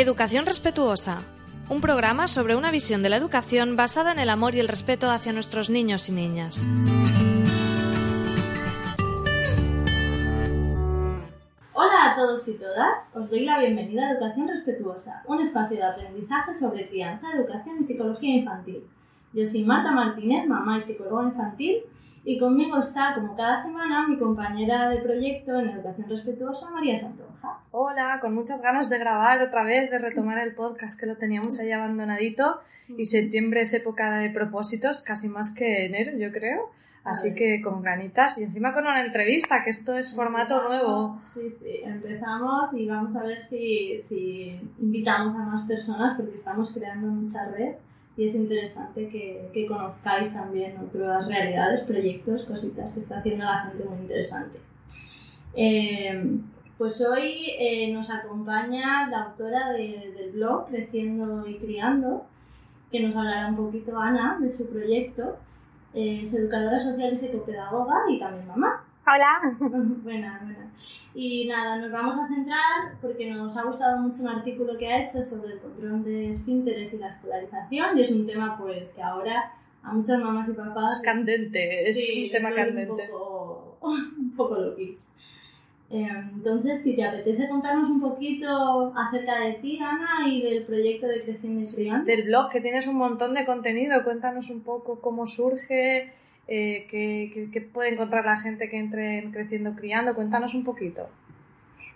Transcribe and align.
Educación 0.00 0.46
respetuosa. 0.46 1.24
Un 1.68 1.80
programa 1.80 2.28
sobre 2.28 2.54
una 2.54 2.70
visión 2.70 3.02
de 3.02 3.08
la 3.08 3.16
educación 3.16 3.74
basada 3.74 4.12
en 4.12 4.20
el 4.20 4.30
amor 4.30 4.54
y 4.54 4.60
el 4.60 4.68
respeto 4.68 5.10
hacia 5.10 5.32
nuestros 5.32 5.70
niños 5.70 6.08
y 6.08 6.12
niñas. 6.12 6.68
Hola 11.72 12.12
a 12.12 12.14
todos 12.14 12.46
y 12.46 12.52
todas, 12.52 13.10
os 13.12 13.28
doy 13.28 13.44
la 13.44 13.58
bienvenida 13.58 14.06
a 14.06 14.12
Educación 14.12 14.46
Respetuosa, 14.46 15.24
un 15.26 15.40
espacio 15.40 15.78
de 15.78 15.86
aprendizaje 15.86 16.54
sobre 16.54 16.88
crianza, 16.88 17.32
educación 17.34 17.78
y 17.80 17.84
psicología 17.84 18.36
infantil. 18.36 18.84
Yo 19.32 19.44
soy 19.48 19.64
Marta 19.64 19.90
Martínez, 19.90 20.46
mamá 20.46 20.78
y 20.78 20.82
psicóloga 20.82 21.24
infantil, 21.24 21.78
y 22.22 22.38
conmigo 22.38 22.78
está, 22.78 23.16
como 23.16 23.34
cada 23.34 23.60
semana, 23.64 24.06
mi 24.06 24.16
compañera 24.16 24.90
de 24.90 24.98
proyecto 24.98 25.58
en 25.58 25.70
Educación 25.70 26.08
Respetuosa, 26.08 26.70
María 26.70 27.00
Hola, 27.70 28.18
con 28.20 28.34
muchas 28.34 28.62
ganas 28.62 28.88
de 28.90 28.98
grabar 28.98 29.42
otra 29.42 29.62
vez, 29.62 29.90
de 29.90 29.98
retomar 29.98 30.38
el 30.38 30.54
podcast 30.54 30.98
que 30.98 31.06
lo 31.06 31.16
teníamos 31.16 31.58
ahí 31.58 31.70
abandonadito. 31.70 32.60
Y 32.88 33.04
septiembre 33.04 33.60
es 33.60 33.74
época 33.74 34.18
de 34.18 34.30
propósitos, 34.30 35.02
casi 35.02 35.28
más 35.28 35.54
que 35.54 35.84
enero, 35.86 36.16
yo 36.16 36.32
creo. 36.32 36.70
Así 37.04 37.34
que 37.34 37.62
con 37.62 37.82
ganitas 37.82 38.38
y 38.38 38.44
encima 38.44 38.72
con 38.74 38.82
una 38.82 39.04
entrevista, 39.04 39.64
que 39.64 39.70
esto 39.70 39.96
es 39.96 40.14
formato 40.14 40.62
nuevo. 40.62 41.18
Sí, 41.32 41.54
sí, 41.60 41.80
empezamos 41.84 42.72
y 42.74 42.86
vamos 42.86 43.16
a 43.16 43.22
ver 43.22 43.46
si, 43.48 44.00
si 44.06 44.60
invitamos 44.78 45.34
a 45.36 45.44
más 45.44 45.66
personas 45.66 46.16
porque 46.16 46.36
estamos 46.36 46.70
creando 46.72 47.06
mucha 47.06 47.46
red 47.50 47.76
y 48.16 48.28
es 48.28 48.34
interesante 48.34 49.08
que, 49.08 49.48
que, 49.54 49.66
conozcáis 49.66 50.32
también 50.32 50.76
otras 50.76 51.28
realidades, 51.28 51.82
proyectos, 51.82 52.44
cositas 52.46 52.92
que 52.92 53.00
está 53.00 53.18
haciendo 53.18 53.44
la 53.44 53.66
gente 53.66 53.84
muy 53.84 54.00
interesante. 54.00 54.58
Eh, 55.54 56.40
pues 56.78 57.00
hoy 57.00 57.50
eh, 57.58 57.92
nos 57.92 58.08
acompaña 58.08 59.10
la 59.10 59.24
autora 59.24 59.72
de, 59.72 60.12
del 60.16 60.30
blog 60.30 60.68
Creciendo 60.68 61.46
y 61.46 61.58
Criando, 61.58 62.24
que 62.90 63.00
nos 63.00 63.16
hablará 63.16 63.48
un 63.48 63.56
poquito 63.56 63.98
Ana 63.98 64.38
de 64.40 64.52
su 64.52 64.70
proyecto. 64.70 65.36
Eh, 65.92 66.22
es 66.24 66.32
educadora 66.32 66.80
social 66.80 67.12
y 67.12 67.16
psicopedagoga 67.16 67.96
y 68.08 68.20
también 68.20 68.46
mamá. 68.46 68.84
Hola. 69.04 69.56
buena, 69.58 70.40
buena. 70.44 70.70
Y 71.14 71.48
nada, 71.48 71.78
nos 71.78 71.90
vamos 71.90 72.16
a 72.16 72.28
centrar 72.28 72.94
porque 73.00 73.28
nos 73.28 73.56
ha 73.56 73.64
gustado 73.64 73.98
mucho 73.98 74.22
un 74.22 74.28
artículo 74.28 74.78
que 74.78 74.86
ha 74.86 75.04
hecho 75.04 75.24
sobre 75.24 75.54
el 75.54 75.58
control 75.58 76.04
de 76.04 76.30
esfínteres 76.30 76.92
y 76.94 76.98
la 76.98 77.08
escolarización 77.08 77.98
y 77.98 78.02
es 78.02 78.12
un 78.12 78.24
tema 78.24 78.56
pues 78.56 78.94
que 78.94 79.02
ahora 79.02 79.52
a 79.82 79.92
muchas 79.92 80.20
mamás 80.20 80.48
y 80.48 80.52
papás... 80.52 80.98
Es 80.98 81.00
candente, 81.00 81.88
es 81.88 81.96
sí, 81.96 82.26
un 82.26 82.30
tema 82.30 82.54
candente. 82.54 83.02
Un 83.10 83.10
poco, 83.10 83.78
un 83.80 84.36
poco 84.36 84.54
loquis. 84.56 85.08
Eh, 85.90 86.06
entonces, 86.34 86.82
si 86.82 86.94
te 86.94 87.04
apetece 87.04 87.48
contarnos 87.48 87.88
un 87.88 88.00
poquito 88.00 88.92
acerca 88.94 89.40
de 89.40 89.54
ti, 89.54 89.78
Ana, 89.80 90.28
y 90.28 90.42
del 90.42 90.64
proyecto 90.64 91.06
de 91.06 91.22
Creciendo 91.22 91.62
y 91.62 91.74
Criando. 91.74 92.04
Del 92.04 92.22
blog, 92.24 92.50
que 92.50 92.60
tienes 92.60 92.86
un 92.88 92.96
montón 92.96 93.34
de 93.34 93.46
contenido, 93.46 94.04
cuéntanos 94.04 94.50
un 94.50 94.62
poco 94.62 95.00
cómo 95.00 95.26
surge, 95.26 96.12
eh, 96.46 96.86
qué, 96.90 97.30
qué, 97.32 97.50
qué, 97.50 97.60
puede 97.62 97.94
encontrar 97.94 98.26
la 98.26 98.36
gente 98.36 98.68
que 98.68 98.76
entre 98.76 99.18
en 99.18 99.32
Creciendo 99.32 99.74
Criando. 99.74 100.14
Cuéntanos 100.14 100.54
un 100.54 100.64
poquito. 100.64 101.08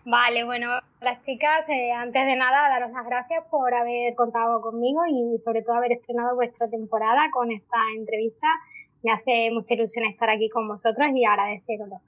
Vale, 0.04 0.42
bueno, 0.44 0.68
las 1.00 1.22
chicas, 1.24 1.68
eh, 1.68 1.92
antes 1.92 2.26
de 2.26 2.34
nada, 2.34 2.68
daros 2.70 2.92
las 2.92 3.06
gracias 3.06 3.44
por 3.50 3.72
haber 3.72 4.14
contado 4.14 4.60
conmigo 4.60 5.02
y 5.06 5.38
sobre 5.44 5.62
todo 5.62 5.76
haber 5.76 5.92
estrenado 5.92 6.34
vuestra 6.34 6.68
temporada 6.68 7.30
con 7.30 7.52
esta 7.52 7.76
entrevista. 7.96 8.46
Me 9.02 9.12
hace 9.12 9.50
mucha 9.52 9.74
ilusión 9.74 10.06
estar 10.06 10.30
aquí 10.30 10.48
con 10.48 10.66
vosotros 10.66 11.08
y 11.14 11.24
agradeceroslo. 11.24 12.00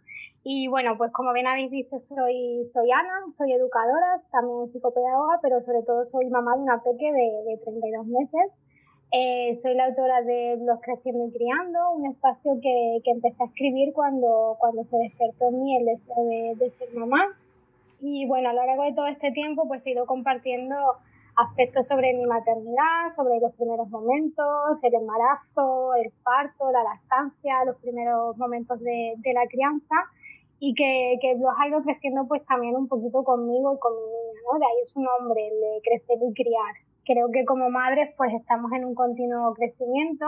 Y 0.46 0.68
bueno, 0.68 0.98
pues 0.98 1.10
como 1.12 1.32
bien 1.32 1.46
habéis 1.46 1.70
visto, 1.70 1.98
soy, 2.00 2.66
soy 2.70 2.90
Ana, 2.90 3.32
soy 3.38 3.50
educadora, 3.54 4.20
también 4.30 4.70
psicopedagoga, 4.70 5.38
pero 5.40 5.62
sobre 5.62 5.82
todo 5.82 6.04
soy 6.04 6.28
mamá 6.28 6.54
de 6.54 6.62
una 6.62 6.82
peque 6.82 7.10
de, 7.10 7.50
de 7.50 7.56
32 7.64 8.06
meses. 8.06 8.52
Eh, 9.10 9.56
soy 9.56 9.72
la 9.74 9.86
autora 9.86 10.20
de 10.20 10.56
Blog 10.60 10.82
Creciendo 10.82 11.28
y 11.28 11.32
Criando, 11.32 11.92
un 11.92 12.10
espacio 12.10 12.58
que, 12.60 13.00
que 13.02 13.10
empecé 13.10 13.42
a 13.42 13.46
escribir 13.46 13.94
cuando, 13.94 14.56
cuando 14.58 14.84
se 14.84 14.98
despertó 14.98 15.48
en 15.48 15.62
mí 15.62 15.76
el 15.78 15.86
deseo 15.86 16.24
de, 16.26 16.54
de, 16.56 16.70
ser 16.72 16.92
mamá. 16.94 17.24
Y 18.00 18.26
bueno, 18.26 18.50
a 18.50 18.52
lo 18.52 18.66
largo 18.66 18.82
de 18.82 18.92
todo 18.92 19.06
este 19.06 19.32
tiempo 19.32 19.66
pues 19.66 19.80
he 19.86 19.92
ido 19.92 20.04
compartiendo 20.04 20.76
aspectos 21.36 21.88
sobre 21.88 22.12
mi 22.12 22.26
maternidad, 22.26 23.16
sobre 23.16 23.40
los 23.40 23.54
primeros 23.54 23.88
momentos, 23.88 24.78
el 24.82 24.94
embarazo, 24.94 25.94
el 25.94 26.12
parto, 26.22 26.70
la 26.70 26.82
lactancia, 26.82 27.64
los 27.64 27.76
primeros 27.76 28.36
momentos 28.36 28.78
de, 28.80 29.14
de 29.16 29.32
la 29.32 29.46
crianza 29.46 29.94
y 30.60 30.74
que, 30.74 31.18
que 31.20 31.34
los 31.36 31.52
ha 31.58 31.68
ido 31.68 31.82
creciendo 31.82 32.26
pues 32.28 32.44
también 32.46 32.76
un 32.76 32.88
poquito 32.88 33.22
conmigo 33.24 33.74
y 33.74 33.78
con 33.78 33.92
mi 33.94 34.06
niña, 34.06 34.40
¿no? 34.50 34.58
De 34.58 34.64
ahí 34.64 34.84
su 34.84 35.00
nombre, 35.00 35.48
el 35.48 35.60
de 35.60 35.80
crecer 35.82 36.18
y 36.22 36.34
criar 36.34 36.74
creo 37.04 37.30
que 37.30 37.44
como 37.44 37.70
madres 37.70 38.12
pues 38.16 38.32
estamos 38.34 38.72
en 38.72 38.84
un 38.84 38.94
continuo 38.94 39.54
crecimiento 39.54 40.26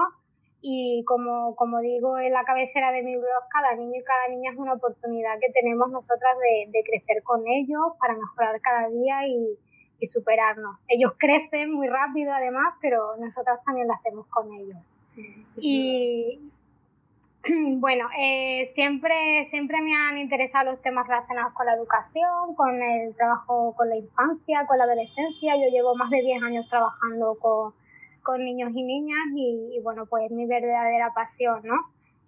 y 0.62 1.04
como, 1.04 1.54
como 1.56 1.80
digo 1.80 2.18
en 2.18 2.32
la 2.32 2.44
cabecera 2.44 2.92
de 2.92 3.02
mi 3.02 3.16
blog, 3.16 3.48
cada 3.52 3.74
niño 3.76 4.00
y 4.00 4.04
cada 4.04 4.28
niña 4.28 4.50
es 4.52 4.58
una 4.58 4.74
oportunidad 4.74 5.38
que 5.40 5.52
tenemos 5.52 5.90
nosotras 5.90 6.36
de, 6.38 6.70
de 6.70 6.84
crecer 6.84 7.22
con 7.22 7.46
ellos 7.46 7.92
para 8.00 8.14
mejorar 8.14 8.60
cada 8.60 8.88
día 8.88 9.26
y, 9.28 9.58
y, 10.00 10.06
superarnos. 10.06 10.76
Ellos 10.88 11.12
crecen 11.18 11.72
muy 11.72 11.88
rápido 11.88 12.32
además, 12.32 12.74
pero 12.80 13.16
nosotras 13.18 13.62
también 13.64 13.86
lo 13.86 13.94
hacemos 13.94 14.26
con 14.28 14.52
ellos. 14.52 14.78
Sí, 15.14 15.46
sí, 15.54 15.60
y 15.60 16.50
bueno, 17.78 18.08
eh, 18.18 18.72
siempre, 18.74 19.46
siempre 19.50 19.80
me 19.80 19.94
han 19.94 20.18
interesado 20.18 20.72
los 20.72 20.82
temas 20.82 21.06
relacionados 21.06 21.52
con 21.52 21.66
la 21.66 21.74
educación, 21.74 22.54
con 22.56 22.82
el 22.82 23.14
trabajo 23.14 23.74
con 23.76 23.88
la 23.88 23.96
infancia, 23.96 24.66
con 24.66 24.78
la 24.78 24.84
adolescencia. 24.84 25.54
Yo 25.56 25.70
llevo 25.70 25.94
más 25.94 26.10
de 26.10 26.22
10 26.22 26.42
años 26.42 26.68
trabajando 26.68 27.36
con, 27.40 27.74
niños 28.38 28.72
y 28.74 28.82
niñas 28.82 29.26
y, 29.36 29.78
bueno, 29.84 30.06
pues 30.06 30.24
es 30.24 30.32
mi 30.32 30.46
verdadera 30.46 31.14
pasión, 31.14 31.60
¿no? 31.62 31.76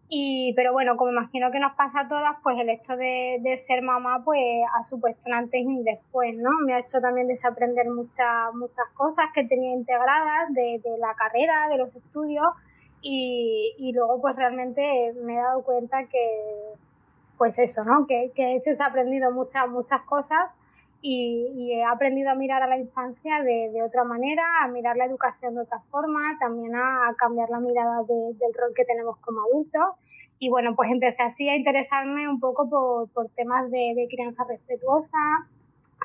Y, 0.08 0.54
pero 0.54 0.72
bueno, 0.72 0.96
como 0.96 1.10
imagino 1.10 1.50
que 1.50 1.58
nos 1.58 1.74
pasa 1.74 2.00
a 2.00 2.08
todas, 2.08 2.36
pues 2.42 2.56
el 2.58 2.70
hecho 2.70 2.96
de, 2.96 3.38
de 3.40 3.56
ser 3.58 3.82
mamá 3.82 4.22
pues 4.24 4.40
ha 4.74 4.84
supuesto 4.84 5.20
un 5.26 5.34
antes 5.34 5.60
y 5.60 5.66
un 5.66 5.82
después, 5.82 6.36
¿no? 6.36 6.50
Me 6.64 6.74
ha 6.74 6.78
hecho 6.78 7.00
también 7.00 7.26
desaprender 7.26 7.90
muchas, 7.90 8.54
muchas 8.54 8.86
cosas 8.94 9.26
que 9.34 9.44
tenía 9.44 9.74
integradas 9.74 10.54
de, 10.54 10.80
de 10.82 10.98
la 10.98 11.14
carrera, 11.14 11.68
de 11.68 11.78
los 11.78 11.94
estudios 11.96 12.46
y, 13.02 13.74
y 13.78 13.92
luego 13.92 14.20
pues 14.20 14.36
realmente 14.36 15.12
me 15.22 15.34
he 15.34 15.38
dado 15.38 15.62
cuenta 15.62 16.04
que 16.06 16.74
pues 17.36 17.58
eso, 17.58 17.84
¿no? 17.84 18.06
Que, 18.06 18.32
que 18.34 18.56
he 18.56 18.60
desaprendido 18.60 19.30
muchas, 19.30 19.68
muchas 19.68 20.02
cosas 20.02 20.50
y, 21.00 21.52
y, 21.54 21.72
he 21.74 21.84
aprendido 21.84 22.30
a 22.30 22.34
mirar 22.34 22.60
a 22.62 22.66
la 22.66 22.76
infancia 22.76 23.40
de, 23.44 23.70
de, 23.72 23.82
otra 23.84 24.02
manera, 24.02 24.42
a 24.64 24.68
mirar 24.68 24.96
la 24.96 25.04
educación 25.04 25.54
de 25.54 25.60
otra 25.60 25.78
forma, 25.90 26.36
también 26.40 26.74
a, 26.74 27.08
a 27.08 27.14
cambiar 27.14 27.48
la 27.50 27.60
mirada 27.60 28.02
de, 28.02 28.14
del 28.14 28.54
rol 28.54 28.72
que 28.74 28.84
tenemos 28.84 29.16
como 29.18 29.42
adultos. 29.42 29.94
Y 30.40 30.48
bueno, 30.50 30.74
pues 30.74 30.90
empecé 30.90 31.22
así 31.22 31.48
a 31.48 31.56
interesarme 31.56 32.28
un 32.28 32.40
poco 32.40 32.68
por, 32.68 33.08
por 33.10 33.28
temas 33.36 33.70
de, 33.70 33.92
de 33.94 34.08
crianza 34.08 34.44
respetuosa, 34.48 35.46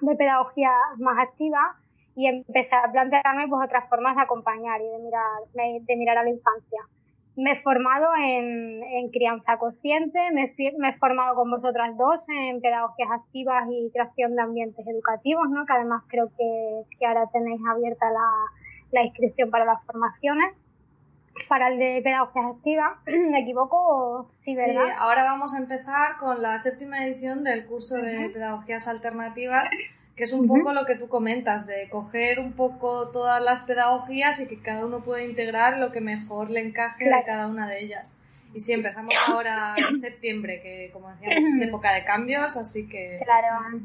de 0.01 0.15
pedagogía 0.15 0.71
más 1.00 1.17
activa 1.17 1.75
y 2.15 2.27
empecé 2.27 2.75
a 2.75 2.92
plantearme 2.92 3.48
pues 3.48 3.65
otras 3.65 3.89
formas 3.89 4.15
de 4.15 4.21
acompañar 4.21 4.81
y 4.81 4.88
de 4.88 5.00
mirar, 5.00 5.81
de 5.81 5.95
mirar 5.95 6.18
a 6.19 6.24
la 6.24 6.30
infancia. 6.30 6.81
Me 7.36 7.54
he 7.54 7.62
formado 7.63 8.10
en, 8.15 8.83
en 8.83 9.10
crianza 9.10 9.57
consciente, 9.57 10.19
me, 10.31 10.54
me, 10.77 10.89
he 10.89 10.98
formado 10.98 11.36
con 11.36 11.50
vosotras 11.50 11.98
dos 11.98 12.21
en 12.30 12.62
pedagogías 12.62 13.10
activas 13.12 13.68
y 13.71 13.89
creación 13.92 14.36
de 14.36 14.42
ambientes 14.44 14.86
educativos, 14.86 15.50
¿no? 15.50 15.65
que 15.65 15.74
además 15.74 16.04
creo 16.07 16.30
que, 16.38 16.83
que 17.00 17.06
ahora 17.07 17.27
tenéis 17.33 17.62
abierta 17.68 18.06
la, 18.12 18.30
la 18.92 19.04
inscripción 19.04 19.50
para 19.50 19.65
las 19.65 19.83
formaciones 19.83 20.54
para 21.50 21.69
el 21.69 21.80
de 21.80 22.01
pedagogías 22.04 22.45
activas. 22.45 22.92
¿Me 23.06 23.42
equivoco? 23.42 24.30
Sí, 24.45 24.56
¿verdad? 24.56 24.86
Sí, 24.86 24.92
ahora 24.98 25.24
vamos 25.24 25.54
a 25.56 25.57
empezar 25.57 26.18
con 26.18 26.42
la 26.42 26.57
séptima 26.60 27.04
edición 27.04 27.44
del 27.44 27.65
curso 27.65 27.95
de 27.95 28.30
pedagogías 28.30 28.88
alternativas 28.88 29.69
que 30.15 30.24
es 30.24 30.33
un 30.33 30.42
uh 30.42 30.54
-huh. 30.54 30.60
poco 30.60 30.74
lo 30.74 30.86
que 30.86 30.95
tú 30.95 31.07
comentas, 31.07 31.65
de 31.65 31.89
coger 31.89 32.39
un 32.39 32.54
poco 32.54 33.10
todas 33.10 33.44
las 33.44 33.62
pedagogías 33.62 34.39
y 34.39 34.48
que 34.48 34.62
cada 34.62 34.86
uno 34.86 35.04
pueda 35.04 35.24
integrar 35.24 35.77
lo 35.80 35.92
que 35.92 36.01
mejor 36.01 36.50
le 36.50 36.62
encaje 36.62 37.06
claro. 37.06 37.21
de 37.21 37.25
cada 37.25 37.48
una 37.48 37.68
de 37.68 37.83
ellas. 37.83 38.18
Y 38.54 38.60
sí, 38.60 38.74
empezamos 38.74 39.13
ahora 39.27 39.75
en 39.89 40.00
septiembre, 40.00 40.62
que 40.62 40.92
como 40.94 41.10
decíamos 41.10 41.45
es 41.45 41.62
época 41.62 41.94
de 41.94 42.04
cambios, 42.04 42.56
así 42.57 42.88
que... 42.88 43.19
Claro. 43.24 43.80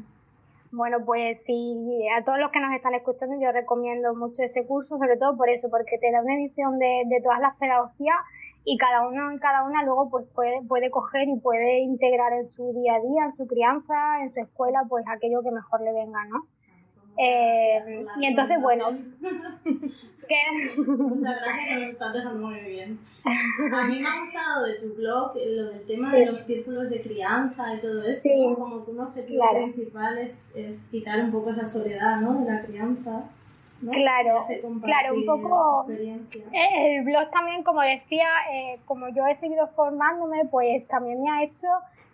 Bueno, 0.71 1.03
pues 1.03 1.39
sí, 1.47 2.07
a 2.15 2.23
todos 2.23 2.37
los 2.37 2.51
que 2.51 2.59
nos 2.59 2.75
están 2.75 2.93
escuchando 2.93 3.41
yo 3.41 3.51
recomiendo 3.51 4.13
mucho 4.13 4.43
ese 4.43 4.65
curso, 4.65 4.99
sobre 4.99 5.17
todo 5.17 5.35
por 5.35 5.49
eso, 5.49 5.67
porque 5.67 5.97
te 5.97 6.11
da 6.11 6.21
una 6.21 6.35
visión 6.35 6.77
de, 6.77 7.03
de 7.07 7.21
todas 7.21 7.39
las 7.39 7.55
pedagogías 7.55 8.17
y 8.65 8.77
cada 8.77 9.07
uno 9.07 9.31
en 9.31 9.39
cada 9.39 9.63
una 9.63 9.83
luego 9.83 10.09
pues 10.09 10.25
puede, 10.33 10.61
puede 10.67 10.91
coger 10.91 11.27
y 11.27 11.39
puede 11.39 11.79
integrar 11.79 12.33
en 12.33 12.49
su 12.55 12.73
día 12.73 12.95
a 12.95 12.99
día, 12.99 13.25
en 13.25 13.37
su 13.37 13.47
crianza, 13.47 14.21
en 14.21 14.33
su 14.33 14.41
escuela, 14.41 14.83
pues 14.87 15.05
aquello 15.07 15.41
que 15.41 15.51
mejor 15.51 15.81
le 15.81 15.93
venga, 15.93 16.25
¿no? 16.25 16.45
Eh, 17.17 18.05
y 18.21 18.25
entonces, 18.25 18.61
bueno, 18.61 18.91
Muchas 20.77 21.37
gracias, 21.41 21.67
que 21.67 21.75
nos 21.75 21.89
estás 21.93 22.13
dejando 22.13 22.47
muy 22.47 22.59
bien. 22.59 22.99
A 23.73 23.87
mí 23.87 23.99
me 23.99 24.07
ha 24.07 24.23
gustado 24.23 24.65
de 24.65 24.73
tu 24.75 24.93
blog 24.93 25.33
lo 25.35 25.65
del 25.71 25.85
tema 25.87 26.13
de 26.13 26.27
los 26.27 26.41
círculos 26.41 26.89
de 26.89 27.01
crianza 27.01 27.75
y 27.75 27.79
todo 27.81 28.03
eso, 28.03 28.29
como 28.55 28.85
que 28.85 28.91
un 28.91 28.99
objetivo 28.99 29.43
principal 29.51 30.17
es, 30.19 30.55
es, 30.55 30.83
quitar 30.91 31.19
un 31.19 31.31
poco 31.31 31.49
esa 31.49 31.65
soledad 31.65 32.21
¿no? 32.21 32.39
de 32.39 32.51
la 32.51 32.61
crianza. 32.61 33.23
Claro, 33.81 34.43
claro, 34.83 35.13
un 35.13 35.25
poco. 35.25 35.85
Eh, 35.89 36.97
el 36.97 37.03
blog 37.03 37.29
también, 37.31 37.63
como 37.63 37.81
decía, 37.81 38.27
eh, 38.51 38.79
como 38.85 39.07
yo 39.09 39.25
he 39.25 39.37
seguido 39.37 39.67
formándome, 39.75 40.45
pues 40.45 40.85
también 40.87 41.21
me 41.23 41.31
ha 41.31 41.43
hecho 41.43 41.67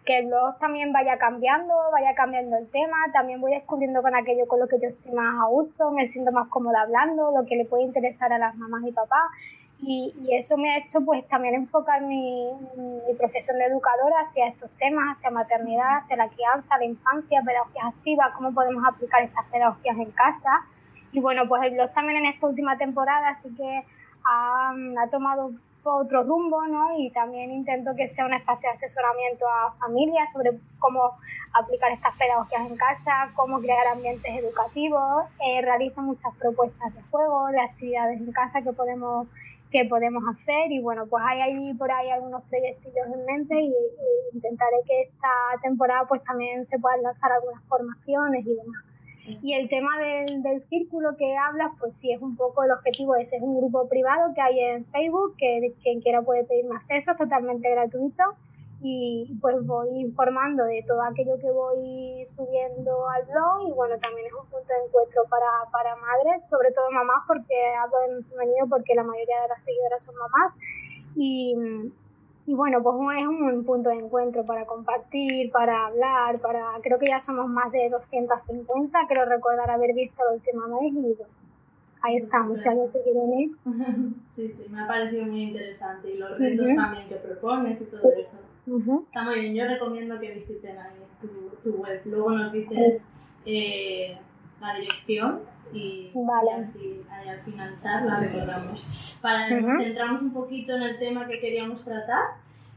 que 0.05 0.19
el 0.19 0.27
blog 0.27 0.57
también 0.59 0.93
vaya 0.93 1.17
cambiando, 1.17 1.73
vaya 1.91 2.13
cambiando 2.13 2.57
el 2.57 2.69
tema, 2.69 2.97
también 3.11 3.41
voy 3.41 3.53
descubriendo 3.53 4.01
con 4.01 4.15
aquello 4.15 4.47
con 4.47 4.59
lo 4.59 4.67
que 4.67 4.79
yo 4.79 4.89
estoy 4.89 5.11
más 5.13 5.41
a 5.41 5.47
gusto, 5.47 5.91
me 5.91 6.07
siento 6.07 6.31
más 6.31 6.47
cómoda 6.49 6.81
hablando, 6.81 7.31
lo 7.31 7.45
que 7.45 7.55
le 7.55 7.65
puede 7.65 7.83
interesar 7.83 8.31
a 8.31 8.37
las 8.37 8.55
mamás 8.55 8.83
y 8.85 8.91
papás. 8.91 9.31
Y, 9.81 10.13
eso 10.31 10.57
me 10.57 10.71
ha 10.71 10.77
hecho 10.77 11.01
pues 11.03 11.27
también 11.27 11.55
enfocar 11.55 12.01
mi, 12.01 12.49
mi, 12.77 13.13
profesión 13.17 13.57
de 13.57 13.65
educadora 13.65 14.21
hacia 14.21 14.47
estos 14.47 14.69
temas, 14.77 15.17
hacia 15.17 15.31
maternidad, 15.31 15.97
hacia 15.97 16.15
la 16.15 16.29
crianza, 16.29 16.77
la 16.77 16.85
infancia, 16.85 17.41
pedagogías 17.45 17.85
activas, 17.85 18.31
cómo 18.35 18.53
podemos 18.53 18.83
aplicar 18.87 19.23
estas 19.23 19.45
pedagogías 19.45 19.97
en 19.97 20.11
casa. 20.11 20.65
Y 21.15 21.21
bueno, 21.21 21.47
pues 21.47 21.63
el 21.63 21.75
blog 21.75 21.93
también 21.93 22.17
en 22.17 22.25
esta 22.25 22.45
última 22.45 22.77
temporada 22.77 23.29
así 23.29 23.47
que 23.55 23.83
ha, 24.25 24.73
ha 25.01 25.07
tomado 25.09 25.51
otro 25.81 26.23
rumbo, 26.23 26.61
¿no? 26.67 26.99
Y 26.99 27.09
también 27.11 27.51
intento 27.51 27.95
que 27.95 28.09
sea 28.09 28.25
un 28.25 28.33
espacio 28.33 28.69
de 28.69 28.75
asesoramiento 28.75 29.45
a 29.47 29.71
familias 29.79 30.29
sobre 30.33 30.59
cómo 30.77 31.17
aplicar 31.53 31.93
estas 31.93 32.17
pedagogías 32.17 32.69
en 32.69 32.75
casa, 32.75 33.31
cómo 33.33 33.61
crear 33.61 33.87
ambientes 33.87 34.29
educativos. 34.29 35.23
Eh, 35.39 35.61
realizo 35.61 36.01
muchas 36.01 36.35
propuestas 36.35 36.93
de 36.93 37.01
juego, 37.03 37.47
de 37.47 37.61
actividades 37.61 38.19
en 38.19 38.33
casa 38.33 38.61
que 38.61 38.73
podemos 38.73 39.27
que 39.71 39.85
podemos 39.85 40.23
hacer 40.27 40.71
y 40.71 40.81
bueno, 40.81 41.05
pues 41.07 41.23
hay 41.25 41.41
ahí 41.41 41.73
por 41.75 41.91
ahí 41.91 42.09
algunos 42.09 42.43
proyectos 42.43 42.93
en 42.93 43.25
mente 43.25 43.55
y, 43.55 43.69
y 43.69 44.35
intentaré 44.35 44.77
que 44.85 45.01
esta 45.03 45.29
temporada 45.61 46.05
pues 46.07 46.21
también 46.23 46.65
se 46.65 46.77
puedan 46.77 47.01
lanzar 47.03 47.31
algunas 47.31 47.63
formaciones 47.63 48.45
y 48.45 48.53
demás. 48.53 48.94
Y 49.27 49.53
el 49.53 49.69
tema 49.69 49.97
del, 49.97 50.43
del 50.43 50.61
círculo 50.69 51.15
que 51.17 51.35
hablas, 51.35 51.71
pues 51.79 51.95
sí, 51.97 52.11
es 52.11 52.21
un 52.21 52.35
poco 52.35 52.63
el 52.63 52.71
objetivo 52.71 53.15
ese. 53.15 53.37
Es 53.37 53.41
un 53.41 53.57
grupo 53.57 53.87
privado 53.89 54.33
que 54.35 54.41
hay 54.41 54.59
en 54.59 54.85
Facebook, 54.85 55.35
que 55.37 55.73
quien 55.81 56.01
quiera 56.01 56.21
puede 56.21 56.43
pedirme 56.43 56.75
acceso, 56.75 57.11
es 57.11 57.17
totalmente 57.17 57.69
gratuito. 57.71 58.23
Y 58.81 59.37
pues 59.41 59.65
voy 59.65 59.89
informando 59.99 60.65
de 60.65 60.83
todo 60.87 61.01
aquello 61.01 61.39
que 61.39 61.49
voy 61.49 62.27
subiendo 62.35 63.09
al 63.09 63.25
blog 63.25 63.67
y 63.67 63.71
bueno, 63.71 63.97
también 63.97 64.27
es 64.27 64.33
un 64.33 64.45
punto 64.47 64.67
de 64.67 64.85
encuentro 64.85 65.23
para, 65.29 65.47
para 65.71 65.95
madres, 65.95 66.47
sobre 66.47 66.71
todo 66.71 66.91
mamás, 66.91 67.23
porque 67.25 67.55
hablo 67.81 67.95
en 68.09 68.25
femenino 68.25 68.67
porque 68.69 68.93
la 68.93 69.03
mayoría 69.03 69.41
de 69.41 69.47
las 69.47 69.63
seguidoras 69.63 70.03
son 70.03 70.15
mamás. 70.15 70.53
Y, 71.15 71.55
y 72.47 72.53
bueno, 72.53 72.81
pues 72.83 72.95
es 73.19 73.27
un 73.27 73.63
punto 73.65 73.89
de 73.89 73.95
encuentro 73.95 74.45
para 74.45 74.65
compartir, 74.65 75.51
para 75.51 75.87
hablar, 75.87 76.39
para 76.39 76.73
creo 76.83 76.99
que 76.99 77.07
ya 77.07 77.19
somos 77.19 77.47
más 77.47 77.71
de 77.71 77.89
250, 77.89 78.99
creo 79.07 79.25
recordar 79.25 79.69
haber 79.71 79.93
visto 79.95 80.23
la 80.23 80.35
última 80.35 80.67
vez 80.79 80.93
y 80.93 81.17
ahí 82.01 82.17
estamos, 82.17 82.63
ya 82.63 82.73
lo 82.73 82.91
que 82.91 83.01
quieren 83.01 83.39
ir. 83.39 83.51
Sí, 84.35 84.49
sí, 84.49 84.67
me 84.69 84.81
ha 84.81 84.87
parecido 84.87 85.25
muy 85.25 85.43
interesante 85.43 86.11
y 86.11 86.17
los 86.17 86.37
retos 86.37 86.67
también 86.75 87.07
que 87.09 87.15
propones 87.15 87.81
y 87.81 87.85
todo 87.85 88.11
eso. 88.11 88.37
Está 89.05 89.23
muy 89.23 89.39
bien, 89.39 89.55
yo 89.55 89.65
recomiendo 89.65 90.19
que 90.19 90.33
visiten 90.33 90.77
ahí 90.77 90.97
tu, 91.21 91.49
tu 91.63 91.77
web. 91.77 92.01
Luego 92.05 92.31
nos 92.31 92.51
dices 92.51 93.01
eh, 93.45 94.17
la 94.61 94.75
dirección 94.79 95.41
y, 95.73 96.11
vale. 96.13 96.51
al 96.51 97.41
finalizar 97.43 98.05
la 98.05 98.19
recordamos. 98.19 98.83
Para 99.21 99.47
centrarnos 99.47 100.21
un 100.21 100.33
poquito 100.33 100.75
en 100.75 100.83
el 100.83 100.99
tema 100.99 101.27
que 101.27 101.39
queríamos 101.39 101.83
tratar, 101.83 102.23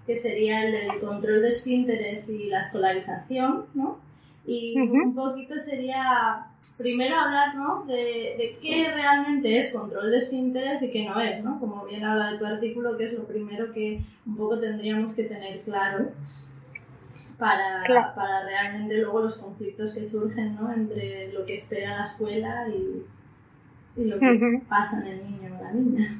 que 0.06 0.18
sería 0.18 0.64
el 0.64 0.72
del 0.72 1.00
control 1.00 1.42
de 1.42 1.48
esfínteres 1.48 2.28
y 2.28 2.48
la 2.48 2.60
escolarización, 2.60 3.66
¿no? 3.74 3.98
Y 4.46 4.74
un 4.80 5.14
poquito 5.14 5.58
sería 5.58 6.46
primero 6.78 7.14
hablar 7.16 7.54
¿no? 7.54 7.84
de, 7.84 8.34
de, 8.38 8.58
qué 8.62 8.90
realmente 8.90 9.58
es 9.58 9.74
control 9.74 10.10
de 10.10 10.18
esfínteres 10.18 10.82
y 10.82 10.90
qué 10.90 11.04
no 11.04 11.20
es, 11.20 11.44
¿no? 11.44 11.60
Como 11.60 11.84
bien 11.84 12.02
habla 12.02 12.32
de 12.32 12.38
tu 12.38 12.46
artículo, 12.46 12.96
que 12.96 13.04
es 13.04 13.12
lo 13.12 13.26
primero 13.26 13.70
que 13.74 14.00
un 14.26 14.36
poco 14.38 14.58
tendríamos 14.58 15.14
que 15.14 15.24
tener 15.24 15.60
claro 15.60 16.12
para, 17.38 18.14
para 18.14 18.44
realmente 18.44 18.98
luego 18.98 19.20
los 19.20 19.38
conflictos 19.38 19.92
que 19.92 20.06
surgen 20.06 20.56
¿no? 20.56 20.72
entre 20.72 21.32
lo 21.32 21.46
que 21.46 21.54
espera 21.54 21.98
la 21.98 22.04
escuela 22.06 22.68
y, 22.68 23.06
y 23.96 24.04
lo 24.04 24.18
que 24.18 24.60
pasa 24.68 25.00
en 25.00 25.06
el 25.06 25.24
niño 25.24 25.56
o 25.58 25.62
la 25.62 25.72
niña. 25.72 26.18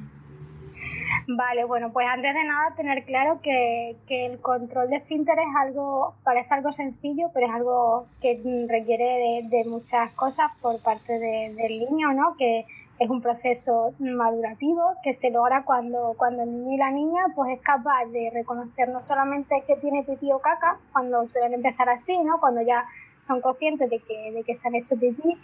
Vale, 1.27 1.63
bueno, 1.65 1.91
pues 1.91 2.07
antes 2.07 2.33
de 2.33 2.43
nada 2.43 2.73
tener 2.75 3.03
claro 3.03 3.39
que, 3.41 3.95
que 4.07 4.25
el 4.25 4.39
control 4.39 4.89
de 4.89 4.95
esfínter 4.95 5.37
es 5.37 5.55
algo, 5.55 6.15
parece 6.23 6.53
algo 6.53 6.71
sencillo, 6.71 7.29
pero 7.33 7.47
es 7.47 7.53
algo 7.53 8.07
que 8.19 8.41
requiere 8.67 9.03
de, 9.03 9.57
de 9.57 9.69
muchas 9.69 10.11
cosas 10.15 10.51
por 10.61 10.81
parte 10.81 11.19
de, 11.19 11.53
del 11.55 11.79
niño, 11.79 12.13
¿no? 12.13 12.35
Que 12.35 12.65
es 12.99 13.09
un 13.09 13.21
proceso 13.21 13.93
madurativo 13.99 14.95
que 15.03 15.15
se 15.15 15.31
logra 15.31 15.63
cuando, 15.63 16.15
cuando 16.17 16.43
el 16.43 16.51
niño 16.51 16.73
y 16.73 16.77
la 16.77 16.91
niña 16.91 17.23
pues 17.33 17.57
es 17.57 17.61
capaz 17.61 18.05
de 18.11 18.29
reconocer 18.33 18.89
no 18.89 19.01
solamente 19.01 19.63
que 19.65 19.77
tiene 19.77 20.03
pipí 20.03 20.31
o 20.33 20.39
caca, 20.39 20.77
cuando 20.91 21.25
suelen 21.27 21.53
empezar 21.53 21.89
así, 21.89 22.17
¿no? 22.19 22.39
Cuando 22.39 22.61
ya 22.61 22.85
son 23.25 23.39
conscientes 23.41 23.89
de 23.89 23.99
que, 23.99 24.31
de 24.33 24.43
que 24.43 24.51
están 24.51 24.75
hecho 24.75 24.97
pipí, 24.97 25.37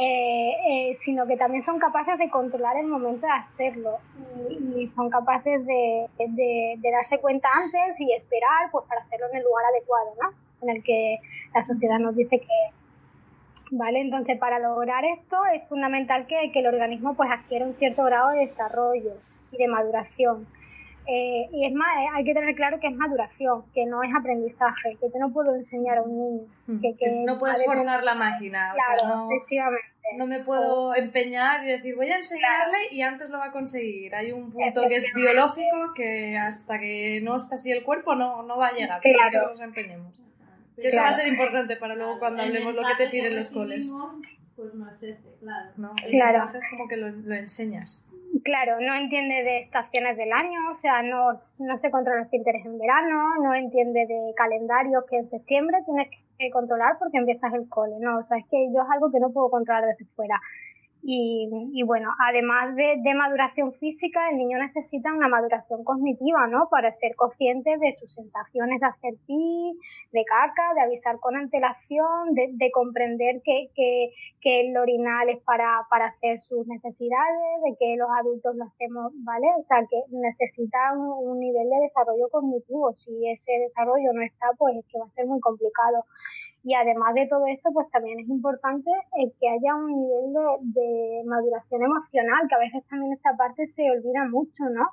eh, 0.00 0.52
eh, 0.70 0.98
sino 1.02 1.26
que 1.26 1.36
también 1.36 1.62
son 1.62 1.78
capaces 1.78 2.16
de 2.18 2.30
controlar 2.30 2.76
el 2.78 2.86
momento 2.86 3.26
de 3.26 3.32
hacerlo 3.32 3.98
y, 4.48 4.88
son 4.88 5.10
capaces 5.10 5.66
de, 5.66 6.06
de, 6.18 6.74
de, 6.78 6.90
darse 6.90 7.18
cuenta 7.18 7.48
antes 7.54 8.00
y 8.00 8.12
esperar 8.12 8.70
pues 8.70 8.86
para 8.88 9.02
hacerlo 9.02 9.26
en 9.32 9.38
el 9.38 9.44
lugar 9.44 9.64
adecuado, 9.66 10.14
¿no? 10.22 10.30
En 10.62 10.76
el 10.76 10.82
que 10.82 11.18
la 11.54 11.62
sociedad 11.62 11.98
nos 11.98 12.16
dice 12.16 12.38
que, 12.38 12.81
¿vale? 13.72 14.00
Entonces, 14.00 14.38
para 14.38 14.58
lograr 14.58 15.04
esto 15.04 15.36
es 15.54 15.66
fundamental 15.68 16.26
que, 16.26 16.52
que 16.52 16.60
el 16.60 16.66
organismo 16.66 17.14
pues 17.14 17.30
adquiera 17.30 17.66
un 17.66 17.74
cierto 17.74 18.04
grado 18.04 18.30
de 18.30 18.40
desarrollo 18.40 19.14
y 19.50 19.56
de 19.56 19.66
maduración. 19.66 20.46
Eh, 21.04 21.48
y 21.50 21.66
es 21.66 21.72
más, 21.72 21.88
eh, 21.98 22.06
hay 22.14 22.24
que 22.24 22.32
tener 22.32 22.54
claro 22.54 22.78
que 22.78 22.86
es 22.86 22.94
maduración, 22.94 23.64
que 23.74 23.86
no 23.86 24.04
es 24.04 24.10
aprendizaje, 24.16 24.96
que 25.00 25.08
yo 25.12 25.18
no 25.18 25.32
puedo 25.32 25.54
enseñar 25.56 25.98
a 25.98 26.02
un 26.02 26.16
niño. 26.16 26.46
Mm. 26.66 26.80
Que, 26.80 27.10
no 27.26 27.38
puedes 27.40 27.64
forzar 27.64 28.04
la 28.04 28.14
máquina, 28.14 28.72
claro, 28.72 28.94
o 28.94 29.06
sea, 29.06 29.16
no, 29.16 29.28
efectivamente. 29.32 29.88
no 30.16 30.26
me 30.26 30.44
puedo 30.44 30.94
empeñar 30.94 31.64
y 31.64 31.72
decir 31.72 31.96
voy 31.96 32.08
a 32.08 32.16
enseñarle 32.16 32.78
y 32.92 33.02
antes 33.02 33.30
lo 33.30 33.38
va 33.38 33.46
a 33.46 33.50
conseguir. 33.50 34.14
Hay 34.14 34.30
un 34.30 34.52
punto 34.52 34.86
que 34.86 34.94
es 34.94 35.12
biológico 35.12 35.92
que 35.96 36.38
hasta 36.38 36.78
que 36.78 37.20
no 37.20 37.34
está 37.34 37.56
así 37.56 37.72
el 37.72 37.82
cuerpo 37.82 38.14
no, 38.14 38.44
no 38.44 38.56
va 38.56 38.68
a 38.68 38.72
llegar, 38.72 39.00
claro. 39.00 39.48
nos 39.48 39.60
empeñemos. 39.60 40.31
Eso 40.76 40.96
va 40.98 41.08
a 41.08 41.12
ser 41.12 41.28
importante 41.28 41.76
para 41.76 41.94
luego 41.94 42.18
cuando 42.18 42.42
hablemos 42.42 42.74
lo 42.74 42.82
que 42.82 42.94
te 42.96 43.08
piden 43.08 43.36
los 43.36 43.50
coles. 43.50 43.92
Pues 44.56 44.74
no 44.74 44.88
es 44.90 45.18
claro. 45.40 45.70
No, 45.76 45.92
el 46.04 46.12
mensaje 46.12 46.58
es 46.58 46.64
como 46.70 46.88
que 46.88 46.96
lo, 46.96 47.10
lo 47.10 47.34
enseñas. 47.34 48.08
Claro, 48.44 48.80
no 48.80 48.94
entiende 48.94 49.42
de 49.42 49.60
estaciones 49.60 50.16
del 50.16 50.32
año, 50.32 50.70
o 50.70 50.74
sea, 50.74 51.02
no, 51.02 51.32
no 51.60 51.78
se 51.78 51.90
controla 51.90 52.22
los 52.22 52.32
interés 52.32 52.64
en 52.64 52.78
verano, 52.78 53.34
no 53.42 53.54
entiende 53.54 54.06
de 54.06 54.32
calendarios 54.34 55.04
que 55.08 55.18
en 55.18 55.30
septiembre 55.30 55.78
tienes 55.84 56.08
que 56.38 56.50
controlar 56.50 56.98
porque 56.98 57.18
empiezas 57.18 57.52
el 57.52 57.68
cole, 57.68 57.96
no, 58.00 58.18
o 58.18 58.22
sea, 58.22 58.38
es 58.38 58.46
que 58.50 58.72
yo 58.74 58.82
es 58.82 58.88
algo 58.90 59.12
que 59.12 59.20
no 59.20 59.32
puedo 59.32 59.50
controlar 59.50 59.84
desde 59.84 60.06
fuera. 60.16 60.40
Y, 61.04 61.82
bueno, 61.84 62.10
además 62.28 62.76
de, 62.76 62.94
de, 63.02 63.14
maduración 63.14 63.72
física, 63.74 64.30
el 64.30 64.36
niño 64.36 64.58
necesita 64.58 65.12
una 65.12 65.26
maduración 65.26 65.82
cognitiva, 65.82 66.46
¿no? 66.46 66.68
Para 66.70 66.92
ser 66.92 67.16
consciente 67.16 67.76
de 67.76 67.90
sus 67.90 68.14
sensaciones 68.14 68.80
de 68.80 68.86
hacer 68.86 69.14
pis, 69.26 69.76
de 70.12 70.24
caca, 70.24 70.74
de 70.74 70.80
avisar 70.82 71.18
con 71.18 71.34
antelación, 71.34 72.34
de, 72.34 72.50
de 72.52 72.70
comprender 72.70 73.42
que, 73.42 73.70
que, 73.74 74.12
que, 74.40 74.60
el 74.60 74.76
orinal 74.76 75.28
es 75.28 75.42
para, 75.42 75.80
para 75.90 76.06
hacer 76.06 76.38
sus 76.38 76.68
necesidades, 76.68 77.62
de 77.64 77.76
que 77.80 77.96
los 77.96 78.08
adultos 78.20 78.54
lo 78.54 78.64
hacemos, 78.64 79.12
¿vale? 79.24 79.48
O 79.58 79.64
sea, 79.64 79.78
que 79.90 79.96
necesita 80.10 80.92
un, 80.92 81.30
un 81.30 81.40
nivel 81.40 81.68
de 81.68 81.80
desarrollo 81.80 82.28
cognitivo. 82.30 82.92
Si 82.94 83.10
ese 83.28 83.50
desarrollo 83.58 84.12
no 84.12 84.22
está, 84.22 84.46
pues 84.56 84.76
es 84.76 84.86
que 84.86 85.00
va 85.00 85.06
a 85.06 85.10
ser 85.10 85.26
muy 85.26 85.40
complicado. 85.40 86.04
Y 86.64 86.74
además 86.74 87.14
de 87.14 87.26
todo 87.26 87.46
esto, 87.46 87.70
pues 87.72 87.90
también 87.90 88.20
es 88.20 88.28
importante 88.28 88.90
el 89.16 89.32
que 89.40 89.48
haya 89.48 89.74
un 89.74 89.90
nivel 89.90 90.32
de, 90.32 90.80
de, 90.80 91.24
maduración 91.24 91.82
emocional, 91.82 92.46
que 92.48 92.54
a 92.54 92.58
veces 92.58 92.84
también 92.88 93.12
esta 93.12 93.36
parte 93.36 93.66
se 93.74 93.90
olvida 93.90 94.28
mucho, 94.28 94.64
¿no? 94.70 94.86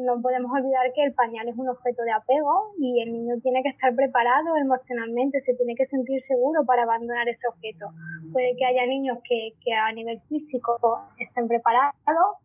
no 0.00 0.20
podemos 0.20 0.50
olvidar 0.52 0.92
que 0.94 1.04
el 1.04 1.14
pañal 1.14 1.48
es 1.48 1.56
un 1.56 1.68
objeto 1.68 2.02
de 2.02 2.12
apego 2.12 2.72
y 2.78 3.02
el 3.02 3.12
niño 3.12 3.34
tiene 3.42 3.62
que 3.62 3.70
estar 3.70 3.94
preparado 3.94 4.56
emocionalmente, 4.56 5.40
se 5.42 5.54
tiene 5.54 5.74
que 5.74 5.86
sentir 5.86 6.22
seguro 6.22 6.64
para 6.64 6.82
abandonar 6.82 7.28
ese 7.28 7.46
objeto. 7.48 7.86
Puede 8.32 8.56
que 8.56 8.64
haya 8.64 8.86
niños 8.86 9.18
que, 9.24 9.52
que 9.62 9.74
a 9.74 9.92
nivel 9.92 10.20
físico 10.28 10.78
estén 11.18 11.48
preparados, 11.48 11.94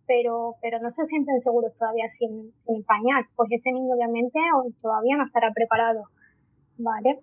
pero, 0.07 0.55
pero 0.61 0.79
no 0.79 0.91
se 0.91 1.05
sienten 1.05 1.41
seguros 1.41 1.73
todavía 1.77 2.09
sin, 2.17 2.51
sin 2.65 2.83
pañal, 2.83 3.25
pues 3.35 3.51
ese 3.51 3.71
niño 3.71 3.93
obviamente 3.93 4.39
todavía 4.81 5.17
no 5.17 5.25
estará 5.25 5.51
preparado. 5.51 6.03
¿Vale? 6.77 7.19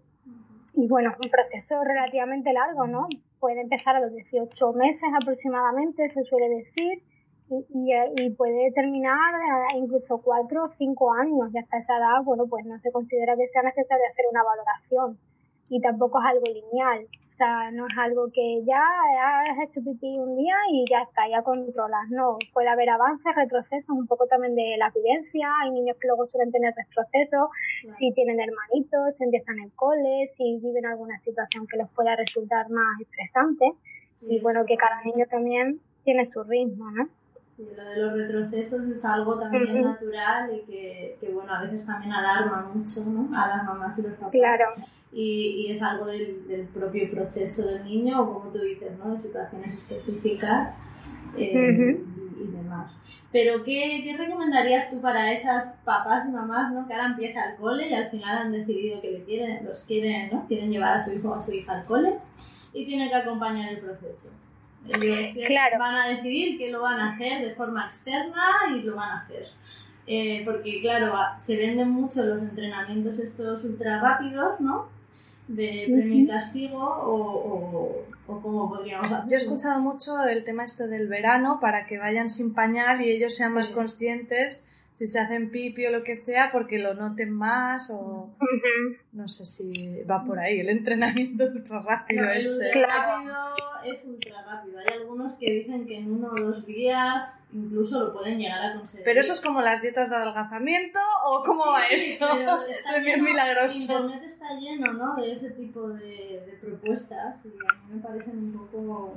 Y 0.75 0.89
bueno, 0.89 1.15
un 1.23 1.31
proceso 1.31 1.85
relativamente 1.85 2.53
largo, 2.53 2.87
¿no? 2.87 3.07
Puede 3.41 3.61
empezar 3.61 3.97
a 3.97 4.01
los 4.01 4.13
18 4.13 4.73
meses 4.73 5.09
aproximadamente, 5.21 6.09
se 6.11 6.25
suele 6.25 6.49
decir, 6.49 7.03
y, 7.51 7.93
y, 8.17 8.31
puede 8.31 8.73
terminar 8.73 9.35
eh, 9.35 9.77
incluso 9.77 10.19
cuatro 10.23 10.65
o 10.65 10.69
cinco 10.79 11.13
años 11.13 11.53
y 11.53 11.59
hasta 11.59 11.79
esa 11.79 11.99
edad, 11.99 12.23
bueno, 12.25 12.47
pues 12.47 12.65
no 12.65 12.79
se 12.79 12.91
considera 12.91 13.37
que 13.37 13.49
sea 13.49 13.63
necesario 13.63 14.05
hacer 14.11 14.25
una 14.31 14.43
valoración 14.43 15.19
y 15.69 15.81
tampoco 15.81 16.21
es 16.21 16.27
algo 16.27 16.47
lineal. 16.47 17.07
O 17.33 17.37
sea, 17.37 17.71
no 17.73 17.87
es 17.87 17.99
algo 17.99 18.31
que 18.33 18.63
ya 18.65 18.79
has 18.79 19.59
hecho 19.69 19.81
pipí 19.83 20.19
un 20.19 20.37
día 20.37 20.55
y 20.71 20.85
ya 20.89 21.03
está, 21.03 21.29
ya 21.29 21.43
controlas. 21.43 22.09
No, 22.11 22.39
puede 22.53 22.69
haber 22.69 22.91
avances, 22.91 23.35
retrocesos, 23.35 23.89
un 23.89 24.07
poco 24.07 24.27
también 24.27 24.55
de 24.55 24.77
la 24.77 24.91
vivencia. 24.91 25.49
Hay 25.63 25.71
niños 25.71 25.97
que 25.99 26.09
luego 26.09 26.27
suelen 26.27 26.53
tener 26.53 26.75
retrocesos, 26.77 27.49
si 27.99 28.13
tienen 28.13 28.39
hermanitos, 28.39 29.17
si 29.17 29.25
empiezan 29.25 29.59
el 29.61 29.73
cole, 29.75 30.31
si 30.37 30.59
viven 30.59 30.87
alguna 30.87 31.19
situación 31.21 31.67
que 31.67 31.79
les 31.79 31.89
pueda 31.91 32.15
resultar 32.17 32.69
más 32.71 33.01
estresante. 33.01 33.73
y 34.21 34.39
bueno, 34.41 34.65
que 34.67 34.77
cada 34.77 35.03
niño 35.03 35.27
también 35.29 35.81
tiene 36.05 36.27
su 36.27 36.45
ritmo, 36.45 36.91
¿no? 36.93 37.09
Sí, 37.57 37.69
lo 37.77 37.85
de 37.85 37.97
los 37.97 38.13
retrocesos 38.15 38.83
es 38.87 39.05
algo 39.05 39.39
también 39.39 39.83
natural 39.83 40.51
y 40.55 40.71
que, 40.71 41.19
que, 41.21 41.29
bueno, 41.29 41.53
a 41.55 41.63
veces 41.63 41.85
también 41.85 42.13
alarma 42.13 42.71
mucho, 42.75 43.05
¿no? 43.05 43.29
A 43.39 43.49
las 43.49 43.65
mamás 43.65 43.99
y 43.99 44.03
los 44.03 44.13
papás. 44.15 44.31
Claro. 44.31 44.65
Y, 45.13 45.67
y 45.67 45.73
es 45.73 45.83
algo 45.83 46.07
del, 46.07 46.49
del, 46.49 46.67
propio 46.69 47.11
proceso 47.11 47.67
del 47.67 47.85
niño, 47.85 48.23
o 48.23 48.33
como 48.33 48.51
tú 48.51 48.61
dices, 48.61 48.93
¿no? 48.99 49.15
De 49.15 49.21
situaciones 49.21 49.77
específicas 49.77 50.75
eh, 51.37 52.01
y, 52.41 52.51
demás. 52.51 52.91
Pero, 53.31 53.63
¿qué, 53.65 54.01
¿qué 54.03 54.17
recomendarías 54.17 54.91
tú 54.91 55.03
para 55.03 55.33
esas 55.33 55.75
papás 55.85 56.27
y 56.27 56.33
mamás, 56.33 56.73
¿no? 56.73 56.87
Que 56.87 56.95
ahora 56.95 57.09
empieza 57.09 57.51
el 57.51 57.59
cole 57.59 57.91
y 57.91 57.95
al 57.95 58.11
final 58.11 58.39
han 58.39 58.53
decidido 58.53 59.03
que 59.03 59.11
le 59.11 59.25
quieren, 59.25 59.67
los 59.67 59.85
quieren, 59.85 60.31
¿no? 60.33 60.47
Quieren 60.49 60.71
llevar 60.71 60.95
a 60.95 61.01
su 61.01 61.13
hijo 61.13 61.29
o 61.29 61.35
a 61.35 61.43
su 61.43 61.53
hija 61.53 61.73
al 61.73 61.85
cole 61.85 62.15
y 62.73 62.87
tienen 62.87 63.11
que 63.11 63.17
acompañar 63.17 63.75
el 63.75 63.81
proceso. 63.81 64.31
Ellos 64.89 65.47
claro. 65.47 65.79
van 65.79 65.95
a 65.95 66.09
decidir 66.09 66.59
que 66.59 66.71
lo 66.71 66.83
van 66.83 66.99
a 66.99 67.15
hacer 67.15 67.43
de 67.47 67.55
forma 67.55 67.87
externa 67.87 68.45
y 68.75 68.83
lo 68.83 68.97
van 68.97 69.11
a 69.11 69.21
hacer. 69.21 69.47
Eh, 70.07 70.43
porque, 70.45 70.81
claro, 70.81 71.15
se 71.41 71.57
venden 71.57 71.91
mucho 71.91 72.25
los 72.25 72.43
entrenamientos 72.43 73.19
estos 73.19 73.63
ultra 73.63 74.01
rápidos, 74.01 74.61
¿no? 74.61 74.89
De 75.47 75.85
premio 75.87 76.25
y 76.25 76.27
castigo 76.27 76.83
o, 76.83 77.15
o, 77.15 78.07
o 78.27 78.41
como 78.41 78.69
podríamos 78.69 79.07
hacer. 79.07 79.31
Yo 79.31 79.35
he 79.35 79.37
escuchado 79.37 79.81
mucho 79.81 80.23
el 80.25 80.45
tema 80.45 80.65
este 80.65 80.89
del 80.89 81.07
verano 81.07 81.59
para 81.61 81.87
que 81.87 81.99
vayan 81.99 82.29
sin 82.29 82.53
pañal 82.55 83.01
y 83.01 83.11
ellos 83.11 83.37
sean 83.37 83.51
sí. 83.51 83.57
más 83.57 83.71
conscientes 83.71 84.72
si 84.95 85.07
se 85.07 85.19
hacen 85.21 85.51
pipi 85.51 85.87
o 85.87 85.91
lo 85.91 86.03
que 86.03 86.15
sea 86.15 86.51
porque 86.53 86.79
lo 86.79 86.95
noten 86.95 87.31
más 87.31 87.91
o 87.91 88.31
uh 88.39 88.45
-huh. 88.45 88.99
no 89.13 89.27
sé 89.27 89.45
si 89.45 90.03
va 90.03 90.25
por 90.25 90.39
ahí 90.39 90.61
el 90.61 90.69
entrenamiento 90.69 91.45
ultra 91.55 91.81
rápido 91.81 92.25
el 92.25 92.37
este. 92.39 92.51
ultra 92.51 92.87
rápido 92.87 93.35
es 93.85 94.05
ultra 94.05 94.43
rápido 94.43 94.79
hay 94.79 94.99
algunos 95.01 95.33
que 95.39 95.51
dicen 95.51 95.87
que 95.87 95.99
en 95.99 96.13
uno 96.13 96.29
o 96.29 96.41
dos 96.41 96.67
días 96.67 97.39
incluso 97.53 98.01
lo 98.01 98.13
pueden 98.13 98.39
llegar 98.39 98.63
a 98.63 98.79
conseguir 98.79 99.05
pero 99.05 99.21
eso 99.21 99.33
es 99.33 99.41
como 99.41 99.61
las 99.63 99.83
dietas 99.83 100.11
de 100.11 100.17
adelgazamiento 100.17 100.99
o 101.27 101.43
cómo 101.45 101.65
va 101.67 101.87
esto 101.91 102.27
es 102.69 102.83
milagroso 103.23 103.81
internet 103.81 104.23
está 104.25 104.55
lleno 104.59 104.93
¿no? 104.93 105.17
de 105.17 105.33
ese 105.33 105.51
tipo 105.51 105.89
de, 105.89 106.43
de 106.47 106.59
propuestas 106.61 107.37
y 107.45 107.49
a 107.49 107.75
mí 107.87 107.95
me 107.95 108.03
parecen 108.03 108.39
un 108.39 108.53
poco 108.53 109.17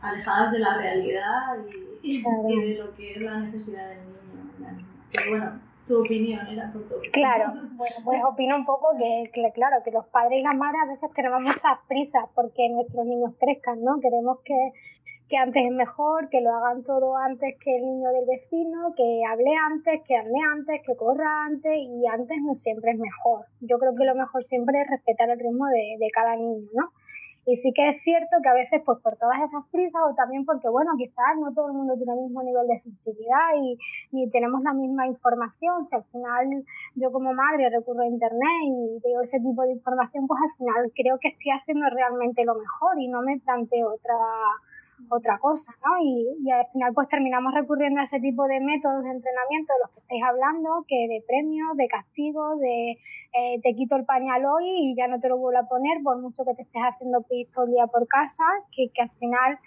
alejadas 0.00 0.52
de 0.52 0.58
la 0.58 0.76
realidad 0.76 1.56
y, 2.02 2.22
claro. 2.22 2.50
y 2.50 2.60
de 2.60 2.78
lo 2.78 2.94
que 2.94 3.12
es 3.12 3.20
la 3.20 3.40
necesidad 3.40 3.88
del 3.88 3.98
niño 3.98 4.16
pero 5.16 5.30
bueno, 5.30 5.60
tu 5.86 6.00
opinión 6.00 6.46
era 6.46 6.70
por 6.72 6.82
tu 6.88 6.94
Claro, 7.12 7.52
bueno, 7.76 7.96
pues 8.04 8.22
opino 8.24 8.56
un 8.56 8.66
poco 8.66 8.88
que, 8.98 9.30
que, 9.32 9.50
claro, 9.52 9.82
que 9.84 9.90
los 9.90 10.06
padres 10.06 10.40
y 10.40 10.42
las 10.42 10.56
madres 10.56 10.80
a 10.82 10.92
veces 10.92 11.10
tenemos 11.14 11.40
muchas 11.40 11.78
prisas 11.88 12.24
porque 12.34 12.68
nuestros 12.68 13.06
niños 13.06 13.32
crezcan, 13.38 13.82
¿no? 13.82 14.00
Queremos 14.00 14.40
que, 14.44 14.72
que 15.28 15.36
antes 15.36 15.64
es 15.64 15.72
mejor, 15.72 16.28
que 16.28 16.40
lo 16.40 16.54
hagan 16.54 16.84
todo 16.84 17.16
antes 17.16 17.56
que 17.62 17.76
el 17.76 17.82
niño 17.82 18.10
del 18.10 18.26
vecino, 18.26 18.94
que 18.96 19.22
hable 19.28 19.50
antes, 19.56 20.02
que 20.06 20.16
ande 20.16 20.40
antes, 20.52 20.82
que 20.86 20.96
corra 20.96 21.46
antes 21.46 21.72
y 21.76 22.06
antes 22.06 22.36
no 22.42 22.54
siempre 22.54 22.92
es 22.92 22.98
mejor. 22.98 23.46
Yo 23.60 23.78
creo 23.78 23.94
que 23.96 24.04
lo 24.04 24.14
mejor 24.14 24.44
siempre 24.44 24.80
es 24.82 24.90
respetar 24.90 25.30
el 25.30 25.38
ritmo 25.38 25.66
de, 25.66 25.96
de 25.98 26.10
cada 26.12 26.36
niño, 26.36 26.68
¿no? 26.74 26.90
Y 27.46 27.56
sí 27.58 27.72
que 27.72 27.88
es 27.90 28.02
cierto 28.02 28.36
que 28.42 28.48
a 28.48 28.54
veces, 28.54 28.82
pues 28.84 28.98
por 28.98 29.16
todas 29.16 29.38
esas 29.38 29.64
prisas, 29.70 30.02
o 30.02 30.14
también 30.16 30.44
porque, 30.44 30.68
bueno, 30.68 30.90
quizás 30.98 31.38
no 31.38 31.54
todo 31.54 31.68
el 31.68 31.74
mundo 31.74 31.94
tiene 31.96 32.12
el 32.14 32.22
mismo 32.22 32.42
nivel 32.42 32.66
de 32.66 32.80
sensibilidad 32.80 33.54
y 33.62 33.78
ni 34.10 34.28
tenemos 34.30 34.62
la 34.62 34.72
misma 34.72 35.06
información. 35.06 35.86
Si 35.86 35.94
al 35.94 36.02
final 36.10 36.64
yo 36.96 37.12
como 37.12 37.32
madre 37.32 37.70
recurro 37.70 38.02
a 38.02 38.08
internet 38.08 38.58
y 38.66 38.98
veo 39.04 39.22
ese 39.22 39.38
tipo 39.38 39.62
de 39.62 39.72
información, 39.72 40.26
pues 40.26 40.40
al 40.42 40.56
final 40.58 40.92
creo 40.92 41.18
que 41.20 41.28
estoy 41.28 41.52
haciendo 41.52 41.86
realmente 41.88 42.44
lo 42.44 42.56
mejor 42.56 42.98
y 42.98 43.06
no 43.06 43.22
me 43.22 43.38
planteo 43.38 43.94
otra 43.94 44.16
otra 45.08 45.38
cosa, 45.38 45.72
¿no? 45.84 46.02
Y, 46.02 46.50
al 46.50 46.66
final 46.72 46.92
pues 46.94 47.08
terminamos 47.08 47.54
recurriendo 47.54 48.00
a 48.00 48.04
ese 48.04 48.20
tipo 48.20 48.46
de 48.46 48.60
métodos 48.60 49.04
de 49.04 49.10
entrenamiento 49.10 49.72
de 49.72 49.78
los 49.82 49.90
que 49.92 50.00
estáis 50.00 50.22
hablando, 50.22 50.84
que 50.88 51.08
de 51.08 51.22
premios, 51.26 51.76
de 51.76 51.88
castigos, 51.88 52.58
de 52.60 52.92
eh, 52.92 53.60
te 53.62 53.74
quito 53.74 53.96
el 53.96 54.04
pañal 54.04 54.44
hoy 54.46 54.64
y 54.66 54.96
ya 54.96 55.08
no 55.08 55.20
te 55.20 55.28
lo 55.28 55.36
vuelvo 55.38 55.60
a 55.60 55.68
poner 55.68 56.02
por 56.02 56.20
mucho 56.20 56.44
que 56.44 56.54
te 56.54 56.62
estés 56.62 56.82
haciendo 56.82 57.22
pis 57.22 57.50
todo 57.52 57.66
el 57.66 57.72
día 57.72 57.86
por 57.86 58.06
casa, 58.06 58.44
que, 58.72 58.88
que 58.94 59.02
al 59.02 59.10
final 59.10 59.58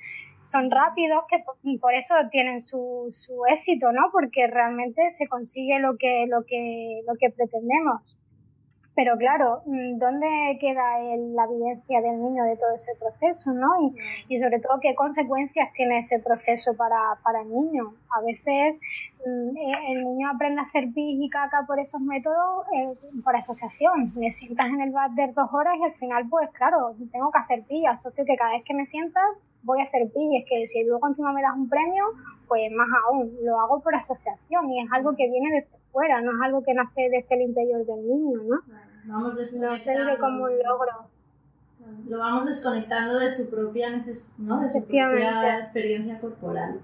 son 0.44 0.72
rápidos, 0.72 1.24
que 1.30 1.44
por 1.78 1.94
eso 1.94 2.16
tienen 2.32 2.60
su, 2.60 3.08
su 3.12 3.46
éxito, 3.52 3.92
¿no? 3.92 4.10
Porque 4.12 4.48
realmente 4.48 5.12
se 5.12 5.28
consigue 5.28 5.80
lo 5.80 5.96
que, 5.98 6.26
lo 6.28 6.44
que, 6.44 7.02
lo 7.08 7.14
que 7.16 7.30
pretendemos. 7.30 8.18
Pero 9.00 9.16
claro, 9.16 9.62
¿dónde 9.64 10.58
queda 10.60 11.00
el, 11.00 11.34
la 11.34 11.48
vivencia 11.48 12.02
del 12.02 12.22
niño 12.22 12.44
de 12.44 12.58
todo 12.58 12.76
ese 12.76 12.92
proceso, 13.00 13.54
no? 13.54 13.70
Y, 14.28 14.34
y, 14.36 14.38
sobre 14.38 14.60
todo, 14.60 14.78
¿qué 14.82 14.94
consecuencias 14.94 15.72
tiene 15.72 16.00
ese 16.00 16.20
proceso 16.20 16.76
para, 16.76 17.16
para 17.24 17.40
el 17.40 17.50
niño? 17.50 17.94
A 18.14 18.20
veces 18.20 18.78
el 19.26 20.04
niño 20.04 20.30
aprende 20.30 20.60
a 20.60 20.66
hacer 20.66 20.92
pis 20.94 21.18
y 21.18 21.30
caca 21.30 21.64
por 21.66 21.80
esos 21.80 22.02
métodos 22.02 22.66
eh, 22.76 22.94
por 23.24 23.38
asociación. 23.38 24.12
Me 24.18 24.34
sientas 24.34 24.68
en 24.68 24.82
el 24.82 24.92
váter 24.92 25.34
dos 25.34 25.48
horas 25.54 25.78
y 25.80 25.84
al 25.86 25.94
final, 25.94 26.28
pues 26.30 26.50
claro, 26.52 26.94
tengo 27.10 27.32
que 27.32 27.40
hacer 27.40 27.64
pis. 27.70 27.88
Asocio 27.88 28.26
que 28.26 28.36
cada 28.36 28.52
vez 28.52 28.66
que 28.66 28.74
me 28.74 28.86
sientas 28.86 29.24
voy 29.64 29.80
a 29.80 29.86
hacer 29.86 30.12
pis. 30.12 30.28
Y 30.30 30.38
es 30.40 30.46
que 30.46 30.68
si 30.68 30.84
luego 30.84 31.08
encima 31.08 31.32
me 31.32 31.42
das 31.42 31.56
un 31.56 31.70
premio, 31.70 32.04
pues 32.50 32.70
más 32.74 32.90
aún, 33.08 33.32
lo 33.46 33.62
hago 33.62 33.80
por 33.80 33.96
asociación 33.96 34.70
y 34.70 34.84
es 34.84 34.92
algo 34.92 35.16
que 35.16 35.30
viene 35.30 35.62
desde 35.62 35.80
fuera, 35.94 36.20
no 36.20 36.32
es 36.32 36.42
algo 36.44 36.64
que 36.66 36.74
nace 36.74 37.10
desde 37.10 37.36
el 37.36 37.42
interior 37.44 37.86
del 37.86 38.06
niño, 38.06 38.44
¿no? 38.44 38.89
Vamos 39.10 39.34
no 39.34 39.78
se 39.78 39.98
vive 39.98 40.18
como 40.20 40.44
un 40.44 40.52
logro. 40.64 41.08
Lo 42.08 42.20
vamos 42.20 42.46
desconectando 42.46 43.18
de 43.18 43.30
su 43.32 43.50
propia 43.50 43.90
¿no? 44.38 44.62
de 44.62 44.72
su 44.72 44.86
propia 44.86 45.60
experiencia 45.60 46.20
corporal. 46.20 46.80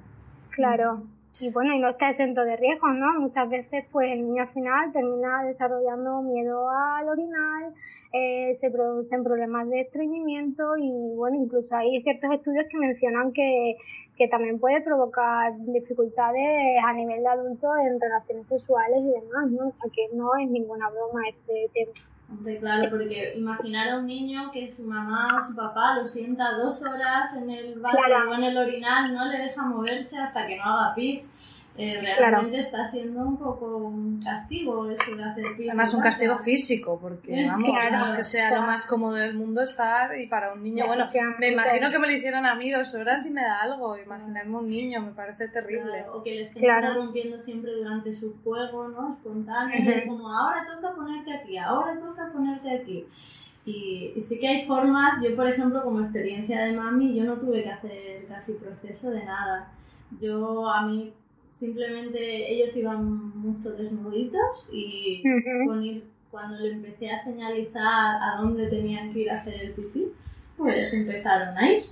Claro. 0.49 1.03
Y 1.39 1.51
bueno, 1.51 1.73
y 1.73 1.79
no 1.79 1.89
está 1.89 2.09
exento 2.09 2.41
de 2.45 2.55
riesgos, 2.55 2.95
¿no? 2.95 3.19
Muchas 3.19 3.49
veces, 3.49 3.85
pues 3.91 4.11
el 4.11 4.21
niño 4.21 4.43
al 4.43 4.49
final 4.49 4.91
termina 4.93 5.43
desarrollando 5.43 6.21
miedo 6.21 6.69
al 6.69 7.09
orinar, 7.09 7.73
eh, 8.13 8.57
se 8.61 8.71
producen 8.71 9.23
problemas 9.23 9.69
de 9.69 9.81
estreñimiento 9.81 10.77
y 10.77 11.15
bueno, 11.15 11.35
incluso 11.35 11.75
hay 11.75 12.01
ciertos 12.03 12.31
estudios 12.31 12.65
que 12.71 12.77
mencionan 12.77 13.33
que, 13.33 13.75
que 14.17 14.29
también 14.29 14.59
puede 14.59 14.81
provocar 14.81 15.53
dificultades 15.59 16.77
a 16.81 16.93
nivel 16.93 17.21
de 17.21 17.27
adulto 17.27 17.67
en 17.75 17.99
relaciones 17.99 18.47
sexuales 18.47 18.99
y 19.01 19.19
demás, 19.19 19.51
¿no? 19.51 19.67
O 19.67 19.71
sea 19.73 19.91
que 19.93 20.15
no 20.15 20.33
es 20.37 20.49
ninguna 20.49 20.89
broma 20.89 21.27
este 21.27 21.69
tema. 21.73 21.91
Hombre, 22.27 22.59
claro, 22.59 22.89
porque 22.89 23.33
imaginar 23.35 23.89
a 23.89 23.97
un 23.97 24.07
niño 24.07 24.51
que 24.51 24.71
su 24.71 24.83
mamá 24.83 25.39
o 25.39 25.43
su 25.43 25.55
papá 25.55 25.95
lo 25.95 26.07
sienta 26.07 26.57
dos 26.57 26.81
horas 26.83 27.33
en 27.35 27.49
el 27.49 27.79
baño 27.79 27.97
claro. 28.05 28.31
o 28.31 28.33
en 28.33 28.43
el 28.43 28.57
orinal, 28.57 29.13
no 29.13 29.25
le 29.25 29.37
deja 29.37 29.61
moverse 29.61 30.17
hasta 30.17 30.47
que 30.47 30.57
no 30.57 30.63
haga 30.63 30.95
pis. 30.95 31.31
Eh, 31.77 31.99
realmente 31.99 32.51
claro. 32.51 32.55
está 32.55 32.87
siendo 32.87 33.21
un 33.21 33.37
poco 33.37 33.77
un 33.77 34.21
castigo 34.23 34.89
eso 34.89 35.13
de 35.13 35.23
hacer 35.23 35.45
pis. 35.57 35.67
Además, 35.69 35.93
un 35.93 36.01
castigo 36.01 36.37
físico, 36.37 36.97
porque 37.01 37.45
vamos, 37.45 37.77
claro, 37.77 37.97
no 37.97 38.03
es 38.03 38.11
que 38.11 38.23
sea 38.23 38.47
claro. 38.47 38.61
lo 38.61 38.67
más 38.67 38.85
cómodo 38.85 39.15
del 39.15 39.33
mundo 39.33 39.61
estar 39.61 40.17
y 40.17 40.27
para 40.27 40.53
un 40.53 40.63
niño, 40.63 40.87
bueno, 40.87 41.09
me 41.37 41.49
imagino 41.49 41.91
que 41.91 41.99
me 41.99 42.07
lo 42.07 42.13
hicieran 42.13 42.45
a 42.45 42.55
mí 42.55 42.71
dos 42.71 42.95
horas 42.95 43.25
y 43.25 43.31
me 43.31 43.41
da 43.41 43.61
algo, 43.61 43.97
imaginarme 43.97 44.57
un 44.57 44.69
niño, 44.69 45.01
me 45.01 45.11
parece 45.11 45.49
terrible. 45.49 46.05
o 46.13 46.23
que 46.23 46.31
le 46.31 46.43
estén 46.43 46.63
interrumpiendo 46.63 47.39
siempre 47.39 47.73
durante 47.73 48.13
su 48.13 48.41
juego, 48.41 48.87
¿no? 48.87 49.15
Espontáneo, 49.15 49.77
uh 49.77 49.85
-huh. 49.85 49.97
es 49.97 50.07
como 50.07 50.29
ahora 50.29 50.65
toca 50.73 50.95
ponerte 50.95 51.33
aquí, 51.33 51.57
ahora 51.57 51.99
toca 51.99 52.31
ponerte 52.31 52.73
aquí. 52.73 53.05
Y, 53.65 54.13
y, 54.15 54.23
sí 54.23 54.39
que 54.39 54.47
hay 54.47 54.65
formas, 54.65 55.21
yo 55.21 55.35
por 55.35 55.49
ejemplo 55.49 55.83
como 55.83 55.99
experiencia 56.01 56.63
de 56.65 56.73
mami, 56.73 57.15
yo 57.15 57.25
no 57.25 57.33
tuve 57.33 57.63
que 57.63 57.71
hacer 57.71 58.25
casi 58.27 58.53
proceso 58.53 59.09
de 59.09 59.25
nada. 59.25 59.71
Yo 60.21 60.69
a 60.69 60.85
mí 60.85 61.11
simplemente 61.55 62.51
ellos 62.53 62.75
iban 62.77 63.37
mucho 63.39 63.71
desnuditos 63.73 64.67
y 64.71 65.23
con 65.65 65.83
ir- 65.83 66.03
cuando 66.29 66.59
le 66.59 66.73
empecé 66.73 67.09
a 67.11 67.23
señalizar 67.23 68.21
a 68.21 68.41
dónde 68.41 68.67
tenían 68.67 69.13
que 69.13 69.21
ir 69.21 69.31
a 69.31 69.39
hacer 69.39 69.53
el 69.61 69.71
pipí, 69.71 70.07
pues 70.57 70.93
empezaron 70.93 71.57
a 71.57 71.71
ir. 71.71 71.83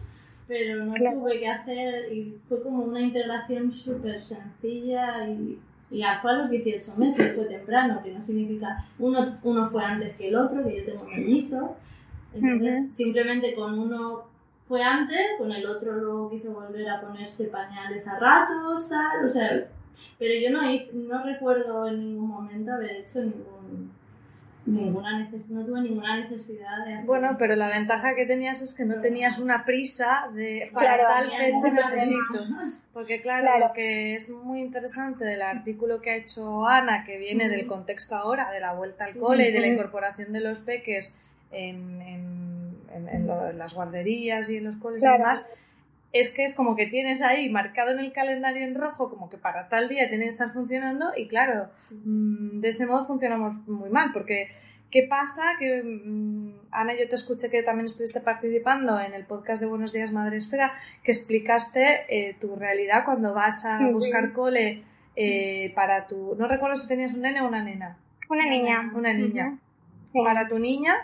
Pero 0.48 0.84
no 0.86 0.94
Claro. 0.96 1.20
tuve 1.20 1.40
que 1.40 1.48
hacer 1.48 2.12
y 2.14 2.38
fue 2.50 2.62
como 2.62 2.84
una 2.84 3.02
integración 3.02 3.72
súper 3.72 4.22
sencilla 4.22 5.30
y, 5.30 5.58
y 5.90 6.04
a 6.04 6.22
los 6.22 6.50
18 6.50 6.96
meses, 6.98 7.34
fue 7.36 7.46
temprano, 7.46 8.02
que 8.04 8.12
no 8.12 8.22
significa, 8.22 8.86
uno, 9.00 9.38
uno 9.44 9.70
fue 9.70 9.84
antes 9.86 10.16
que 10.18 10.28
el 10.28 10.36
otro, 10.36 10.62
que 10.68 10.78
yo 10.78 10.84
tengo 10.86 11.06
mellizos, 11.06 11.70
entonces 12.34 12.96
simplemente 12.96 13.56
con 13.56 13.80
uno 13.80 14.24
fue 14.74 14.82
antes, 14.82 15.20
con 15.38 15.52
el 15.52 15.64
otro 15.68 15.92
luego 15.94 16.32
quiso 16.32 16.52
volver 16.52 16.90
a 16.90 17.00
ponerse 17.00 17.44
pañales 17.44 18.08
a 18.08 18.18
ratos, 18.18 18.90
tal, 18.90 19.24
o 19.24 19.30
sea, 19.30 19.68
pero 20.18 20.34
yo 20.34 20.50
no, 20.50 20.62
no 20.94 21.24
recuerdo 21.24 21.88
en 21.90 22.00
ningún 22.00 22.28
momento 22.28 22.74
haber 22.74 22.90
hecho 22.96 23.20
ningún, 23.20 23.92
ninguna 24.66 25.20
neces- 25.30 25.46
no 25.50 25.64
tuve 25.64 25.82
ninguna 25.82 26.18
necesidad 26.22 26.78
de 26.88 26.94
hacer 26.94 27.06
Bueno, 27.06 27.36
pero 27.38 27.56
la 27.56 27.68
ventaja 27.68 28.16
que 28.16 28.26
tenías 28.26 28.64
es 28.64 28.74
que 28.74 28.84
no 28.86 29.00
tenías 29.00 29.38
una 29.38 29.64
prisa 29.64 30.30
de 30.34 30.72
para 30.74 30.96
Claro, 30.98 31.04
tal 31.14 31.30
fecha 31.30 31.70
necesito. 31.92 32.44
Porque 32.94 33.22
claro, 33.22 33.44
Claro. 33.44 33.68
lo 33.68 33.74
que 33.74 34.16
es 34.16 34.32
muy 34.32 34.60
interesante 34.60 35.24
del 35.24 35.44
artículo 35.44 36.02
que 36.02 36.10
ha 36.10 36.16
hecho 36.16 36.66
Ana, 36.66 37.04
que 37.06 37.20
viene 37.20 37.48
del 37.48 37.68
contexto 37.68 38.16
ahora, 38.16 38.50
de 38.50 38.60
la 38.60 38.74
vuelta 38.74 39.06
al 39.06 39.14
Sí. 39.14 39.20
cole 39.20 39.50
y 39.50 39.52
de 39.52 39.60
la 39.60 39.68
incorporación 39.68 40.34
de 40.34 40.40
los 40.40 40.62
peques 40.62 41.16
en, 41.52 42.02
en- 42.02 42.13
en- 43.54 43.60
las 43.60 43.74
guarderías 43.74 44.50
y 44.50 44.58
en 44.58 44.66
los 44.66 44.76
coles 44.78 45.02
y 45.02 45.06
Claro. 45.06 45.20
demás, 45.20 45.46
es 46.12 46.30
que 46.32 46.44
es 46.44 46.54
como 46.54 46.76
que 46.76 46.86
tienes 46.88 47.22
ahí 47.22 47.50
marcado 47.50 47.92
en 47.92 48.00
el 48.00 48.12
calendario 48.14 48.64
en 48.64 48.76
rojo, 48.76 49.10
como 49.10 49.30
que 49.30 49.38
para 49.38 49.68
tal 49.70 49.88
día 49.90 50.10
tiene 50.10 50.26
que 50.26 50.30
estar 50.30 50.52
funcionando 50.52 51.12
y 51.18 51.28
claro, 51.28 51.70
mm, 51.92 52.60
de 52.60 52.70
ese 52.70 52.86
modo 52.86 53.04
funcionamos 53.06 53.56
muy 53.68 53.90
mal, 53.90 54.12
porque 54.14 54.50
¿qué 54.92 55.08
pasa? 55.10 55.42
Que 55.58 55.82
mm, 55.82 56.52
Ana, 56.70 56.94
yo 56.94 57.10
te 57.10 57.16
escuché 57.16 57.50
que 57.50 57.64
también 57.64 57.86
estuviste 57.86 58.20
participando 58.22 59.00
en 59.00 59.14
el 59.16 59.26
podcast 59.26 59.60
de 59.62 59.68
Buenos 59.68 59.92
Días 59.92 60.12
Madre 60.12 60.38
Esfera, 60.38 60.72
que 61.04 61.12
explicaste 61.12 62.06
eh, 62.10 62.36
tu 62.40 62.56
realidad 62.56 63.06
cuando 63.06 63.34
vas 63.34 63.66
a 63.66 63.80
Sí. 63.80 63.86
buscar 63.92 64.34
cole 64.34 64.84
eh, 65.16 65.72
para 65.76 66.06
tu... 66.08 66.36
No 66.40 66.48
recuerdo 66.48 66.76
si 66.76 66.88
tenías 66.88 67.14
un 67.16 67.22
nene 67.22 67.42
o 67.42 67.48
una 67.48 67.64
nena. 67.64 67.98
Una 68.30 68.48
niña. 68.50 68.92
Una 68.96 69.14
niña. 69.14 69.58
Sí. 70.12 70.20
Para 70.24 70.48
tu 70.48 70.58
niña 70.60 70.96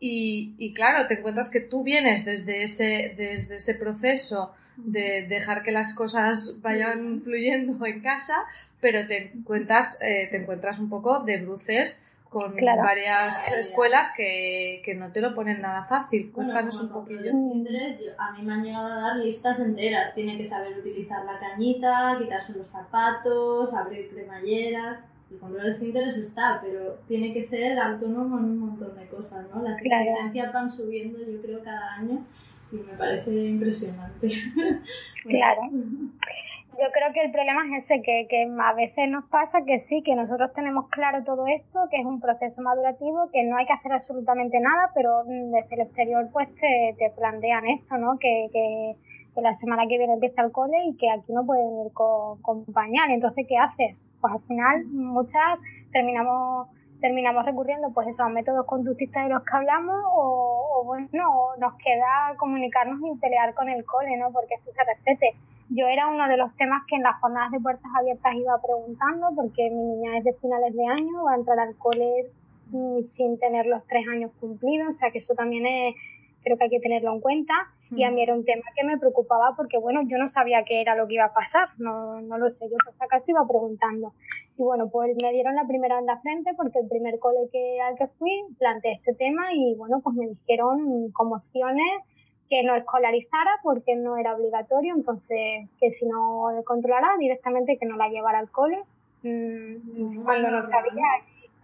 y, 0.00 0.54
y 0.58 0.72
claro, 0.72 1.06
te 1.06 1.14
encuentras 1.18 1.50
que 1.50 1.60
tú 1.60 1.82
vienes 1.84 2.24
desde 2.24 2.62
ese, 2.62 3.14
desde 3.16 3.56
ese 3.56 3.74
proceso 3.74 4.52
de 4.76 5.26
dejar 5.28 5.62
que 5.62 5.72
las 5.72 5.92
cosas 5.92 6.60
vayan 6.62 7.20
fluyendo 7.22 7.84
en 7.84 8.00
casa, 8.00 8.34
pero 8.80 9.06
te 9.06 9.30
encuentras, 9.34 10.00
eh, 10.02 10.26
te 10.30 10.38
encuentras 10.38 10.78
un 10.78 10.88
poco 10.88 11.20
de 11.20 11.36
bruces 11.38 12.02
con 12.30 12.52
Claro. 12.54 12.82
varias 12.82 13.52
escuelas 13.52 14.12
que, 14.16 14.80
que 14.84 14.94
no 14.94 15.10
te 15.12 15.20
lo 15.20 15.34
ponen 15.34 15.60
nada 15.60 15.84
fácil. 15.84 16.30
Cuéntanos 16.30 16.80
un 16.80 16.88
poquillo. 16.90 17.24
yo- 17.24 18.12
a 18.18 18.30
mí 18.32 18.42
me 18.42 18.54
han 18.54 18.62
llegado 18.62 18.86
a 18.86 19.00
dar 19.00 19.18
listas 19.18 19.58
enteras. 19.58 20.14
Tiene 20.14 20.38
que 20.38 20.46
saber 20.48 20.78
utilizar 20.78 21.24
la 21.24 21.38
cañita, 21.40 22.16
quitarse 22.20 22.52
los 22.52 22.68
zapatos, 22.68 23.74
abrir 23.74 24.08
cremalleras. 24.10 25.00
El 25.30 25.38
control 25.38 25.62
de 25.62 25.70
esfínteres 25.72 26.16
está, 26.16 26.58
pero 26.60 26.94
tiene 27.06 27.32
que 27.32 27.44
ser 27.44 27.78
autónomo 27.78 28.38
en 28.38 28.44
un 28.44 28.58
montón 28.58 28.96
de 28.96 29.06
cosas, 29.06 29.46
¿no? 29.54 29.62
Las 29.62 29.80
Claro. 29.80 30.10
exigencias 30.10 30.52
van 30.52 30.70
subiendo, 30.70 31.18
yo 31.20 31.40
creo, 31.40 31.62
cada 31.62 31.94
año 31.94 32.24
y 32.72 32.76
me 32.76 32.92
parece 32.94 33.30
impresionante. 33.32 34.28
Claro. 35.24 35.60
Yo 35.70 36.86
creo 36.94 37.12
que 37.12 37.20
el 37.22 37.30
problema 37.30 37.60
es 37.76 37.84
ese, 37.84 38.00
que, 38.00 38.26
que 38.30 38.48
a 38.58 38.72
veces 38.72 39.06
nos 39.10 39.24
pasa 39.26 39.66
que 39.66 39.80
sí, 39.80 40.02
que 40.02 40.14
nosotros 40.14 40.50
tenemos 40.54 40.88
claro 40.88 41.22
todo 41.24 41.46
esto, 41.46 41.78
que 41.90 41.98
es 41.98 42.06
un 42.06 42.20
proceso 42.22 42.62
madurativo, 42.62 43.28
que 43.30 43.42
no 43.42 43.56
hay 43.58 43.66
que 43.66 43.74
hacer 43.74 43.92
absolutamente 43.92 44.58
nada, 44.60 44.90
pero 44.94 45.24
desde 45.26 45.74
el 45.74 45.80
exterior 45.82 46.28
pues 46.32 46.48
te, 46.54 46.94
te 46.98 47.10
plantean 47.10 47.66
esto, 47.68 47.98
¿no? 47.98 48.18
Que, 48.18 48.48
que, 48.50 48.96
que 49.34 49.40
la 49.40 49.54
semana 49.56 49.86
que 49.88 49.98
viene 49.98 50.14
empieza 50.14 50.42
el 50.42 50.52
cole 50.52 50.76
y 50.86 50.96
que 50.96 51.10
aquí 51.10 51.32
no 51.32 51.44
pueden 51.44 51.86
ir 51.86 51.92
con, 51.92 52.40
con 52.42 52.64
pañal. 52.66 53.10
Entonces, 53.10 53.46
¿qué 53.48 53.56
haces? 53.56 54.08
Pues 54.20 54.34
al 54.34 54.40
final 54.42 54.84
muchas 54.86 55.60
terminamos 55.92 56.68
terminamos 57.00 57.46
recurriendo 57.46 57.90
pues 57.92 58.08
eso 58.08 58.22
a 58.22 58.28
métodos 58.28 58.66
conductistas 58.66 59.24
de 59.24 59.32
los 59.32 59.42
que 59.42 59.56
hablamos 59.56 59.96
o, 60.12 60.80
o 60.80 60.84
bueno 60.84 61.54
nos 61.58 61.74
queda 61.76 62.34
comunicarnos 62.36 63.00
y 63.00 63.18
pelear 63.18 63.54
con 63.54 63.68
el 63.68 63.84
cole 63.84 64.16
no 64.18 64.30
porque 64.32 64.54
esto 64.54 64.70
se 64.70 64.84
respete 64.84 65.34
yo 65.70 65.86
era 65.86 66.08
uno 66.08 66.28
de 66.28 66.36
los 66.36 66.54
temas 66.56 66.82
que 66.86 66.96
en 66.96 67.02
las 67.02 67.18
jornadas 67.20 67.52
de 67.52 67.60
puertas 67.60 67.90
abiertas 67.98 68.34
iba 68.34 68.60
preguntando 68.60 69.28
porque 69.34 69.70
mi 69.70 69.82
niña 69.82 70.18
es 70.18 70.24
de 70.24 70.34
finales 70.34 70.74
de 70.74 70.86
año 70.86 71.24
va 71.24 71.32
a 71.32 71.36
entrar 71.36 71.58
al 71.58 71.74
cole 71.76 72.26
mm, 72.70 73.02
sin 73.04 73.38
tener 73.38 73.66
los 73.66 73.82
tres 73.86 74.06
años 74.06 74.30
cumplidos 74.38 74.88
o 74.90 74.92
sea 74.92 75.10
que 75.10 75.18
eso 75.18 75.34
también 75.34 75.66
es 75.66 75.94
creo 76.42 76.56
que 76.56 76.64
hay 76.64 76.70
que 76.70 76.80
tenerlo 76.80 77.12
en 77.12 77.20
cuenta. 77.20 77.54
Y 77.90 78.04
a 78.04 78.10
mí 78.10 78.22
era 78.22 78.34
un 78.34 78.44
tema 78.44 78.62
que 78.76 78.84
me 78.84 78.98
preocupaba 78.98 79.54
porque 79.56 79.76
bueno 79.76 80.02
yo 80.06 80.16
no 80.16 80.28
sabía 80.28 80.62
qué 80.64 80.80
era 80.80 80.94
lo 80.94 81.08
que 81.08 81.14
iba 81.14 81.24
a 81.24 81.34
pasar 81.34 81.70
no, 81.78 82.20
no 82.20 82.38
lo 82.38 82.48
sé 82.48 82.68
yo 82.70 82.76
por 82.84 82.94
si 82.94 83.02
acaso 83.02 83.30
iba 83.32 83.46
preguntando. 83.46 84.12
Y 84.56 84.62
bueno 84.62 84.88
pues 84.90 85.16
me 85.16 85.32
dieron 85.32 85.56
la 85.56 85.66
primera 85.66 85.98
en 85.98 86.06
la 86.06 86.20
frente 86.20 86.52
porque 86.56 86.78
el 86.78 86.88
primer 86.88 87.18
cole 87.18 87.48
que 87.50 87.80
al 87.80 87.96
que 87.96 88.06
fui 88.18 88.30
planteé 88.58 88.92
este 88.92 89.14
tema 89.14 89.52
y 89.52 89.74
bueno 89.74 90.00
pues 90.02 90.14
me 90.14 90.28
dijeron 90.28 91.10
como 91.12 91.36
opciones 91.36 92.04
que 92.48 92.62
no 92.62 92.76
escolarizara 92.76 93.50
porque 93.62 93.96
no 93.96 94.16
era 94.16 94.36
obligatorio 94.36 94.94
entonces 94.94 95.68
que 95.80 95.90
si 95.90 96.06
no 96.06 96.46
controlara 96.64 97.16
directamente 97.18 97.76
que 97.76 97.86
no 97.86 97.96
la 97.96 98.08
llevara 98.08 98.38
al 98.38 98.50
cole. 98.50 98.78
Mm, 99.22 100.22
cuando 100.22 100.50
no 100.50 100.62
sabía 100.62 101.04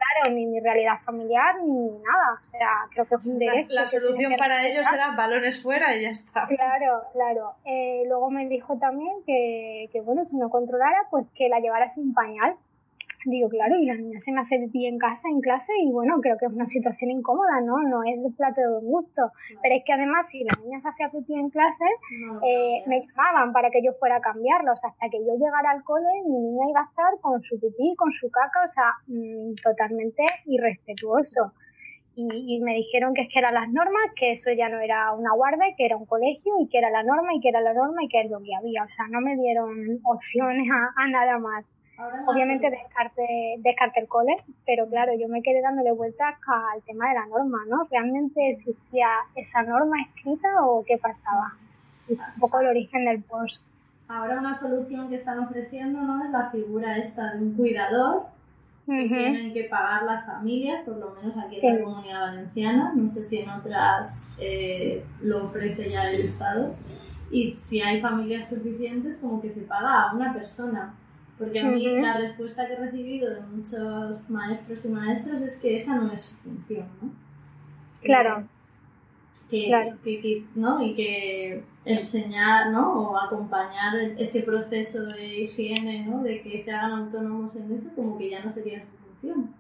claro, 0.07 0.35
ni 0.35 0.47
mi 0.47 0.61
realidad 0.61 0.95
familiar, 1.05 1.57
ni 1.62 1.90
nada. 1.90 2.38
O 2.40 2.45
sea, 2.45 2.69
creo 2.90 3.07
que 3.07 3.14
es 3.14 3.27
un 3.27 3.38
derecho. 3.38 3.66
la 3.71 3.87
solución 3.87 4.35
para 4.38 4.66
ellos 4.66 4.87
era 4.92 5.12
balones 5.12 5.62
fuera 5.62 5.95
y 5.97 6.03
ya 6.03 6.11
está. 6.11 6.47
Claro, 6.47 7.03
claro. 7.12 7.55
Eh, 7.64 8.05
luego 8.07 8.31
me 8.31 8.47
dijo 8.49 8.79
también 8.79 9.12
que, 9.27 9.88
que, 9.92 10.01
bueno, 10.01 10.25
si 10.25 10.37
no 10.37 10.51
controlara, 10.51 11.07
pues 11.11 11.27
que 11.35 11.49
la 11.49 11.61
llevara 11.61 11.90
sin 11.90 12.14
pañal. 12.14 12.57
Digo, 13.27 13.49
claro, 13.49 13.75
y 13.77 13.87
la 13.87 13.97
niña 13.97 14.21
se 14.21 14.31
me 14.31 14.41
hace 14.41 14.57
pipí 14.59 14.87
en 14.87 14.99
casa, 14.99 15.29
en 15.29 15.41
clase, 15.41 15.73
y 15.83 15.91
bueno, 15.91 16.21
creo 16.21 16.37
que 16.39 16.47
es 16.47 16.53
una 16.53 16.67
situación 16.67 17.11
incómoda, 17.11 17.61
¿no? 17.61 17.83
No 17.83 18.05
es 18.05 18.23
de 18.23 18.31
plato 18.31 18.61
de 18.61 18.69
buen 18.69 18.87
gusto. 18.87 19.33
Pero 19.62 19.75
es 19.75 19.83
que 19.85 19.93
además, 19.93 20.29
si 20.31 20.45
la 20.45 20.53
niña 20.62 20.81
se 20.81 20.89
hacía 20.89 21.11
pipí 21.11 21.35
en 21.35 21.51
clase, 21.51 21.85
No, 22.23 22.41
eh, 22.47 22.85
me 22.87 23.05
llamaban 23.05 23.53
para 23.53 23.71
que 23.71 23.83
yo 23.83 23.93
fuera 23.99 24.17
a 24.17 24.21
cambiarlo. 24.21 24.73
O 24.73 24.77
sea, 24.77 24.91
hasta 24.91 25.09
que 25.11 25.19
yo 25.19 25.35
llegara 25.35 25.71
al 25.71 25.83
cole, 25.83 26.07
mi 26.29 26.39
niña 26.39 26.71
iba 26.71 26.81
a 26.83 26.85
estar 26.85 27.19
con 27.21 27.43
su 27.43 27.59
pipí, 27.59 27.97
con 27.97 28.12
su 28.12 28.31
caca, 28.31 28.65
o 28.65 28.69
sea, 28.69 28.93
mm, 29.09 29.55
totalmente 29.61 30.23
irrespetuoso. 30.45 31.53
Y, 32.16 32.57
y 32.57 32.61
me 32.61 32.74
dijeron 32.74 33.12
que 33.14 33.22
es 33.22 33.29
que 33.31 33.38
eran 33.38 33.55
las 33.55 33.68
normas, 33.68 34.11
que 34.16 34.33
eso 34.33 34.50
ya 34.50 34.68
no 34.68 34.81
era 34.81 35.12
una 35.12 35.33
guardia, 35.35 35.66
que 35.76 35.85
era 35.85 35.96
un 35.96 36.07
colegio 36.07 36.55
y 36.61 36.68
que 36.68 36.79
era 36.79 36.90
la 36.90 37.02
norma 37.02 37.35
y 37.35 37.40
que 37.40 37.50
era 37.50 37.61
la 37.61 37.74
norma 37.74 38.02
y 38.02 38.09
que 38.09 38.22
es 38.22 38.31
lo 38.31 38.40
que 38.42 38.55
había. 38.55 38.85
O 38.85 38.88
sea, 38.88 39.07
no 39.09 39.20
me 39.20 39.37
dieron 39.37 40.00
opciones 40.02 40.66
a, 40.70 41.02
a 41.02 41.09
nada 41.09 41.38
más. 41.38 41.74
Ahora 41.98 42.24
Obviamente 42.26 42.70
descarte, 42.70 43.57
descarte 43.59 44.00
el 44.00 44.09
cole, 44.09 44.37
pero 44.66 44.87
claro, 44.87 45.12
yo 45.18 45.29
me 45.29 45.42
quedé 45.42 45.62
dándole 45.62 45.92
vueltas 45.92 46.35
al 46.46 46.83
tema 46.83 47.09
de 47.09 47.14
la 47.14 47.26
norma, 47.26 47.59
¿no? 47.68 47.87
¿Realmente 47.90 48.50
existía 48.50 49.09
esa 49.35 49.62
norma 49.62 49.96
escrita 50.02 50.48
o 50.64 50.85
qué 50.85 50.98
pasaba? 50.98 51.55
Fue 52.07 52.16
un 52.16 52.40
poco 52.40 52.61
el 52.61 52.68
origen 52.68 53.07
del 53.07 53.22
post. 53.22 53.62
Ahora 54.09 54.38
una 54.38 54.55
solución 54.55 55.09
que 55.09 55.16
están 55.16 55.38
ofreciendo 55.38 56.00
no 56.02 56.24
es 56.24 56.31
la 56.31 56.50
figura 56.50 56.98
esta 56.98 57.35
de 57.35 57.42
un 57.42 57.55
cuidador 57.55 58.26
que 58.87 59.09
tienen 59.09 59.53
que 59.53 59.64
pagar 59.64 60.05
las 60.05 60.25
familias, 60.25 60.85
por 60.85 60.96
lo 60.99 61.11
menos 61.11 61.37
aquí 61.37 61.59
en 61.61 61.79
la 61.79 61.85
comunidad 61.85 62.20
valenciana, 62.20 62.92
no 62.94 63.09
sé 63.09 63.25
si 63.25 63.38
en 63.38 63.51
otras 63.51 64.25
eh, 64.38 65.05
lo 65.22 65.44
ofrece 65.44 65.90
ya 65.90 66.11
el 66.11 66.22
Estado, 66.22 66.75
y 67.31 67.57
si 67.61 67.81
hay 67.81 68.01
familias 68.01 68.49
suficientes 68.49 69.18
como 69.18 69.40
que 69.40 69.51
se 69.51 69.62
paga 69.62 70.03
a 70.03 70.14
una 70.14 70.33
persona. 70.33 70.94
Porque 71.38 71.61
a 71.61 71.64
mí 71.64 72.01
la 72.01 72.16
respuesta 72.16 72.66
que 72.66 72.75
he 72.75 72.77
recibido 72.77 73.35
de 73.35 73.40
muchos 73.42 74.31
maestros 74.31 74.85
y 74.87 74.88
maestras 74.88 75.42
es 75.42 75.59
que 75.59 75.77
esa 75.77 75.96
no 75.96 76.11
es 76.11 76.22
su 76.22 76.37
función, 76.37 76.87
¿no? 77.03 77.11
Claro. 78.03 78.49
Que, 79.51 79.66
Claro. 79.66 79.96
que- 80.03 80.20
que- 80.20 80.44
¿no? 80.55 80.83
Y 80.85 80.94
que 80.94 81.62
enseñar, 81.85 82.70
¿no? 82.70 83.11
O 83.11 83.16
acompañar 83.18 83.94
ese 84.18 84.42
proceso 84.42 85.05
de 85.07 85.42
higiene, 85.42 86.05
¿no? 86.05 86.22
De 86.22 86.40
que 86.42 86.61
se 86.62 86.72
hagan 86.72 86.92
autónomos 86.92 87.55
en 87.57 87.72
eso, 87.77 87.88
como 87.94 88.18
que 88.18 88.31
ya 88.31 88.42
no 88.44 88.51
sería 88.51 88.81
su 88.81 88.96
función. 89.05 89.55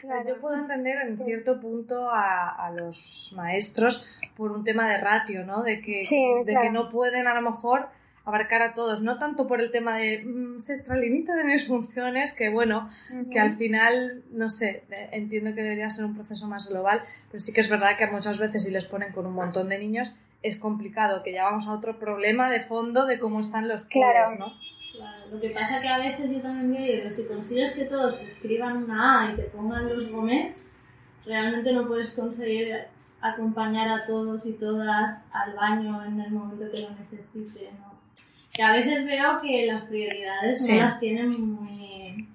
Claro. 0.00 0.28
Yo 0.28 0.40
puedo 0.40 0.56
entender 0.56 0.96
en 1.08 1.24
cierto 1.24 1.60
punto 1.60 2.10
a, 2.10 2.48
a 2.66 2.70
los 2.70 3.32
maestros 3.36 4.06
por 4.36 4.52
un 4.52 4.64
tema 4.64 4.88
de 4.88 4.98
ratio, 4.98 5.44
¿no? 5.44 5.62
De 5.62 5.80
que, 5.80 6.04
Sí, 6.04 6.16
de 6.44 6.52
claro. 6.52 6.66
que 6.66 6.70
no 6.72 6.88
pueden 6.88 7.26
a 7.26 7.34
lo 7.34 7.42
mejor 7.42 7.88
abarcar 8.24 8.62
a 8.62 8.74
todos, 8.74 9.02
no 9.02 9.18
tanto 9.18 9.46
por 9.46 9.60
el 9.60 9.70
tema 9.70 9.96
de 9.96 10.24
mm, 10.24 10.60
se 10.60 10.74
extralimita 10.74 11.34
de 11.34 11.44
mis 11.44 11.66
funciones, 11.66 12.34
que 12.34 12.50
bueno, 12.50 12.88
que 13.32 13.40
al 13.40 13.56
final, 13.56 14.22
no 14.30 14.48
sé, 14.48 14.84
eh, 14.90 15.08
entiendo 15.12 15.54
que 15.54 15.62
debería 15.62 15.90
ser 15.90 16.04
un 16.04 16.14
proceso 16.14 16.46
más 16.46 16.68
global, 16.68 17.02
pero 17.30 17.40
sí 17.40 17.52
que 17.52 17.60
es 17.60 17.68
verdad 17.68 17.96
que 17.98 18.06
muchas 18.06 18.38
veces 18.38 18.64
si 18.64 18.70
les 18.70 18.84
ponen 18.84 19.12
con 19.12 19.26
un 19.26 19.34
montón 19.34 19.68
de 19.68 19.78
niños 19.78 20.12
es 20.42 20.56
complicado, 20.56 21.22
que 21.22 21.32
ya 21.32 21.44
vamos 21.44 21.66
a 21.68 21.72
otro 21.72 21.98
problema 21.98 22.50
de 22.50 22.60
fondo 22.60 23.06
de 23.06 23.18
cómo 23.18 23.40
están 23.40 23.68
los 23.68 23.84
Claro. 23.84 24.30
¿no? 24.38 24.52
Lo 25.32 25.40
que 25.40 25.50
pasa 25.50 25.80
que 25.80 25.88
a 25.88 25.98
veces 25.98 26.30
yo 26.30 26.40
también 26.40 26.72
veo, 26.72 27.10
si 27.10 27.24
consigues 27.24 27.74
que 27.74 27.84
todos 27.86 28.18
te 28.20 28.26
escriban 28.26 28.84
una 28.84 29.28
A 29.28 29.32
y 29.32 29.36
te 29.36 29.42
pongan 29.44 29.88
los 29.88 30.10
gomets, 30.10 30.72
realmente 31.24 31.72
no 31.72 31.86
puedes 31.86 32.10
conseguir 32.10 32.76
acompañar 33.20 33.88
a 33.88 34.06
todos 34.06 34.44
y 34.44 34.52
todas 34.52 35.26
al 35.32 35.54
baño 35.54 36.04
en 36.04 36.20
el 36.20 36.32
momento 36.32 36.70
que 36.70 36.82
lo 36.82 36.90
necesiten. 36.90 37.78
¿no? 37.80 37.91
Que 38.52 38.62
a 38.62 38.72
veces 38.72 39.06
veo 39.06 39.40
que 39.40 39.66
las 39.66 39.84
prioridades 39.84 40.68
no 40.68 40.76
las 40.76 41.00
tienen 41.00 41.30
muy, 41.30 42.28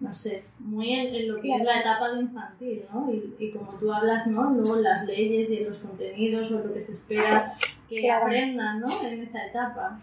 no 0.00 0.12
sé, 0.12 0.44
muy 0.58 0.92
en, 0.92 1.28
lo 1.28 1.40
que 1.40 1.54
es 1.54 1.64
la 1.64 1.80
etapa 1.80 2.10
de 2.10 2.20
infantil, 2.20 2.82
¿no? 2.92 3.10
Y, 3.10 3.34
y, 3.38 3.50
como 3.52 3.72
tú 3.78 3.92
hablas, 3.92 4.26
¿no? 4.26 4.50
Luego 4.50 4.76
las 4.76 5.06
leyes 5.06 5.48
y 5.48 5.64
los 5.64 5.78
contenidos 5.78 6.50
o 6.50 6.58
lo 6.58 6.74
que 6.74 6.82
se 6.82 6.92
espera 6.92 7.54
que 7.88 8.10
aprendan, 8.10 8.80
¿no? 8.80 8.88
En 9.02 9.22
esa 9.22 9.46
etapa. 9.46 9.98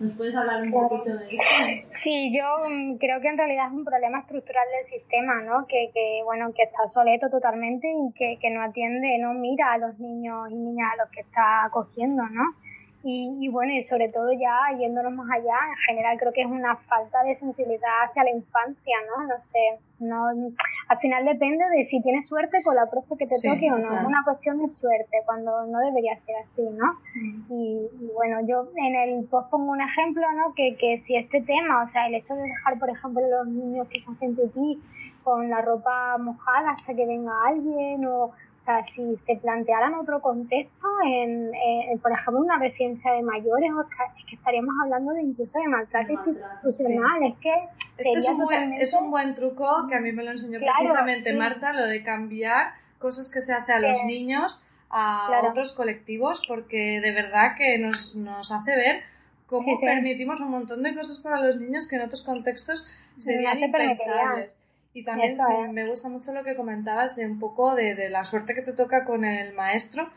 ¿Nos 0.00 0.12
puedes 0.14 0.34
hablar 0.34 0.60
un 0.62 0.72
poquito 0.72 1.16
de 1.16 1.36
eso? 1.36 1.88
Sí, 1.92 2.32
yo 2.36 2.44
mm, 2.68 2.96
creo 2.96 3.20
que 3.20 3.28
en 3.28 3.38
realidad 3.38 3.68
es 3.68 3.72
un 3.72 3.84
problema 3.84 4.18
estructural 4.20 4.64
del 4.76 5.00
sistema, 5.00 5.40
¿no? 5.42 5.66
Que, 5.68 5.90
que 5.94 6.20
bueno, 6.24 6.52
que 6.52 6.64
está 6.64 6.88
soleto 6.88 7.30
totalmente 7.30 7.88
y 7.88 8.12
que, 8.12 8.36
que 8.40 8.50
no 8.50 8.60
atiende, 8.62 9.18
no 9.18 9.34
mira 9.34 9.72
a 9.72 9.78
los 9.78 9.98
niños 10.00 10.50
y 10.50 10.54
niñas 10.56 10.90
a 10.94 11.04
los 11.04 11.10
que 11.10 11.20
está 11.20 11.64
acogiendo, 11.66 12.24
¿no? 12.28 12.42
Y, 13.06 13.36
y, 13.38 13.48
bueno, 13.48 13.74
y 13.74 13.82
sobre 13.82 14.08
todo 14.08 14.32
ya 14.32 14.76
yéndonos 14.78 15.12
más 15.12 15.30
allá, 15.30 15.56
en 15.68 15.76
general 15.88 16.18
creo 16.18 16.32
que 16.32 16.40
es 16.40 16.46
una 16.46 16.74
falta 16.88 17.22
de 17.22 17.36
sensibilidad 17.36 18.08
hacia 18.08 18.24
la 18.24 18.30
infancia, 18.30 18.96
¿no? 19.10 19.26
No 19.26 19.40
sé, 19.42 19.78
no, 19.98 20.26
al 20.88 20.98
final 20.98 21.24
depende 21.26 21.64
de 21.76 21.84
si 21.84 22.00
tienes 22.00 22.26
suerte 22.26 22.62
con 22.64 22.74
la 22.74 22.90
profe 22.90 23.14
que 23.18 23.26
te 23.26 23.34
toque 23.46 23.70
o 23.70 23.76
no, 23.76 23.88
es 23.88 24.06
una 24.06 24.24
cuestión 24.24 24.58
de 24.58 24.68
suerte, 24.68 25.18
cuando 25.26 25.66
no 25.66 25.78
debería 25.80 26.18
ser 26.24 26.36
así, 26.44 26.62
¿no? 26.62 26.94
Mm. 27.14 27.52
Y, 27.52 27.90
y, 28.00 28.10
bueno, 28.14 28.38
yo 28.46 28.70
en 28.74 28.94
el 28.96 29.24
post 29.26 29.50
pongo 29.50 29.72
un 29.72 29.82
ejemplo, 29.82 30.24
¿no? 30.32 30.54
Que, 30.54 30.74
que 30.76 30.98
si 31.00 31.14
este 31.16 31.42
tema, 31.42 31.84
o 31.84 31.88
sea, 31.88 32.06
el 32.06 32.14
hecho 32.14 32.34
de 32.34 32.42
dejar, 32.42 32.78
por 32.78 32.88
ejemplo, 32.88 33.22
los 33.28 33.46
niños 33.48 33.86
que 33.88 34.00
se 34.00 34.10
hacen 34.10 34.34
pipí 34.34 34.80
con 35.22 35.50
la 35.50 35.60
ropa 35.60 36.16
mojada 36.18 36.70
hasta 36.70 36.94
que 36.94 37.06
venga 37.06 37.32
alguien 37.46 38.06
o 38.06 38.32
o 38.64 38.66
sea, 38.66 38.86
si 38.86 39.18
se 39.26 39.36
plantearan 39.36 39.92
otro 39.94 40.22
contexto, 40.22 40.88
en, 41.04 41.52
por 42.00 42.12
ejemplo, 42.12 42.40
una 42.40 42.58
residencia 42.58 43.12
de 43.12 43.22
mayores, 43.22 43.70
es 44.16 44.24
que 44.24 44.36
estaríamos 44.36 44.74
hablando 44.82 45.12
de 45.12 45.22
incluso 45.22 45.58
de 45.58 45.68
maltrato 45.68 46.12
institucional. 46.12 47.22
Es 47.24 47.38
que. 47.40 47.52
Este 47.98 48.12
es 48.14 48.28
un, 48.28 48.38
buen, 48.38 48.72
es 48.72 48.94
un 48.94 49.10
buen 49.10 49.34
truco 49.34 49.86
que 49.86 49.96
a 49.96 50.00
mí 50.00 50.12
me 50.12 50.24
lo 50.24 50.30
enseñó 50.30 50.58
precisamente 50.58 51.34
Marta, 51.34 51.74
lo 51.74 51.86
de 51.86 52.02
cambiar 52.02 52.72
cosas 52.98 53.30
que 53.30 53.42
se 53.42 53.52
hace 53.52 53.72
a 53.72 53.80
los 53.80 54.02
niños 54.04 54.64
a 54.88 55.42
otros 55.46 55.72
colectivos, 55.72 56.42
porque 56.48 57.00
de 57.02 57.12
verdad 57.12 57.54
que 57.56 57.78
nos, 57.78 58.16
nos 58.16 58.50
hace 58.50 58.74
ver 58.76 59.02
cómo 59.46 59.78
permitimos 59.78 60.40
un 60.40 60.50
montón 60.50 60.82
de 60.82 60.94
cosas 60.94 61.20
para 61.20 61.38
los 61.38 61.60
niños 61.60 61.86
que 61.86 61.96
en 61.96 62.02
otros 62.02 62.22
contextos 62.22 62.86
serían 63.18 63.58
impensables. 63.58 64.54
Y 64.96 65.02
también 65.02 65.36
me 65.72 65.88
gusta 65.88 66.08
mucho 66.08 66.32
lo 66.32 66.44
que 66.44 66.54
comentabas 66.54 67.16
de 67.16 67.26
un 67.26 67.40
poco 67.40 67.74
de, 67.74 67.96
de, 67.96 68.10
la 68.10 68.24
suerte 68.24 68.54
que 68.54 68.62
te 68.62 68.72
toca 68.72 69.04
con 69.04 69.24
el 69.24 69.52
maestro, 69.52 70.08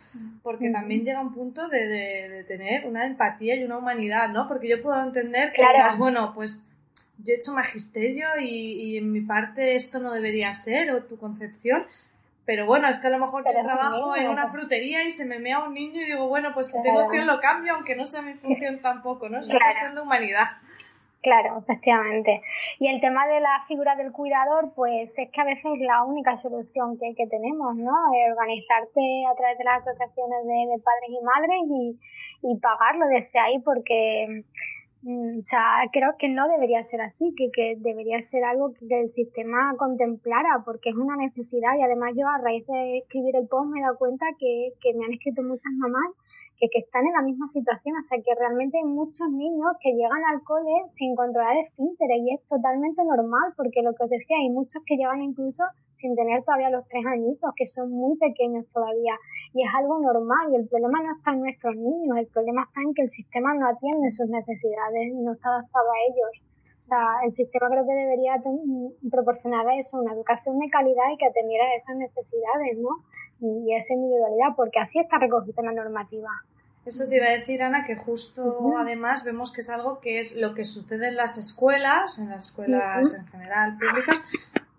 porque 0.43 0.69
también 0.69 1.03
llega 1.03 1.19
un 1.19 1.33
punto 1.33 1.67
de, 1.67 1.87
de, 1.87 2.43
tener 2.43 2.85
una 2.85 3.07
empatía 3.07 3.55
y 3.55 3.63
una 3.63 3.79
humanidad, 3.79 4.29
¿no? 4.29 4.47
Porque 4.47 4.69
yo 4.69 4.79
puedo 4.83 5.01
entender 5.01 5.51
que 5.51 5.63
digas, 5.63 5.97
bueno, 5.97 6.31
pues 6.35 6.69
yo 7.17 7.33
he 7.33 7.37
hecho 7.37 7.53
magisterio 7.53 8.27
y, 8.39 8.45
y, 8.45 8.97
en 8.97 9.11
mi 9.11 9.21
parte 9.21 9.75
esto 9.75 9.99
no 9.99 10.13
debería 10.13 10.53
ser, 10.53 10.91
o 10.91 11.03
tu 11.03 11.17
concepción, 11.17 11.87
pero 12.45 12.67
bueno, 12.67 12.87
es 12.87 12.99
que 12.99 13.07
a 13.07 13.09
lo 13.09 13.17
mejor 13.17 13.43
yo 13.45 13.63
trabajo 13.63 14.15
en 14.15 14.29
una 14.29 14.47
frutería 14.49 15.03
y 15.03 15.09
se 15.09 15.25
me 15.25 15.39
mea 15.39 15.59
un 15.59 15.73
niño 15.73 16.01
y 16.01 16.05
digo, 16.05 16.27
bueno, 16.27 16.51
pues 16.53 16.71
si 16.71 16.81
tengo 16.83 17.03
opción 17.03 17.25
lo 17.25 17.39
cambio, 17.39 17.73
aunque 17.73 17.95
no 17.95 18.05
sea 18.05 18.21
mi 18.21 18.35
función 18.35 18.79
tampoco, 18.79 19.27
¿no? 19.27 19.39
Es 19.39 19.47
una 19.47 19.59
cuestión 19.59 19.95
de 19.95 20.01
humanidad. 20.01 20.49
Claro, 21.27 21.59
efectivamente. 21.59 22.41
Y 22.79 22.87
el 22.87 23.01
tema 23.01 23.27
de 23.27 23.41
la 23.41 23.65
figura 23.67 23.97
del 23.97 24.13
cuidador, 24.13 24.71
pues 24.73 25.09
es 25.17 25.29
que 25.29 25.41
a 25.41 25.43
veces 25.43 25.65
es 25.65 25.81
la 25.81 26.05
única 26.05 26.41
solución 26.41 26.97
que, 26.97 27.27
tenemos, 27.27 27.75
¿no? 27.75 27.91
organizarte 28.31 29.25
a 29.29 29.35
través 29.35 29.57
de 29.57 29.63
las 29.65 29.85
asociaciones 29.85 30.45
de, 30.45 30.81
padres 30.81 31.09
y 31.09 31.25
madres 31.25 31.59
y, 31.67 31.99
y 32.43 32.59
pagarlo 32.61 33.07
desde 33.07 33.39
ahí 33.39 33.59
porque, 33.59 34.45
mm, 35.01 35.39
o 35.39 35.43
sea, 35.43 35.83
creo 35.91 36.15
que 36.17 36.29
no 36.29 36.47
debería 36.47 36.81
ser 36.85 37.01
así, 37.01 37.35
que, 37.35 37.51
que 37.51 37.75
debería 37.79 38.23
ser 38.23 38.45
algo 38.45 38.73
que 38.73 38.87
el 38.87 39.11
sistema 39.11 39.75
contemplara 39.77 40.63
porque 40.63 40.91
es 40.91 40.95
una 40.95 41.17
necesidad 41.17 41.75
y 41.77 41.83
además 41.83 42.13
yo 42.15 42.25
a 42.25 42.37
raíz 42.37 42.65
de 42.67 42.99
escribir 42.99 43.35
el 43.35 43.49
post 43.49 43.69
me 43.69 43.79
he 43.79 43.83
dado 43.83 43.97
cuenta 43.97 44.25
que, 44.39 44.71
que 44.79 44.93
me 44.93 45.03
han 45.03 45.11
escrito 45.11 45.43
muchas 45.43 45.73
mamás 45.73 46.07
que, 46.57 46.67
que, 46.69 46.79
están 46.79 47.05
en 47.05 47.13
la 47.13 47.21
misma 47.21 47.47
situación, 47.49 47.95
o 47.97 48.03
sea 48.03 48.17
que 48.17 48.33
realmente 48.35 48.77
hay 48.77 48.83
muchos 48.83 49.29
niños 49.29 49.73
que 49.81 49.93
llegan 49.93 50.23
al 50.25 50.41
cole 50.43 50.73
sin 50.93 51.15
controlar 51.15 51.57
esfínteres 51.57 52.17
y 52.21 52.33
es 52.33 52.45
totalmente 52.47 53.03
normal 53.03 53.53
porque 53.55 53.81
lo 53.81 53.93
que 53.93 54.03
os 54.03 54.09
decía, 54.09 54.37
hay 54.37 54.49
muchos 54.49 54.81
que 54.85 54.97
llegan 54.97 55.21
incluso 55.21 55.63
sin 55.93 56.15
tener 56.15 56.43
todavía 56.43 56.69
los 56.69 56.87
tres 56.87 57.05
añitos, 57.05 57.51
que 57.55 57.65
son 57.65 57.91
muy 57.91 58.17
pequeños 58.17 58.67
todavía 58.69 59.15
y 59.53 59.63
es 59.63 59.69
algo 59.73 59.99
normal 59.99 60.51
y 60.51 60.55
el 60.55 60.67
problema 60.67 61.01
no 61.01 61.17
está 61.17 61.31
en 61.31 61.41
nuestros 61.41 61.75
niños, 61.75 62.17
el 62.17 62.27
problema 62.27 62.63
está 62.63 62.81
en 62.81 62.93
que 62.93 63.01
el 63.03 63.09
sistema 63.09 63.53
no 63.53 63.67
atiende 63.67 64.11
sus 64.11 64.29
necesidades, 64.29 65.13
no 65.15 65.33
está 65.33 65.49
adaptado 65.49 65.89
a 65.89 65.99
ellos. 66.09 66.47
O 66.85 66.87
sea, 66.87 67.19
el 67.25 67.33
sistema 67.33 67.67
creo 67.67 67.85
que 67.85 67.93
debería 67.93 68.41
proporcionar 69.11 69.65
eso, 69.77 69.99
una 69.99 70.13
educación 70.13 70.57
de 70.59 70.69
calidad 70.69 71.11
y 71.11 71.17
que 71.17 71.25
atendiera 71.25 71.65
a 71.65 71.75
esas 71.75 71.97
necesidades, 71.97 72.77
¿no? 72.77 72.89
Y 73.39 73.75
esa 73.75 73.93
individualidad, 73.93 74.55
porque 74.55 74.79
así 74.79 74.99
está 74.99 75.17
recogida 75.19 75.61
en 75.61 75.65
la 75.65 75.83
normativa. 75.83 76.29
Eso 76.85 77.07
te 77.09 77.17
iba 77.17 77.25
a 77.25 77.31
decir, 77.31 77.61
Ana, 77.61 77.83
que 77.83 77.97
justo 77.97 78.73
además 78.77 79.25
vemos 79.25 79.51
que 79.51 79.59
es 79.59 79.69
algo 79.69 79.99
que 79.99 80.19
es 80.19 80.37
lo 80.37 80.53
que 80.53 80.63
sucede 80.63 81.09
en 81.09 81.17
las 81.17 81.37
escuelas, 81.37 82.17
en 82.17 82.29
las 82.29 82.45
escuelas 82.45 83.13
en 83.13 83.27
general 83.27 83.77
públicas, 83.77 84.21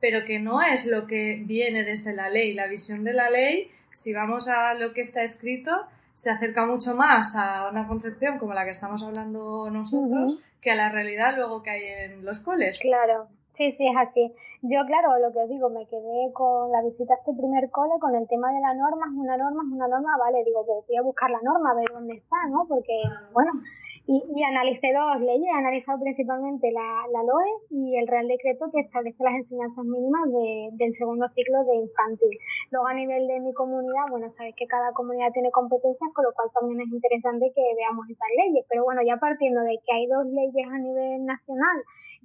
pero 0.01 0.25
que 0.25 0.39
no 0.39 0.63
es 0.63 0.87
lo 0.87 1.07
que 1.07 1.43
viene 1.45 1.85
desde 1.85 2.15
la 2.15 2.31
ley. 2.31 2.55
La 2.55 2.67
visión 2.67 3.05
de 3.05 3.13
la 3.13 3.29
ley, 3.29 3.71
si 3.91 4.15
vamos 4.15 4.49
a 4.49 4.73
lo 4.73 4.95
que 4.95 5.03
está 5.03 5.23
escrito, 5.23 5.71
se 6.15 6.31
acerca 6.31 6.65
mucho 6.65 6.97
más 6.97 7.37
a 7.37 7.69
una 7.69 7.87
concepción 7.87 8.39
como 8.39 8.55
la 8.55 8.65
que 8.65 8.71
estamos 8.71 9.03
hablando 9.03 9.69
nosotros 9.71 10.39
que 10.61 10.71
a 10.71 10.75
la 10.75 10.89
realidad 10.89 11.35
luego 11.37 11.63
que 11.63 11.71
hay 11.71 11.87
en 11.87 12.25
los 12.25 12.41
coles. 12.41 12.79
Claro, 12.81 13.29
sí, 13.59 13.73
sí, 13.77 13.85
es 13.87 13.97
así. 13.99 14.33
Yo, 14.63 14.81
claro, 14.87 15.19
lo 15.19 15.33
que 15.33 15.43
os 15.43 15.49
digo, 15.51 15.69
me 15.69 15.87
quedé 15.87 16.33
con 16.33 16.71
la 16.71 16.83
visita 16.83 17.15
a 17.15 17.19
este 17.19 17.35
primer 17.35 17.71
cole 17.71 17.99
con 18.01 18.15
el 18.15 18.27
tema 18.27 18.51
de 18.53 18.61
la 18.61 18.75
norma, 18.75 19.07
es 19.07 19.19
una 19.19 19.37
norma, 19.37 19.63
es 19.67 19.73
una 19.75 19.89
norma, 19.89 20.17
vale, 20.19 20.43
digo, 20.45 20.65
pues 20.65 20.87
voy 20.87 20.97
a 20.97 21.03
buscar 21.03 21.31
la 21.31 21.43
norma, 21.43 21.71
a 21.71 21.75
ver 21.75 21.91
dónde 21.93 22.15
está, 22.15 22.39
¿no? 22.51 22.67
Porque, 22.67 23.03
bueno, 23.35 23.53
y, 24.07 24.25
y 24.35 24.43
analicé 24.43 24.89
dos 24.95 25.21
leyes, 25.21 25.47
he 25.47 25.59
analizado 25.59 26.01
principalmente 26.01 26.73
la, 26.73 27.05
la 27.13 27.23
LOE 27.23 27.51
y 27.71 27.99
el 27.99 28.09
Real 28.09 28.27
Decreto 28.27 28.71
que 28.73 28.81
establece 28.81 29.23
las 29.23 29.35
enseñanzas 29.35 29.85
mínimas 29.85 30.25
de, 30.33 30.71
del 30.73 30.95
segundo 30.95 31.29
ciclo 31.37 31.63
de 31.65 31.77
infantil. 31.77 32.35
Luego, 32.71 32.87
a 32.87 32.95
nivel 32.95 33.29
de 33.29 33.39
mi 33.41 33.53
comunidad, 33.53 34.09
bueno, 34.11 34.31
sabéis 34.31 34.57
que 34.57 34.67
cada 34.67 34.93
comunidad 34.93 35.31
tiene 35.35 35.51
competencias, 35.51 36.11
con 36.15 36.25
lo 36.25 36.33
cual 36.33 36.49
también 36.55 36.81
es 36.81 36.89
interesante 36.89 37.53
que 37.55 37.63
veamos 37.77 38.09
esas 38.09 38.33
leyes. 38.33 38.65
Pero 38.71 38.85
bueno, 38.85 39.03
ya 39.05 39.19
partiendo 39.19 39.61
de 39.61 39.77
que 39.85 39.93
hay 39.93 40.07
dos 40.07 40.25
leyes 40.25 40.67
a 40.67 40.79
nivel 40.79 41.27
nacional, 41.27 41.79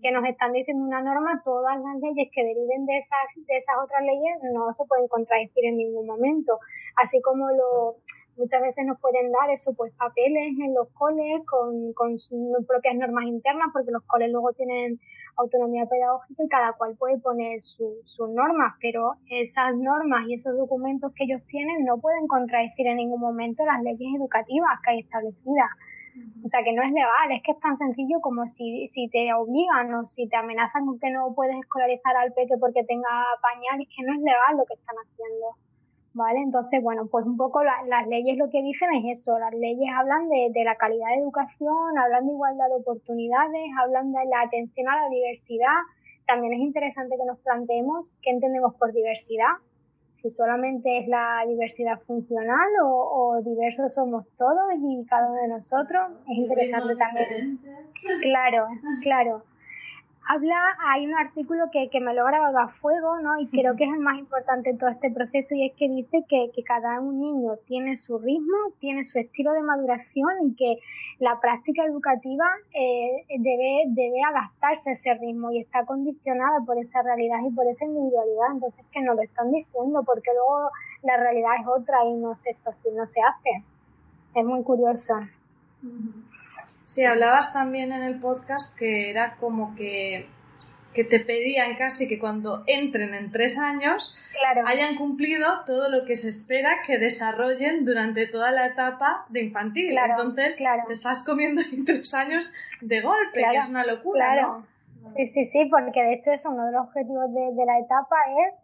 que 0.03 0.11
nos 0.11 0.25
están 0.25 0.51
diciendo 0.51 0.83
una 0.83 1.01
norma, 1.01 1.41
todas 1.43 1.79
las 1.79 1.95
leyes 2.01 2.29
que 2.31 2.43
deriven 2.43 2.85
de 2.85 2.97
esas, 2.97 3.47
de 3.47 3.57
esas 3.57 3.75
otras 3.81 4.03
leyes 4.03 4.37
no 4.53 4.71
se 4.73 4.83
pueden 4.85 5.07
contradecir 5.07 5.65
en 5.65 5.77
ningún 5.77 6.05
momento. 6.05 6.59
Así 7.01 7.21
como 7.21 7.49
lo, 7.49 7.95
muchas 8.37 8.61
veces 8.61 8.85
nos 8.85 8.99
pueden 8.99 9.31
dar 9.31 9.49
eso, 9.49 9.73
pues 9.73 9.93
papeles 9.95 10.59
en 10.59 10.73
los 10.73 10.89
coles 10.89 11.41
con, 11.47 11.93
con 11.93 12.19
sus 12.19 12.37
propias 12.67 12.95
normas 12.95 13.25
internas, 13.25 13.69
porque 13.71 13.91
los 13.91 14.03
coles 14.03 14.29
luego 14.29 14.51
tienen 14.51 14.99
autonomía 15.37 15.85
pedagógica 15.85 16.43
y 16.43 16.49
cada 16.49 16.73
cual 16.73 16.95
puede 16.97 17.17
poner 17.19 17.63
sus 17.63 18.29
normas, 18.29 18.75
pero 18.81 19.15
esas 19.29 19.75
normas 19.77 20.27
y 20.27 20.35
esos 20.35 20.55
documentos 20.57 21.11
que 21.15 21.23
ellos 21.23 21.41
tienen 21.47 21.85
no 21.85 21.97
pueden 21.99 22.27
contradecir 22.27 22.87
en 22.87 22.97
ningún 22.97 23.21
momento 23.21 23.65
las 23.65 23.81
leyes 23.81 24.09
educativas 24.15 24.79
que 24.83 24.91
hay 24.91 24.99
establecidas. 24.99 25.69
O 26.43 26.47
sea, 26.47 26.63
que 26.63 26.73
no 26.73 26.83
es 26.83 26.91
legal, 26.91 27.31
es 27.31 27.41
que 27.43 27.51
es 27.53 27.59
tan 27.59 27.77
sencillo 27.77 28.21
como 28.21 28.47
si, 28.47 28.87
si 28.89 29.07
te 29.09 29.33
obligan 29.33 29.93
o 29.93 30.05
si 30.05 30.27
te 30.27 30.35
amenazan 30.35 30.85
con 30.85 30.99
que 30.99 31.09
no 31.09 31.33
puedes 31.33 31.57
escolarizar 31.57 32.15
al 32.15 32.33
peque 32.33 32.55
porque 32.59 32.83
tenga 32.83 33.09
pañal, 33.41 33.81
es 33.81 33.87
que 33.95 34.03
no 34.03 34.13
es 34.13 34.19
legal 34.19 34.57
lo 34.57 34.65
que 34.65 34.75
están 34.75 34.95
haciendo. 34.97 35.57
¿Vale? 36.15 36.41
Entonces, 36.41 36.83
bueno, 36.83 37.07
pues 37.09 37.25
un 37.25 37.37
poco 37.37 37.63
las 37.63 38.07
leyes 38.07 38.37
lo 38.37 38.51
que 38.51 38.61
dicen 38.61 38.93
es 38.93 39.19
eso, 39.19 39.39
las 39.39 39.53
leyes 39.53 39.89
hablan 39.97 40.29
de, 40.29 40.51
de 40.53 40.63
la 40.63 40.75
calidad 40.75 41.07
de 41.07 41.21
educación, 41.23 41.97
hablan 41.97 42.27
de 42.27 42.33
igualdad 42.33 42.67
de 42.69 42.75
oportunidades, 42.75 43.65
hablan 43.81 44.11
de 44.11 44.23
la 44.25 44.41
atención 44.41 44.87
a 44.89 45.01
la 45.01 45.09
diversidad. 45.09 45.79
También 46.27 46.53
es 46.53 46.59
interesante 46.59 47.15
que 47.17 47.25
nos 47.25 47.39
planteemos 47.39 48.13
qué 48.21 48.29
entendemos 48.29 48.75
por 48.75 48.93
diversidad, 48.93 49.57
si 50.23 50.29
solamente 50.29 50.99
es 50.99 51.07
la 51.09 51.43
diversidad 51.45 51.99
funcional 52.07 52.69
o, 52.81 53.41
diversos 53.43 53.93
somos 53.93 54.25
todos 54.37 54.71
y 54.79 55.05
cada 55.05 55.29
uno 55.29 55.41
de 55.41 55.47
nosotros. 55.49 56.11
Es 56.29 56.37
interesante 56.37 56.95
también. 56.95 57.59
Claro, 58.21 58.67
claro. 59.01 59.43
Habla, 60.27 60.77
hay 60.87 61.05
un 61.05 61.15
artículo 61.15 61.65
que, 61.71 61.89
que 61.89 61.99
me 61.99 62.13
lo 62.13 62.25
ha 62.25 62.31
grabado 62.31 62.59
a 62.59 62.67
fuego, 62.67 63.19
¿no? 63.19 63.39
Y 63.39 63.47
creo 63.47 63.75
que 63.75 63.83
es 63.83 63.93
el 63.93 63.99
más 63.99 64.17
importante 64.17 64.69
en 64.69 64.77
todo 64.77 64.89
este 64.89 65.11
proceso 65.11 65.55
y 65.55 65.67
es 65.67 65.73
que 65.75 65.89
dice 65.89 66.23
que, 66.29 66.51
que 66.55 66.63
cada 66.63 66.99
un 66.99 67.19
niño 67.19 67.55
tiene 67.67 67.95
su 67.95 68.17
ritmo, 68.17 68.55
tiene 68.79 69.03
su 69.03 69.19
estilo 69.19 69.51
de 69.53 69.61
maduración 69.61 70.29
y 70.47 70.55
que 70.55 70.79
la 71.19 71.39
práctica 71.39 71.83
educativa 71.85 72.45
eh, 72.73 73.25
debe, 73.37 73.83
debe 73.87 74.21
adaptarse 74.23 74.91
a 74.91 74.93
ese 74.93 75.13
ritmo 75.15 75.51
y 75.51 75.59
está 75.59 75.85
condicionada 75.85 76.59
por 76.65 76.77
esa 76.77 77.01
realidad 77.01 77.39
y 77.45 77.53
por 77.53 77.67
esa 77.67 77.85
individualidad. 77.85 78.53
Entonces 78.53 78.85
que 78.91 79.01
nos 79.01 79.15
lo 79.15 79.21
están 79.21 79.51
diciendo 79.51 80.03
porque 80.03 80.31
luego 80.33 80.69
la 81.03 81.17
realidad 81.17 81.51
es 81.59 81.67
otra 81.67 82.05
y 82.05 82.13
no 82.13 82.35
se, 82.35 82.55
no 82.95 83.07
se 83.07 83.21
hace. 83.21 83.63
Es 84.35 84.45
muy 84.45 84.63
curioso. 84.63 85.15
Sí, 86.83 87.05
hablabas 87.05 87.53
también 87.53 87.91
en 87.91 88.03
el 88.03 88.19
podcast 88.19 88.77
que 88.77 89.09
era 89.09 89.35
como 89.37 89.75
que, 89.75 90.27
que 90.93 91.03
te 91.03 91.19
pedían 91.19 91.75
casi 91.75 92.07
que 92.07 92.19
cuando 92.19 92.63
entren 92.67 93.13
en 93.13 93.31
tres 93.31 93.57
años 93.57 94.15
hayan 94.65 94.95
cumplido 94.95 95.63
todo 95.65 95.89
lo 95.89 96.05
que 96.05 96.15
se 96.15 96.29
espera 96.29 96.81
que 96.85 96.97
desarrollen 96.97 97.85
durante 97.85 98.27
toda 98.27 98.51
la 98.51 98.65
etapa 98.65 99.25
de 99.29 99.41
infantil. 99.43 99.97
Entonces, 99.97 100.57
te 100.57 100.93
estás 100.93 101.23
comiendo 101.23 101.61
en 101.61 101.85
tres 101.85 102.13
años 102.13 102.53
de 102.81 103.01
golpe, 103.01 103.43
que 103.51 103.57
es 103.57 103.69
una 103.69 103.85
locura, 103.85 104.41
¿no? 104.41 104.65
Sí, 105.15 105.27
sí, 105.33 105.49
sí, 105.51 105.65
porque 105.69 106.01
de 106.01 106.13
hecho 106.13 106.31
es 106.31 106.45
uno 106.45 106.65
de 106.65 106.71
los 106.71 106.87
objetivos 106.87 107.31
de 107.33 107.65
la 107.65 107.79
etapa 107.79 108.15
es 108.47 108.62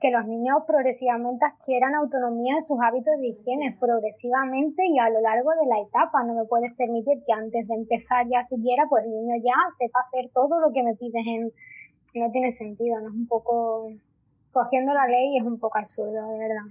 que 0.00 0.10
los 0.10 0.26
niños 0.26 0.64
progresivamente 0.66 1.44
adquieran 1.44 1.94
autonomía 1.94 2.54
en 2.54 2.62
sus 2.62 2.78
hábitos 2.80 3.18
de 3.18 3.28
higiene, 3.28 3.76
progresivamente 3.78 4.86
y 4.86 4.98
a 4.98 5.10
lo 5.10 5.20
largo 5.20 5.50
de 5.60 5.66
la 5.66 5.80
etapa. 5.80 6.24
No 6.24 6.34
me 6.34 6.44
puedes 6.44 6.74
permitir 6.74 7.22
que 7.26 7.32
antes 7.32 7.68
de 7.68 7.74
empezar 7.74 8.26
ya 8.28 8.44
siquiera, 8.44 8.86
pues 8.88 9.04
el 9.04 9.10
niño 9.10 9.36
ya 9.36 9.54
sepa 9.78 10.00
hacer 10.06 10.30
todo 10.32 10.60
lo 10.60 10.72
que 10.72 10.82
me 10.82 10.94
pides 10.94 11.26
en... 11.26 11.52
No 12.14 12.30
tiene 12.32 12.52
sentido, 12.52 13.00
¿no? 13.00 13.08
Es 13.08 13.14
un 13.14 13.28
poco... 13.28 13.92
Cogiendo 14.52 14.94
la 14.94 15.06
ley 15.06 15.36
es 15.36 15.44
un 15.44 15.58
poco 15.58 15.78
absurdo, 15.78 16.26
de 16.32 16.38
verdad. 16.38 16.64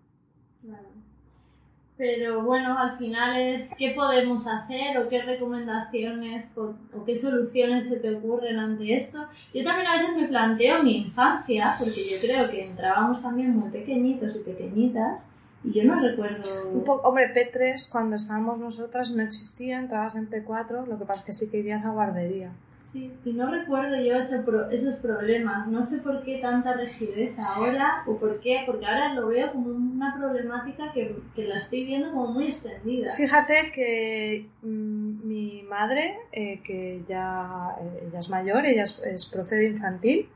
Pero 1.98 2.44
bueno, 2.44 2.78
al 2.78 2.96
final 3.00 3.42
es 3.42 3.74
qué 3.76 3.94
podemos 3.96 4.46
hacer 4.46 5.00
o 5.00 5.10
qué 5.10 5.24
recomendaciones 5.24 6.46
o, 6.56 6.76
qué 7.06 7.18
soluciones 7.18 7.90
se 7.90 7.96
te 7.98 8.16
ocurren 8.16 8.60
ante 8.60 8.96
esto. 8.96 9.26
Yo 9.52 9.64
también 9.64 9.88
a 9.88 9.98
veces 9.98 10.16
me 10.16 10.28
planteo 10.28 10.84
mi 10.84 10.98
infancia, 10.98 11.76
porque 11.80 12.08
yo 12.08 12.18
creo 12.22 12.50
que 12.52 12.66
entrábamos 12.66 13.22
también 13.24 13.58
muy 13.58 13.72
pequeñitos 13.72 14.36
y 14.36 14.40
pequeñitas, 14.40 15.20
y 15.64 15.72
yo 15.72 15.86
no 15.86 16.00
recuerdo... 16.00 16.70
Un 16.72 16.84
poco, 16.84 17.10
hombre, 17.10 17.34
P3 17.34 17.90
cuando 17.92 18.16
estábamos 18.16 18.60
nosotras 18.60 19.10
no 19.12 19.24
existía, 19.24 19.80
entrabas 19.80 20.16
en 20.16 20.30
P4, 20.30 20.86
lo 20.86 21.00
que 21.00 21.06
pasa 21.06 21.22
es 21.22 21.26
que 21.26 21.34
sí 21.34 21.50
que 21.50 21.58
irías 21.58 21.84
a 21.84 21.90
guardería. 21.90 22.52
Sí, 22.98 23.14
y 23.26 23.34
no 23.34 23.52
recuerdo 23.52 23.96
yo 24.02 24.16
ese 24.16 24.44
esos 24.72 24.96
problemas. 24.96 25.68
No 25.68 25.84
sé 25.84 26.00
por 26.00 26.24
qué 26.24 26.40
tanta 26.40 26.74
rigidez 26.74 27.38
ahora 27.38 28.04
o 28.08 28.18
por 28.18 28.40
qué, 28.40 28.64
porque 28.66 28.88
ahora 28.88 29.14
lo 29.14 29.28
veo 29.28 29.52
como 29.52 29.70
una 29.70 30.16
problemática 30.18 30.92
que, 30.94 31.16
que 31.36 31.44
la 31.44 31.58
estoy 31.58 31.86
viendo 31.86 32.12
como 32.12 32.34
muy 32.34 32.48
extendida. 32.48 33.14
Fíjate 33.14 33.72
que 33.72 34.48
mm, 34.64 35.28
mi 35.28 35.62
madre, 35.62 36.18
eh, 36.32 36.60
que 36.64 37.04
ya 37.08 37.76
eh, 37.80 38.08
ella 38.08 38.20
es 38.20 38.30
mayor, 38.32 38.66
ella 38.66 38.82
es, 38.82 39.00
es 39.06 39.28
profe 39.28 39.58
de 39.58 39.66
infantil 39.66 40.30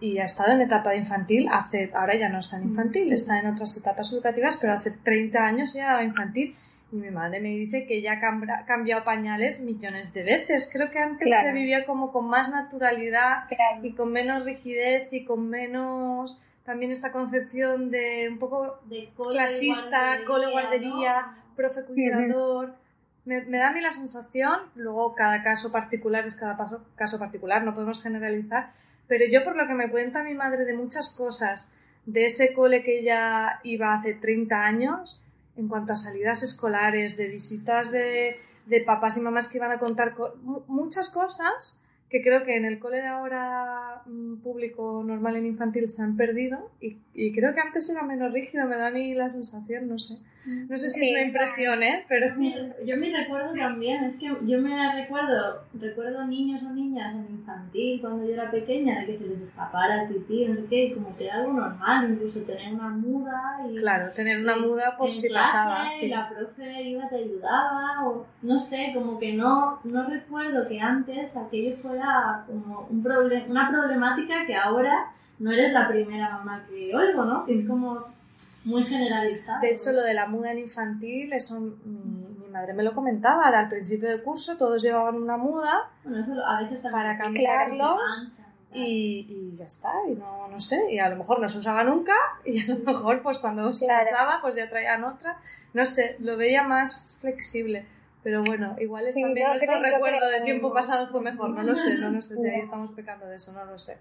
y 0.00 0.16
ha 0.16 0.24
estado 0.24 0.52
en 0.52 0.62
etapa 0.62 0.90
de 0.92 0.96
infantil, 0.96 1.46
hace, 1.52 1.90
ahora 1.94 2.16
ya 2.16 2.30
no 2.30 2.38
está 2.38 2.56
en 2.56 2.64
infantil, 2.70 3.12
está 3.12 3.38
en 3.38 3.48
otras 3.48 3.76
etapas 3.76 4.10
educativas, 4.14 4.56
pero 4.56 4.72
hace 4.72 4.92
30 4.92 5.44
años 5.44 5.74
ya 5.74 5.88
daba 5.88 6.04
infantil 6.04 6.56
y 6.92 6.96
mi 6.96 7.10
madre 7.10 7.40
me 7.40 7.48
dice 7.48 7.86
que 7.86 8.02
ya 8.02 8.20
ha 8.20 8.64
cambiado 8.66 9.02
pañales 9.02 9.60
millones 9.60 10.12
de 10.12 10.22
veces. 10.22 10.68
Creo 10.70 10.90
que 10.90 10.98
antes 10.98 11.30
se 11.30 11.52
vivía 11.52 11.86
como 11.86 12.12
con 12.12 12.28
más 12.28 12.50
naturalidad 12.50 13.44
y 13.82 13.94
con 13.94 14.12
menos 14.12 14.44
rigidez 14.44 15.10
y 15.12 15.24
con 15.24 15.48
menos 15.48 16.40
también 16.64 16.92
esta 16.92 17.10
concepción 17.10 17.90
de 17.90 18.28
un 18.30 18.38
poco 18.38 18.78
de 18.84 19.10
clasista, 19.30 20.18
cole 20.26 20.50
guardería, 20.50 21.32
profe 21.56 21.82
cuidador. 21.84 22.74
me, 23.24 23.40
da 23.40 23.68
a 23.68 23.72
mí 23.72 23.80
la 23.80 23.90
sensación, 23.90 24.60
luego 24.74 25.14
cada 25.14 25.42
caso 25.42 25.72
particular 25.72 26.24
es 26.26 26.36
cada 26.36 26.56
paso, 26.56 26.84
caso 26.94 27.18
particular, 27.18 27.64
no 27.64 27.74
podemos 27.74 28.02
generalizar, 28.02 28.70
pero 29.08 29.24
yo 29.30 29.42
por 29.44 29.56
lo 29.56 29.66
que 29.66 29.74
me 29.74 29.90
cuenta 29.90 30.22
mi 30.22 30.34
madre 30.34 30.64
de 30.64 30.74
muchas 30.74 31.16
cosas, 31.16 31.74
de 32.04 32.26
ese 32.26 32.52
cole 32.52 32.82
que 32.82 33.00
ella 33.00 33.60
iba 33.64 33.94
hace 33.94 34.14
30 34.14 34.64
años, 34.64 35.22
en 35.56 35.68
cuanto 35.68 35.92
a 35.92 35.96
salidas 35.96 36.42
escolares, 36.42 37.16
de 37.16 37.28
visitas 37.28 37.90
de, 37.90 38.36
de 38.66 38.80
papás 38.80 39.16
y 39.16 39.20
mamás 39.20 39.48
que 39.48 39.58
iban 39.58 39.72
a 39.72 39.78
contar 39.78 40.14
muchas 40.66 41.10
cosas 41.10 41.84
que 42.12 42.22
creo 42.22 42.44
que 42.44 42.56
en 42.56 42.66
el 42.66 42.78
cole 42.78 42.98
de 42.98 43.06
ahora 43.06 44.02
mm, 44.04 44.36
público 44.42 45.02
normal 45.04 45.36
en 45.36 45.46
infantil 45.46 45.88
se 45.88 46.02
han 46.02 46.16
perdido 46.16 46.70
y, 46.78 46.98
y, 47.14 47.32
creo 47.32 47.54
que 47.54 47.60
antes 47.60 47.88
era 47.90 48.02
menos 48.02 48.32
rígido, 48.32 48.66
me 48.66 48.76
da 48.76 48.86
a 48.88 48.90
mí 48.90 49.14
la 49.14 49.28
sensación, 49.28 49.88
no 49.88 49.98
sé. 49.98 50.22
No 50.68 50.76
sé 50.76 50.88
si 50.88 51.04
es 51.04 51.12
una 51.12 51.20
impresión, 51.20 51.82
¿eh? 51.82 52.04
Pero... 52.08 52.34
Yo 52.84 52.96
me 52.96 53.16
recuerdo 53.16 53.54
también, 53.54 54.04
es 54.04 54.16
que 54.16 54.26
yo 54.26 54.60
me 54.60 54.92
recuerdo, 54.94 55.62
recuerdo 55.74 56.26
niños 56.26 56.62
o 56.64 56.70
niñas 56.70 57.14
en 57.14 57.36
infantil 57.36 58.00
cuando 58.00 58.26
yo 58.26 58.32
era 58.32 58.50
pequeña 58.50 59.00
de 59.00 59.06
que 59.06 59.18
se 59.18 59.26
les 59.26 59.40
escapara 59.42 60.02
el 60.02 60.08
pipí, 60.08 60.46
no 60.46 60.56
sé 60.56 60.66
qué, 60.68 60.84
y 60.86 60.94
como 60.94 61.16
que 61.16 61.26
era 61.26 61.36
algo 61.36 61.52
normal, 61.52 62.10
incluso 62.10 62.40
tener 62.40 62.74
una 62.74 62.88
muda 62.88 63.60
y... 63.70 63.76
Claro, 63.76 64.12
tener 64.12 64.40
una 64.40 64.56
muda 64.56 64.96
por 64.96 65.10
si 65.10 65.28
pasaba, 65.28 65.90
sí. 65.90 66.08
la 66.08 66.28
profe 66.28 66.82
iba, 66.82 67.08
te 67.08 67.16
ayudaba, 67.16 68.08
o 68.08 68.26
no 68.42 68.58
sé, 68.58 68.90
como 68.94 69.18
que 69.20 69.34
no, 69.34 69.78
no 69.84 70.08
recuerdo 70.08 70.66
que 70.66 70.80
antes 70.80 71.36
aquello 71.36 71.76
fuera 71.76 72.44
como 72.46 72.88
un 72.90 73.02
una 73.48 73.70
problemática 73.70 74.46
que 74.46 74.56
ahora 74.56 75.12
no 75.42 75.50
eres 75.50 75.72
la 75.72 75.88
primera 75.88 76.30
mamá 76.30 76.64
que 76.68 76.94
oigo, 76.94 77.24
¿no? 77.24 77.44
Que 77.44 77.54
es 77.54 77.66
como 77.66 77.98
muy 78.64 78.84
generalizado. 78.84 79.60
De 79.60 79.72
hecho, 79.72 79.90
lo 79.90 80.02
de 80.02 80.14
la 80.14 80.28
muda 80.28 80.52
en 80.52 80.60
infantil, 80.60 81.32
eso 81.32 81.58
mi, 81.60 82.46
madre 82.50 82.74
me 82.74 82.84
lo 82.84 82.94
comentaba. 82.94 83.48
Al 83.48 83.68
principio 83.68 84.08
de 84.08 84.22
curso 84.22 84.56
todos 84.56 84.82
llevaban 84.82 85.16
una 85.16 85.36
muda 85.36 85.90
para 86.92 87.18
cambiarlos 87.18 88.32
y, 88.72 89.26
y, 89.28 89.56
ya 89.56 89.66
está. 89.66 89.92
Y 90.08 90.12
no, 90.12 90.46
no 90.46 90.60
sé, 90.60 90.92
y 90.92 91.00
a 91.00 91.08
lo 91.08 91.16
mejor 91.16 91.40
no 91.40 91.48
se 91.48 91.58
usaba 91.58 91.82
nunca 91.82 92.14
y 92.44 92.62
a 92.62 92.74
lo 92.74 92.84
mejor 92.84 93.20
pues 93.22 93.40
cuando 93.40 93.72
se 93.72 93.86
usaba 93.86 94.38
pues 94.40 94.54
ya 94.54 94.70
traían 94.70 95.02
otra. 95.02 95.38
No 95.74 95.84
sé, 95.84 96.16
lo 96.20 96.36
veía 96.36 96.62
más 96.62 97.16
flexible. 97.20 97.84
Pero 98.22 98.44
bueno, 98.44 98.76
igual 98.78 99.08
es 99.08 99.16
también 99.16 99.48
nuestro 99.48 99.80
recuerdo 99.82 100.28
de 100.28 100.42
tiempo 100.42 100.72
pasado 100.72 101.08
fue 101.08 101.20
mejor. 101.20 101.50
No 101.50 101.64
lo 101.64 101.74
sé, 101.74 101.98
no, 101.98 102.10
no 102.10 102.20
sé 102.20 102.36
si 102.36 102.48
ahí 102.48 102.60
estamos 102.62 102.92
pecando 102.92 103.26
de 103.26 103.34
eso, 103.34 103.52
no 103.52 103.64
lo 103.64 103.76
sé. 103.78 103.98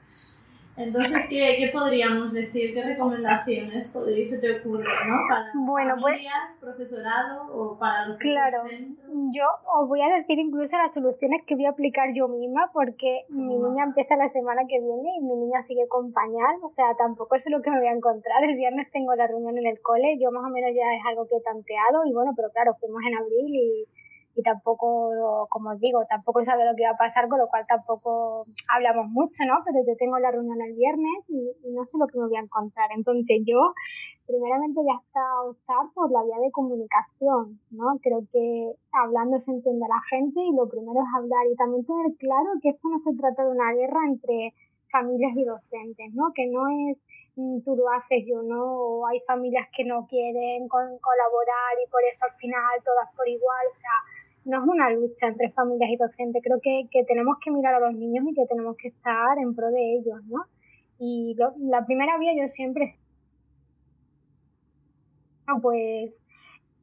Entonces, 0.78 1.28
¿qué, 1.30 1.56
¿qué, 1.60 1.70
podríamos 1.74 2.32
decir? 2.32 2.74
¿Qué 2.74 2.82
recomendaciones 2.82 3.90
podríais 3.90 4.30
se 4.30 4.40
te 4.40 4.60
ocurre, 4.60 4.86
no? 5.06 5.16
Para 5.28 5.52
bueno, 5.54 5.96
pues 6.00 6.14
familias, 6.14 6.58
profesorado 6.60 7.54
o 7.54 7.78
para 7.78 8.08
los 8.08 8.18
Claro, 8.18 8.64
yo 9.32 9.46
os 9.76 9.88
voy 9.88 10.02
a 10.02 10.16
decir 10.16 10.40
incluso 10.40 10.78
las 10.78 10.94
soluciones 10.94 11.44
que 11.46 11.56
voy 11.56 11.66
a 11.66 11.72
aplicar 11.72 12.14
yo 12.16 12.30
misma 12.30 12.72
porque 12.74 13.26
mi 13.30 13.58
niña 13.58 13.84
empieza 13.84 14.16
la 14.16 14.30
semana 14.30 14.62
que 14.68 14.80
viene 14.80 15.18
y 15.20 15.24
mi 15.24 15.36
niña 15.36 15.62
sigue 15.68 15.88
con 15.90 16.14
pañal, 16.14 16.56
o 16.64 16.72
sea, 16.76 16.96
tampoco 16.98 17.36
es 17.36 17.44
lo 17.50 17.62
que 17.62 17.70
me 17.70 17.80
voy 17.80 17.88
a 17.88 17.94
encontrar. 17.94 18.44
El 18.44 18.56
viernes 18.56 18.90
tengo 18.92 19.14
la 19.16 19.28
reunión 19.28 19.58
en 19.58 19.68
el 19.68 19.82
cole, 19.82 20.18
yo 20.20 20.32
más 20.32 20.46
o 20.46 20.50
menos 20.50 20.72
ya 20.74 20.96
es 20.96 21.04
algo 21.06 21.28
que 21.28 21.36
he 21.36 21.42
tanteado 21.42 22.06
y 22.06 22.14
bueno, 22.14 22.32
pero 22.36 22.50
claro, 22.52 22.76
fuimos 22.80 23.02
en 23.06 23.18
abril 23.18 23.56
y 23.56 23.88
y 24.42 24.44
tampoco, 24.44 25.14
como 25.50 25.70
os 25.70 25.80
digo, 25.80 26.04
tampoco 26.10 26.44
sabe 26.44 26.66
lo 26.66 26.76
que 26.76 26.84
va 26.84 26.98
a 26.98 26.98
pasar, 26.98 27.30
con 27.30 27.38
lo 27.38 27.48
cual 27.48 27.64
tampoco 27.68 28.46
hablamos 28.68 29.08
mucho, 29.10 29.46
¿no? 29.46 29.62
Pero 29.64 29.86
yo 29.86 29.96
tengo 29.98 30.18
la 30.18 30.32
reunión 30.32 30.60
el 30.62 30.74
viernes 30.74 31.30
y, 31.30 31.54
no 31.70 31.86
sé 31.86 31.98
lo 31.98 32.08
que 32.08 32.18
me 32.18 32.26
voy 32.26 32.38
a 32.38 32.42
encontrar. 32.42 32.90
Entonces 32.98 33.46
yo, 33.46 33.74
primeramente 34.26 34.82
ya 34.82 34.98
está 34.98 35.22
optar 35.46 35.86
por 35.94 36.12
la 36.12 36.24
vía 36.24 36.42
de 36.42 36.52
comunicación, 36.52 37.60
¿no? 37.70 38.00
Creo 38.02 38.26
que 38.34 38.74
hablando 38.92 39.40
se 39.40 39.52
entiende 39.52 39.86
a 39.86 39.94
la 39.94 40.02
gente 40.10 40.42
y 40.42 40.56
lo 40.56 40.68
primero 40.68 41.00
es 41.00 41.10
hablar 41.16 41.46
y 41.46 41.56
también 41.56 41.86
tener 41.86 42.18
claro 42.18 42.50
que 42.62 42.70
esto 42.70 42.90
no 42.90 43.00
se 43.00 43.14
trata 43.14 43.46
de 43.46 43.52
una 43.52 43.72
guerra 43.74 44.02
entre 44.08 44.54
familias 44.92 45.32
y 45.36 45.46
docentes, 45.46 46.14
¿no? 46.14 46.34
Que 46.36 46.48
no 46.48 46.68
es 46.68 46.98
mm, 47.36 47.62
tú 47.64 47.76
lo 47.76 47.90
haces, 47.90 48.26
yo 48.28 48.44
no, 48.44 48.64
o 48.66 49.08
hay 49.08 49.20
familias 49.26 49.68
que 49.76 49.86
no 49.86 50.06
quieren 50.08 50.68
colaborar 50.68 51.74
y 51.84 51.90
por 51.90 52.02
eso 52.12 52.26
al 52.26 52.36
final 52.36 52.84
todas 52.84 53.08
por 53.16 53.28
igual, 53.28 53.66
o 53.72 53.76
sea, 53.76 53.98
no 54.46 54.64
es 54.64 54.68
una 54.68 54.90
lucha 54.90 55.28
entre 55.28 55.52
familias 55.52 55.90
y 55.92 55.98
docentes, 55.98 56.42
creo 56.44 56.60
que, 56.62 56.88
que 56.92 57.04
tenemos 57.06 57.38
que 57.44 57.52
mirar 57.52 57.76
a 57.76 57.80
los 57.80 57.94
niños 57.94 58.26
y 58.30 58.34
que 58.34 58.46
tenemos 58.48 58.76
que 58.78 58.90
estar 58.90 59.38
en 59.38 59.56
pro 59.56 59.70
de 59.70 59.96
ellos, 59.96 60.24
¿no? 60.26 60.46
Y 61.00 61.36
la 61.58 61.86
primera 61.86 62.18
vía 62.18 62.34
yo 62.36 62.48
siempre, 62.48 62.96
pues 65.62 66.14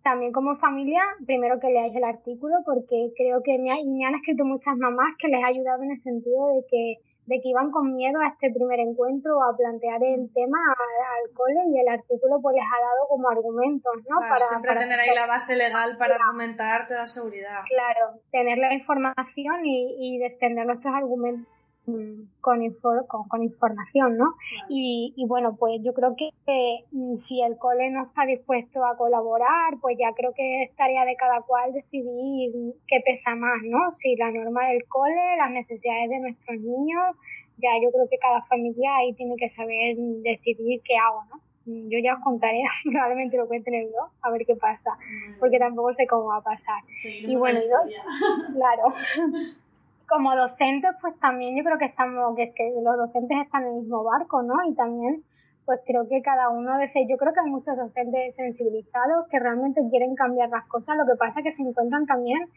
también 0.02 0.32
como 0.32 0.56
familia, 0.56 1.02
primero 1.26 1.60
que 1.60 1.68
leáis 1.68 1.94
el 1.94 2.04
artículo 2.04 2.56
porque 2.64 3.12
creo 3.16 3.42
que 3.42 3.58
me, 3.58 3.84
me 3.84 4.04
han 4.04 4.14
escrito 4.14 4.44
muchas 4.44 4.76
mamás 4.76 5.14
que 5.18 5.28
les 5.28 5.42
ha 5.42 5.48
ayudado 5.48 5.82
en 5.82 5.92
el 5.92 6.02
sentido 6.02 6.48
de 6.48 6.64
que 6.70 6.96
de 7.28 7.40
que 7.42 7.48
iban 7.50 7.70
con 7.70 7.94
miedo 7.94 8.18
a 8.20 8.28
este 8.28 8.50
primer 8.50 8.80
encuentro 8.80 9.42
a 9.42 9.54
plantear 9.54 10.02
el 10.02 10.32
tema 10.32 10.58
al, 10.72 11.34
cole 11.34 11.60
y 11.68 11.78
el 11.78 11.88
artículo 11.88 12.40
pues 12.40 12.56
les 12.56 12.64
ha 12.64 12.80
dado 12.80 13.06
como 13.08 13.28
argumentos, 13.28 13.92
¿no? 14.08 14.18
para, 14.20 14.38
siempre 14.38 14.74
tener 14.76 14.98
ahí 14.98 15.14
la 15.14 15.26
base 15.26 15.54
legal 15.54 15.96
para 15.98 16.16
argumentar 16.16 16.88
te 16.88 16.94
da 16.94 17.04
seguridad. 17.04 17.60
Claro, 17.68 18.20
tener 18.32 18.56
la 18.56 18.72
información 18.72 19.66
y, 19.66 20.16
y 20.16 20.18
defender 20.18 20.64
nuestros 20.64 20.94
argumentos 20.94 21.57
con, 22.40 22.60
con, 23.28 23.42
información, 23.42 24.16
¿no? 24.16 24.34
Y, 24.68 25.14
y, 25.16 25.26
bueno, 25.26 25.56
pues 25.56 25.80
yo 25.82 25.92
creo 25.94 26.16
que 26.16 26.30
mm, 26.92 27.16
si 27.18 27.42
el 27.42 27.56
cole 27.58 27.90
no 27.90 28.04
está 28.04 28.26
dispuesto 28.26 28.84
a 28.84 28.96
colaborar, 28.96 29.74
pues 29.80 29.96
ya 29.98 30.12
creo 30.14 30.32
que 30.34 30.64
es 30.64 30.76
tarea 30.76 31.04
de 31.04 31.16
cada 31.16 31.42
cual 31.42 31.72
decidir 31.72 32.52
qué 32.86 33.00
pesa 33.04 33.34
más, 33.34 33.62
¿no? 33.64 33.90
Si 33.92 34.16
la 34.16 34.30
norma 34.30 34.68
del 34.68 34.84
cole, 34.86 35.36
las 35.36 35.50
necesidades 35.50 36.10
de 36.10 36.20
nuestros 36.20 36.60
niños, 36.60 37.16
ya 37.58 37.70
yo 37.82 37.90
creo 37.90 38.08
que 38.08 38.18
cada 38.18 38.42
familia 38.42 38.96
ahí 38.96 39.12
tiene 39.14 39.36
que 39.36 39.50
saber 39.50 39.96
decidir 39.96 40.80
qué 40.84 40.96
hago, 40.96 41.24
¿no? 41.30 41.40
Yo 41.90 41.98
ya 42.02 42.14
os 42.14 42.24
contaré, 42.24 42.62
probablemente 42.84 43.36
lo 43.36 43.46
cuenten 43.46 43.74
el 43.74 43.88
blog, 43.88 44.10
a 44.22 44.30
ver 44.30 44.46
qué 44.46 44.56
pasa, 44.56 44.96
porque 45.38 45.58
tampoco 45.58 45.92
sé 45.94 46.06
cómo 46.06 46.26
va 46.26 46.36
a 46.38 46.42
pasar. 46.42 46.82
y 47.04 47.36
bueno, 47.36 47.60
claro. 48.54 48.94
como 50.08 50.34
docentes, 50.34 50.90
pues 51.00 51.18
también 51.20 51.56
yo 51.56 51.62
creo 51.62 51.78
que 51.78 51.84
estamos, 51.84 52.34
que, 52.34 52.52
que 52.54 52.72
los 52.82 52.96
docentes 52.96 53.36
están 53.44 53.62
en 53.62 53.68
el 53.68 53.74
mismo 53.82 54.02
barco, 54.02 54.42
¿no? 54.42 54.54
Y 54.66 54.74
también, 54.74 55.22
pues 55.66 55.80
creo 55.86 56.08
que 56.08 56.22
cada 56.22 56.48
uno 56.48 56.78
de 56.78 56.88
yo 57.08 57.16
creo 57.18 57.32
que 57.34 57.40
hay 57.40 57.50
muchos 57.50 57.76
docentes 57.76 58.34
sensibilizados 58.34 59.28
que 59.28 59.38
realmente 59.38 59.82
quieren 59.90 60.14
cambiar 60.14 60.48
las 60.48 60.66
cosas, 60.66 60.96
lo 60.96 61.04
que 61.04 61.16
pasa 61.18 61.40
es 61.40 61.44
que 61.44 61.52
se 61.52 61.62
encuentran 61.62 62.06
también 62.06 62.48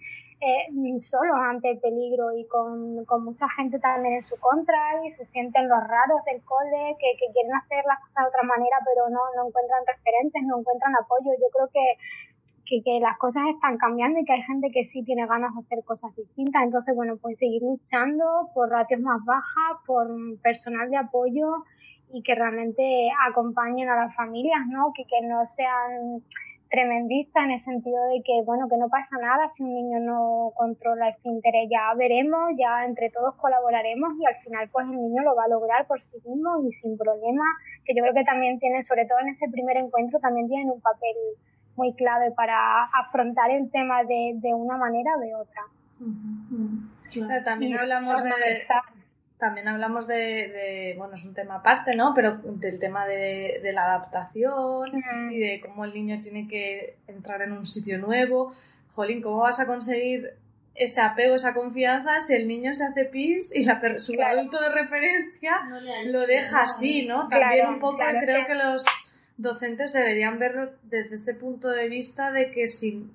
eh, 0.41 0.99
solos 0.99 1.37
ante 1.37 1.71
el 1.71 1.79
peligro 1.79 2.31
y 2.31 2.47
con, 2.47 3.05
con, 3.05 3.25
mucha 3.25 3.47
gente 3.57 3.77
también 3.77 4.15
en 4.15 4.23
su 4.23 4.39
contra 4.39 5.05
y 5.05 5.11
se 5.11 5.25
sienten 5.25 5.69
los 5.69 5.79
raros 5.85 6.23
del 6.25 6.41
cole, 6.43 6.95
que, 6.97 7.13
que 7.19 7.31
quieren 7.31 7.53
hacer 7.53 7.83
las 7.85 7.99
cosas 7.99 8.25
de 8.25 8.29
otra 8.29 8.43
manera, 8.43 8.77
pero 8.83 9.09
no, 9.09 9.21
no 9.35 9.47
encuentran 9.47 9.83
referentes, 9.85 10.41
no 10.47 10.59
encuentran 10.59 10.95
apoyo. 10.95 11.29
Yo 11.37 11.45
creo 11.53 11.67
que 11.67 11.85
que, 12.79 12.99
las 13.01 13.17
cosas 13.17 13.43
están 13.53 13.77
cambiando 13.77 14.19
y 14.19 14.25
que 14.25 14.33
hay 14.33 14.41
gente 14.43 14.71
que 14.71 14.85
sí 14.85 15.03
tiene 15.03 15.27
ganas 15.27 15.53
de 15.53 15.61
hacer 15.61 15.83
cosas 15.83 16.15
distintas. 16.15 16.63
Entonces, 16.63 16.95
bueno, 16.95 17.17
pues 17.21 17.37
seguir 17.37 17.61
luchando 17.61 18.23
por 18.53 18.69
ratios 18.69 19.01
más 19.01 19.19
bajas, 19.25 19.83
por 19.85 20.07
personal 20.41 20.89
de 20.89 20.97
apoyo 20.97 21.65
y 22.13 22.23
que 22.23 22.35
realmente 22.35 23.09
acompañen 23.27 23.89
a 23.89 23.95
las 23.95 24.15
familias, 24.15 24.61
¿no? 24.67 24.93
Que, 24.95 25.03
que 25.03 25.27
no 25.27 25.45
sean 25.45 26.23
tremendistas 26.71 27.43
en 27.43 27.51
el 27.51 27.59
sentido 27.59 27.99
de 28.07 28.23
que, 28.23 28.41
bueno, 28.45 28.67
que 28.69 28.77
no 28.77 28.87
pasa 28.87 29.17
nada 29.19 29.49
si 29.49 29.61
un 29.61 29.73
niño 29.75 29.99
no 29.99 30.51
controla 30.55 31.09
el 31.09 31.15
interés. 31.23 31.67
Ya 31.69 31.93
veremos, 31.95 32.55
ya 32.57 32.85
entre 32.85 33.09
todos 33.09 33.35
colaboraremos 33.35 34.13
y 34.17 34.25
al 34.25 34.35
final 34.41 34.69
pues 34.71 34.87
el 34.87 34.95
niño 34.95 35.21
lo 35.21 35.35
va 35.35 35.43
a 35.43 35.49
lograr 35.49 35.85
por 35.85 36.01
sí 36.01 36.17
mismo 36.25 36.63
y 36.63 36.71
sin 36.71 36.97
problema, 36.97 37.43
que 37.83 37.93
yo 37.93 38.01
creo 38.01 38.13
que 38.13 38.23
también 38.23 38.57
tienen, 38.59 38.83
sobre 38.83 39.05
todo 39.05 39.19
en 39.19 39.29
ese 39.29 39.49
primer 39.51 39.77
encuentro, 39.77 40.19
también 40.19 40.47
tienen 40.47 40.69
un 40.71 40.79
papel 40.79 41.15
muy 41.75 41.93
clave 41.93 42.31
para 42.31 42.83
afrontar 42.85 43.51
el 43.51 43.69
tema 43.71 44.03
de, 44.03 44.33
de 44.35 44.53
una 44.53 44.77
manera 44.77 45.11
o 45.17 45.19
de 45.19 45.35
otra. 45.35 45.61
también 47.43 47.77
hablamos 47.77 48.23
de 48.23 48.31
también 49.41 49.67
hablamos 49.67 50.05
de, 50.05 50.93
bueno, 50.99 51.15
es 51.15 51.25
un 51.25 51.33
tema 51.33 51.55
aparte, 51.55 51.95
¿no? 51.95 52.13
Pero 52.13 52.37
del 52.43 52.79
tema 52.79 53.07
de, 53.07 53.59
de 53.63 53.73
la 53.73 53.85
adaptación 53.85 54.91
y 55.31 55.39
de 55.39 55.61
cómo 55.61 55.83
el 55.83 55.95
niño 55.95 56.21
tiene 56.21 56.47
que 56.47 56.97
entrar 57.07 57.41
en 57.41 57.51
un 57.51 57.65
sitio 57.65 57.97
nuevo. 57.97 58.53
Jolín, 58.89 59.19
¿cómo 59.19 59.37
vas 59.37 59.59
a 59.59 59.65
conseguir 59.65 60.35
ese 60.75 61.01
apego, 61.01 61.35
esa 61.35 61.55
confianza 61.55 62.21
si 62.21 62.33
el 62.33 62.47
niño 62.47 62.73
se 62.73 62.83
hace 62.85 63.05
pis 63.05 63.53
y 63.53 63.63
la 63.63 63.81
su 63.97 64.13
adulto 64.21 64.61
de 64.61 64.69
referencia 64.69 65.59
lo 66.05 66.25
deja 66.27 66.61
así, 66.61 67.07
¿no? 67.07 67.27
También 67.27 67.67
un 67.67 67.79
poco 67.79 67.97
creo 67.97 68.45
que 68.45 68.55
los 68.55 68.85
docentes 69.37 69.93
deberían 69.93 70.39
verlo 70.39 70.71
desde 70.83 71.15
ese 71.15 71.33
punto 71.33 71.69
de 71.69 71.89
vista 71.89 72.31
de 72.31 72.51
que 72.51 72.67
si 72.67 73.09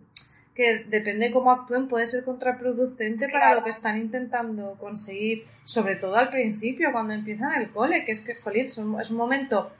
que 0.56 0.84
depende 0.88 1.30
cómo 1.30 1.52
actúen 1.52 1.86
puede 1.86 2.06
ser 2.06 2.24
contraproducente 2.24 3.28
para 3.28 3.54
lo 3.54 3.62
que 3.62 3.68
están 3.68 3.98
intentando 3.98 4.76
conseguir, 4.80 5.44
sobre 5.64 5.96
todo 5.96 6.16
al 6.16 6.30
principio, 6.30 6.92
cuando 6.92 7.12
empiezan 7.12 7.60
el 7.60 7.70
cole, 7.70 8.06
que 8.06 8.12
es 8.12 8.22
que, 8.22 8.34
jolín, 8.34 8.64
es 8.64 8.78
un, 8.78 9.16
momento 9.16 9.70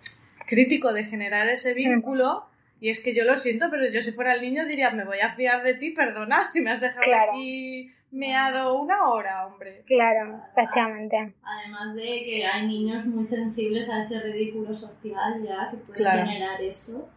crítico 0.46 0.92
de 0.92 1.04
generar 1.04 1.48
ese 1.48 1.72
vínculo. 1.72 2.44
Y 2.78 2.90
es 2.90 3.00
que 3.00 3.14
yo 3.14 3.24
lo 3.24 3.36
siento, 3.36 3.68
pero 3.70 3.88
yo 3.90 4.02
si 4.02 4.12
fuera 4.12 4.34
el 4.34 4.42
niño 4.42 4.66
diría, 4.66 4.90
me 4.90 5.06
voy 5.06 5.20
a 5.20 5.34
fiar 5.34 5.62
de 5.62 5.72
ti, 5.72 5.92
perdona, 5.92 6.50
si 6.52 6.60
me 6.60 6.70
has 6.70 6.80
dejado 6.82 7.06
aquí 7.30 7.90
meado 8.10 8.80
una 8.80 9.08
hora, 9.10 9.46
hombre. 9.46 9.82
Claro, 9.86 10.40
efectivamente. 10.52 11.34
Además 11.42 11.94
de 11.94 12.24
que 12.24 12.46
hay 12.46 12.66
niños 12.66 13.04
muy 13.06 13.24
sensibles 13.24 13.88
a 13.88 14.02
ese 14.02 14.20
ridículo 14.20 14.74
social 14.74 15.42
ya 15.42 15.70
que 15.70 15.76
puede 15.78 16.26
generar 16.26 16.60
eso 16.60 17.08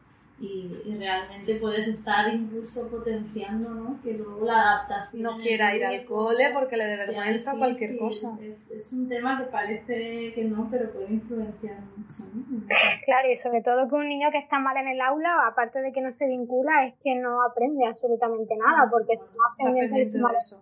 y, 0.42 0.96
realmente 0.98 1.56
puedes 1.56 1.88
estar 1.88 2.34
incluso 2.34 2.90
potenciando 2.90 3.70
¿no? 3.70 4.02
que 4.02 4.14
luego 4.14 4.46
la 4.46 4.62
adaptación 4.62 5.24
no 5.24 5.38
quiera 5.38 5.76
ir 5.76 5.86
al 5.86 6.06
cole 6.06 6.52
porque 6.54 6.76
le 6.78 6.86
dé 6.86 6.98
vergüenza 6.98 7.54
o 7.54 7.58
cualquier 7.58 7.98
cosa 7.98 8.38
es, 8.42 8.70
es, 8.72 8.92
un 8.92 9.08
tema 9.08 9.38
que 9.38 9.46
parece 9.52 10.34
que 10.34 10.44
no 10.44 10.68
pero 10.70 10.92
puede 10.92 11.14
influenciar 11.14 11.80
mucho 11.96 12.24
¿no? 12.34 12.68
claro 13.06 13.32
y 13.32 13.38
sobre 13.38 13.62
todo 13.62 13.88
que 13.88 13.96
un 13.96 14.10
niño 14.10 14.30
que 14.32 14.40
está 14.40 14.60
mal 14.60 14.76
en 14.78 14.90
el 14.90 15.02
aula 15.02 15.48
aparte 15.48 15.82
de 15.82 15.92
que 15.92 16.02
no 16.02 16.12
se 16.12 16.28
vincula 16.28 16.86
es 16.86 16.96
que 17.04 17.16
no 17.16 17.42
aprende 17.42 17.86
absolutamente 17.86 18.56
nada 18.58 18.90
porque 18.90 19.14
está 19.14 19.70
aprendiendo 19.70 20.18
el 20.18 20.22
malestar 20.22 20.60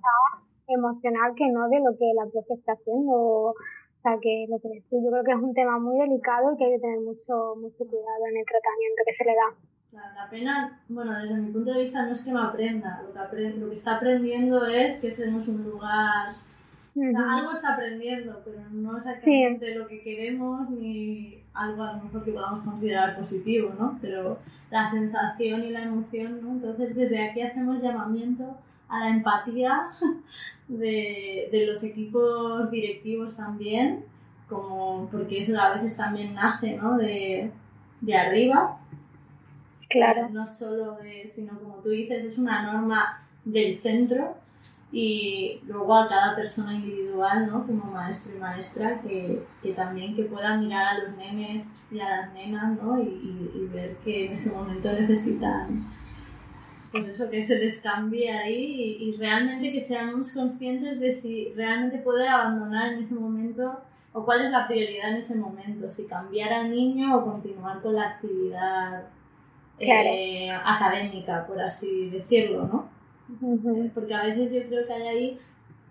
emocional 0.67 1.33
que 1.35 1.47
no 1.47 1.69
de 1.69 1.79
lo 1.79 1.97
que 1.97 2.11
la 2.13 2.29
profe 2.29 2.53
está 2.53 2.73
haciendo 2.73 3.11
o 3.11 3.55
sea 4.01 4.17
que 4.21 4.45
lo 4.49 4.59
que 4.59 4.69
decía, 4.69 4.99
yo 5.03 5.09
creo 5.11 5.23
que 5.23 5.31
es 5.31 5.37
un 5.37 5.53
tema 5.53 5.79
muy 5.79 5.97
delicado 5.99 6.53
y 6.53 6.57
que 6.57 6.65
hay 6.65 6.71
que 6.75 6.79
tener 6.79 6.99
mucho, 6.99 7.55
mucho 7.55 7.85
cuidado 7.85 8.23
en 8.29 8.37
el 8.37 8.45
tratamiento 8.45 9.01
que 9.05 9.15
se 9.15 9.25
le 9.25 9.35
da. 9.35 9.49
La 10.15 10.29
pena, 10.29 10.81
bueno, 10.89 11.13
desde 11.13 11.35
mi 11.35 11.51
punto 11.51 11.73
de 11.73 11.81
vista 11.81 12.05
no 12.05 12.13
es 12.13 12.23
que 12.23 12.31
no 12.31 12.43
aprenda, 12.43 13.01
lo 13.03 13.13
que, 13.13 13.49
lo 13.51 13.69
que 13.69 13.75
está 13.77 13.95
aprendiendo 13.95 14.65
es 14.65 14.99
que 14.99 15.07
ese 15.07 15.31
no 15.31 15.39
es 15.39 15.47
un 15.47 15.63
lugar... 15.63 16.35
algo 16.95 17.53
está 17.53 17.73
aprendiendo, 17.73 18.41
pero 18.43 18.59
no 18.71 18.97
es 18.97 19.05
exactamente 19.05 19.75
lo 19.75 19.87
que 19.87 20.01
queremos 20.01 20.69
ni 20.69 21.43
algo 21.53 21.83
a 21.83 21.93
lo 21.93 22.03
mejor 22.03 22.23
que 22.23 22.31
podamos 22.31 22.63
considerar 22.63 23.17
positivo, 23.17 23.73
¿no? 23.79 23.97
Pero 24.01 24.37
la 24.69 24.91
sensación 24.91 25.63
y 25.63 25.69
la 25.71 25.83
emoción, 25.83 26.41
¿no? 26.41 26.51
Entonces 26.51 26.95
desde 26.95 27.23
aquí 27.23 27.41
hacemos 27.41 27.81
llamamiento 27.81 28.57
a 28.89 28.99
la 28.99 29.09
empatía 29.09 29.89
de, 30.67 31.49
de 31.51 31.67
los 31.67 31.83
equipos 31.83 32.69
directivos 32.71 33.35
también, 33.35 34.03
como 34.49 35.09
porque 35.11 35.39
eso 35.39 35.59
a 35.59 35.75
veces 35.75 35.97
también 35.97 36.33
nace 36.33 36.77
¿no? 36.77 36.97
de, 36.97 37.51
de 38.01 38.15
arriba. 38.15 38.79
Claro. 39.89 40.29
No 40.29 40.47
solo 40.47 40.97
de, 40.97 41.29
sino 41.33 41.57
como 41.59 41.75
tú 41.75 41.89
dices, 41.89 42.25
es 42.25 42.37
una 42.37 42.71
norma 42.73 43.23
del 43.45 43.77
centro 43.77 44.35
y 44.91 45.59
luego 45.65 45.95
a 45.95 46.07
cada 46.07 46.35
persona 46.35 46.73
individual, 46.73 47.47
¿no? 47.47 47.65
Como 47.65 47.91
maestro 47.91 48.35
y 48.35 48.39
maestra, 48.39 49.01
que, 49.01 49.43
que 49.61 49.71
también 49.73 50.15
que 50.15 50.23
pueda 50.23 50.57
mirar 50.57 50.87
a 50.87 50.99
los 50.99 51.17
nenes 51.17 51.65
y 51.91 51.99
a 51.99 52.09
las 52.09 52.33
nenas, 52.33 52.81
¿no? 52.81 53.01
Y, 53.01 53.05
y, 53.05 53.51
y 53.55 53.67
ver 53.73 53.97
que 54.03 54.25
en 54.27 54.33
ese 54.33 54.51
momento 54.51 54.91
necesitan 54.91 55.85
pues 56.91 57.07
eso, 57.07 57.29
que 57.29 57.43
se 57.43 57.59
les 57.59 57.81
cambie 57.81 58.31
ahí 58.31 58.97
y, 58.99 59.15
realmente 59.17 59.71
que 59.71 59.81
seamos 59.81 60.31
conscientes 60.31 60.99
de 60.99 61.13
si 61.13 61.53
realmente 61.55 61.97
puede 61.99 62.27
abandonar 62.27 62.93
en 62.93 63.03
ese 63.03 63.15
momento 63.15 63.81
o 64.13 64.25
cuál 64.25 64.45
es 64.45 64.51
la 64.51 64.67
prioridad 64.67 65.11
en 65.11 65.17
ese 65.17 65.35
momento, 65.35 65.91
si 65.91 66.07
cambiar 66.07 66.51
al 66.53 66.71
niño 66.71 67.17
o 67.17 67.25
continuar 67.25 67.81
con 67.81 67.95
la 67.95 68.09
actividad 68.09 69.03
eh, 69.79 70.49
académica, 70.49 71.45
por 71.45 71.61
así 71.61 72.09
decirlo, 72.09 72.67
¿no? 72.67 72.97
Porque 73.93 74.13
a 74.13 74.23
veces 74.23 74.51
yo 74.51 74.67
creo 74.67 74.87
que 74.87 74.93
hay 74.93 75.07
ahí 75.07 75.39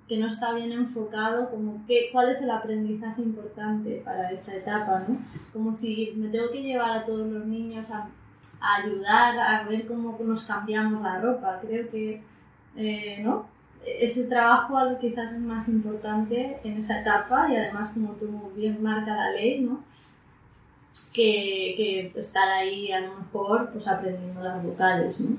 que 0.09 0.17
no 0.17 0.29
está 0.29 0.53
bien 0.55 0.73
enfocado 0.73 1.51
como 1.51 1.85
que, 1.87 2.11
cuál 2.13 2.31
es 2.31 2.41
el 2.41 2.51
aprendizaje 2.51 3.23
importante 3.23 4.03
para 4.05 4.31
esa 4.31 4.55
etapa, 4.55 5.05
¿no? 5.07 5.19
Como 5.53 5.75
si 5.75 6.13
me 6.17 6.29
tengo 6.29 6.51
que 6.51 6.63
llevar 6.63 6.93
a 6.93 7.05
todos 7.05 7.27
los 7.27 7.45
niños 7.47 7.91
a 7.91 8.09
ayudar 8.61 9.39
a 9.39 9.65
ver 9.65 9.87
cómo 9.87 10.19
nos 10.25 10.45
cambiamos 10.45 11.03
la 11.03 11.21
ropa. 11.21 11.61
Creo 11.61 11.91
que, 11.91 12.23
eh, 12.77 13.21
¿no? 13.23 13.47
Ese 13.85 14.25
trabajo 14.25 14.77
algo 14.77 14.99
quizás 14.99 15.33
es 15.33 15.39
más 15.39 15.69
importante 15.69 16.59
en 16.65 16.79
esa 16.79 17.01
etapa 17.01 17.49
y 17.51 17.57
además 17.57 17.91
como 17.95 18.13
tú 18.15 18.53
bien 18.57 18.83
marca 18.83 19.15
la 19.15 19.31
ley, 19.31 19.61
¿no? 19.61 19.85
Que, 21.13 21.75
que 21.77 22.13
estar 22.19 22.49
ahí 22.49 22.91
a 22.91 23.01
lo 23.01 23.17
mejor 23.17 23.71
pues 23.73 23.87
aprendiendo 23.87 24.43
las 24.43 24.63
vocales, 24.63 25.21
¿no? 25.21 25.37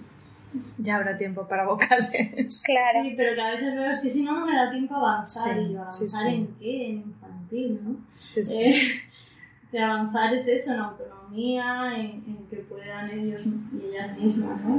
Ya 0.78 0.96
habrá 0.96 1.18
tiempo 1.18 1.48
para 1.48 1.66
vocales. 1.66 2.10
Claro. 2.66 3.04
Sí, 3.04 3.14
pero 3.18 3.36
que 3.36 3.42
a 3.42 3.52
veces 3.52 3.76
veo 3.76 3.92
es 3.92 4.00
que 4.00 4.10
si 4.10 4.24
no, 4.24 4.40
no 4.40 4.46
me 4.46 4.56
da 4.56 4.72
tiempo 4.72 4.96
a 4.96 5.16
avanzar. 5.16 5.58
y 5.58 5.76
¿avanzar 5.76 6.28
en 6.28 6.48
qué? 6.60 6.86
En 6.88 6.98
infantil, 6.98 7.80
¿no? 7.84 7.96
Sí, 8.20 8.44
sí. 8.46 8.64
Eh, 8.64 9.02
o 9.68 9.70
sea, 9.70 9.92
avanzar 9.92 10.34
es 10.34 10.48
eso, 10.48 10.72
en 10.72 10.80
autonomía, 10.80 11.92
en, 11.98 12.24
en 12.26 12.48
que 12.50 12.56
puedan 12.56 13.12
ellos 13.12 13.42
y 13.74 13.86
ellas 13.86 14.18
mismas, 14.18 14.62
¿no? 14.62 14.78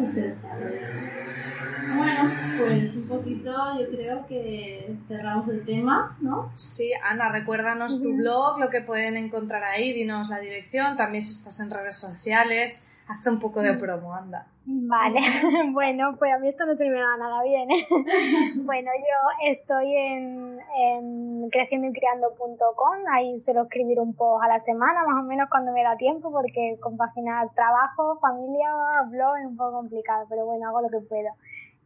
Bueno, 1.94 2.30
pues 2.56 2.96
un 2.96 3.06
poquito 3.06 3.52
yo 3.78 3.90
creo 3.90 4.26
que 4.26 4.96
cerramos 5.06 5.46
el 5.50 5.66
tema, 5.66 6.16
¿no? 6.22 6.50
Sí, 6.54 6.90
Ana, 7.04 7.30
recuérdanos 7.30 8.02
tu 8.02 8.16
blog, 8.16 8.58
lo 8.58 8.70
que 8.70 8.80
pueden 8.80 9.18
encontrar 9.18 9.62
ahí, 9.62 9.92
dinos 9.92 10.30
la 10.30 10.38
dirección, 10.38 10.96
también 10.96 11.22
si 11.22 11.34
estás 11.34 11.60
en 11.60 11.70
redes 11.70 12.00
sociales, 12.00 12.88
hazte 13.08 13.28
un 13.28 13.40
poco 13.40 13.60
de 13.60 13.74
promo, 13.74 14.14
anda. 14.14 14.46
Vale, 14.64 15.20
bueno, 15.72 16.16
pues 16.18 16.32
a 16.34 16.38
mí 16.38 16.48
esto 16.48 16.64
no 16.64 16.76
se 16.76 16.84
me 16.84 16.98
va 16.98 17.16
nada 17.18 17.42
bien. 17.42 17.70
¿eh? 17.70 17.86
bueno, 18.56 18.90
yo 18.96 19.50
estoy 19.52 19.94
en 19.94 20.47
en 20.76 21.48
creciendoycriando.com. 21.50 22.96
Ahí 23.12 23.38
suelo 23.40 23.62
escribir 23.62 24.00
un 24.00 24.14
post 24.14 24.44
a 24.44 24.48
la 24.48 24.60
semana, 24.64 25.04
más 25.04 25.24
o 25.24 25.26
menos 25.26 25.48
cuando 25.50 25.72
me 25.72 25.82
da 25.82 25.96
tiempo, 25.96 26.30
porque 26.30 26.78
compaginar 26.80 27.48
trabajo, 27.54 28.18
familia, 28.20 28.68
blog 29.10 29.36
es 29.38 29.46
un 29.46 29.56
poco 29.56 29.72
complicado, 29.72 30.26
pero 30.28 30.46
bueno, 30.46 30.68
hago 30.68 30.82
lo 30.82 30.88
que 30.88 31.00
puedo. 31.06 31.30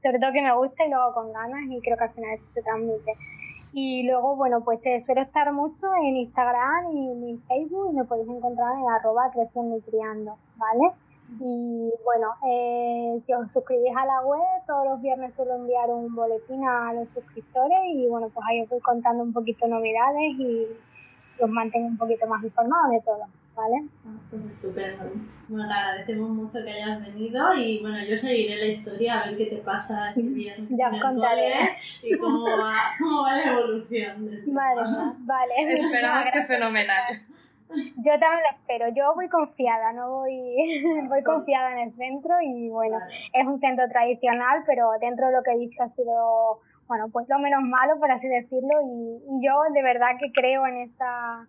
Sobre 0.03 0.19
todo 0.19 0.33
que 0.33 0.43
me 0.43 0.57
gusta 0.57 0.85
y 0.85 0.91
lo 0.91 1.01
hago 1.01 1.15
con 1.15 1.33
ganas 1.33 1.61
y 1.69 1.81
creo 1.81 1.97
que 1.97 2.05
al 2.05 2.13
final 2.13 2.35
eso 2.35 2.49
se 2.49 2.63
transmite. 2.63 3.13
Y 3.73 4.03
luego, 4.03 4.37
bueno, 4.37 4.63
pues 4.63 4.81
eh, 4.85 5.01
suelo 5.01 5.23
estar 5.23 5.51
mucho 5.53 5.87
en 6.03 6.17
Instagram 6.17 6.93
y 6.93 7.31
en 7.31 7.43
Facebook 7.43 7.91
y 7.91 7.97
me 7.97 8.05
podéis 8.05 8.29
encontrar 8.29 8.75
en 8.79 8.89
arroba 8.89 9.31
creciendo 9.33 9.79
y 9.79 9.81
criando, 9.81 10.37
¿vale? 10.57 10.93
Y 11.41 11.93
bueno, 12.05 12.35
eh, 12.47 13.21
si 13.27 13.33
os 13.33 13.53
suscribís 13.53 13.95
a 13.97 14.07
la 14.07 14.21
web, 14.23 14.41
todos 14.67 14.87
los 14.87 15.03
viernes 15.03 15.35
suelo 15.35 15.57
enviar 15.57 15.91
un 15.91 16.15
boletín 16.15 16.65
a 16.65 16.93
los 16.93 17.09
suscriptores 17.09 17.79
y 17.95 18.07
bueno, 18.09 18.29
pues 18.29 18.47
ahí 18.49 18.63
os 18.63 18.69
voy 18.69 18.81
contando 18.81 19.23
un 19.23 19.33
poquito 19.33 19.67
novedades 19.67 20.33
y 20.39 20.67
os 21.41 21.51
mantengo 21.51 21.87
un 21.87 21.97
poquito 21.97 22.27
más 22.27 22.43
informados 22.43 22.91
de 22.91 23.01
todo. 23.01 23.27
¿vale? 23.55 23.89
Ah, 24.07 24.19
pues 24.31 24.45
estupendo. 24.47 25.13
Bueno, 25.49 25.69
te 25.69 25.75
agradecemos 25.75 26.31
mucho 26.31 26.65
que 26.65 26.71
hayas 26.71 27.01
venido 27.01 27.55
y 27.55 27.81
bueno, 27.81 27.99
yo 28.09 28.17
seguiré 28.17 28.57
la 28.57 28.67
historia 28.67 29.21
a 29.21 29.27
ver 29.27 29.37
qué 29.37 29.47
te 29.47 29.57
pasa 29.57 30.09
este 30.09 30.23
viernes 30.23 30.69
ya 30.71 30.91
os 30.91 31.01
contaré. 31.01 31.77
y 32.03 32.17
cómo 32.17 32.45
va, 32.45 32.75
cómo 32.99 33.23
va 33.23 33.37
la 33.37 33.53
evolución. 33.53 34.31
vale, 34.47 34.81
vale. 35.21 35.55
Esperamos 35.73 36.31
que 36.31 36.43
fenomenal. 36.45 37.05
Yo 37.97 38.13
también 38.19 38.43
lo 38.43 38.57
espero. 38.59 38.89
Yo 38.95 39.15
voy 39.15 39.29
confiada, 39.29 39.93
no 39.93 40.11
voy, 40.11 40.57
voy 41.09 41.23
confiada 41.23 41.73
en 41.73 41.89
el 41.89 41.97
centro 41.97 42.35
y 42.43 42.69
bueno, 42.69 42.99
es 43.33 43.47
un 43.47 43.61
centro 43.61 43.89
tradicional, 43.89 44.63
pero 44.67 44.91
dentro 45.01 45.27
de 45.27 45.33
lo 45.33 45.43
que 45.43 45.53
he 45.53 45.59
visto 45.59 45.83
ha 45.83 45.89
sido, 45.91 46.61
bueno, 46.89 47.09
pues 47.13 47.29
lo 47.29 47.39
menos 47.39 47.63
malo, 47.63 47.99
por 47.99 48.11
así 48.11 48.29
decirlo, 48.29 48.81
y, 48.83 49.23
y 49.29 49.47
yo 49.47 49.63
de 49.73 49.83
verdad 49.83 50.17
que 50.19 50.33
creo 50.33 50.67
en 50.67 50.79
esa 50.79 51.47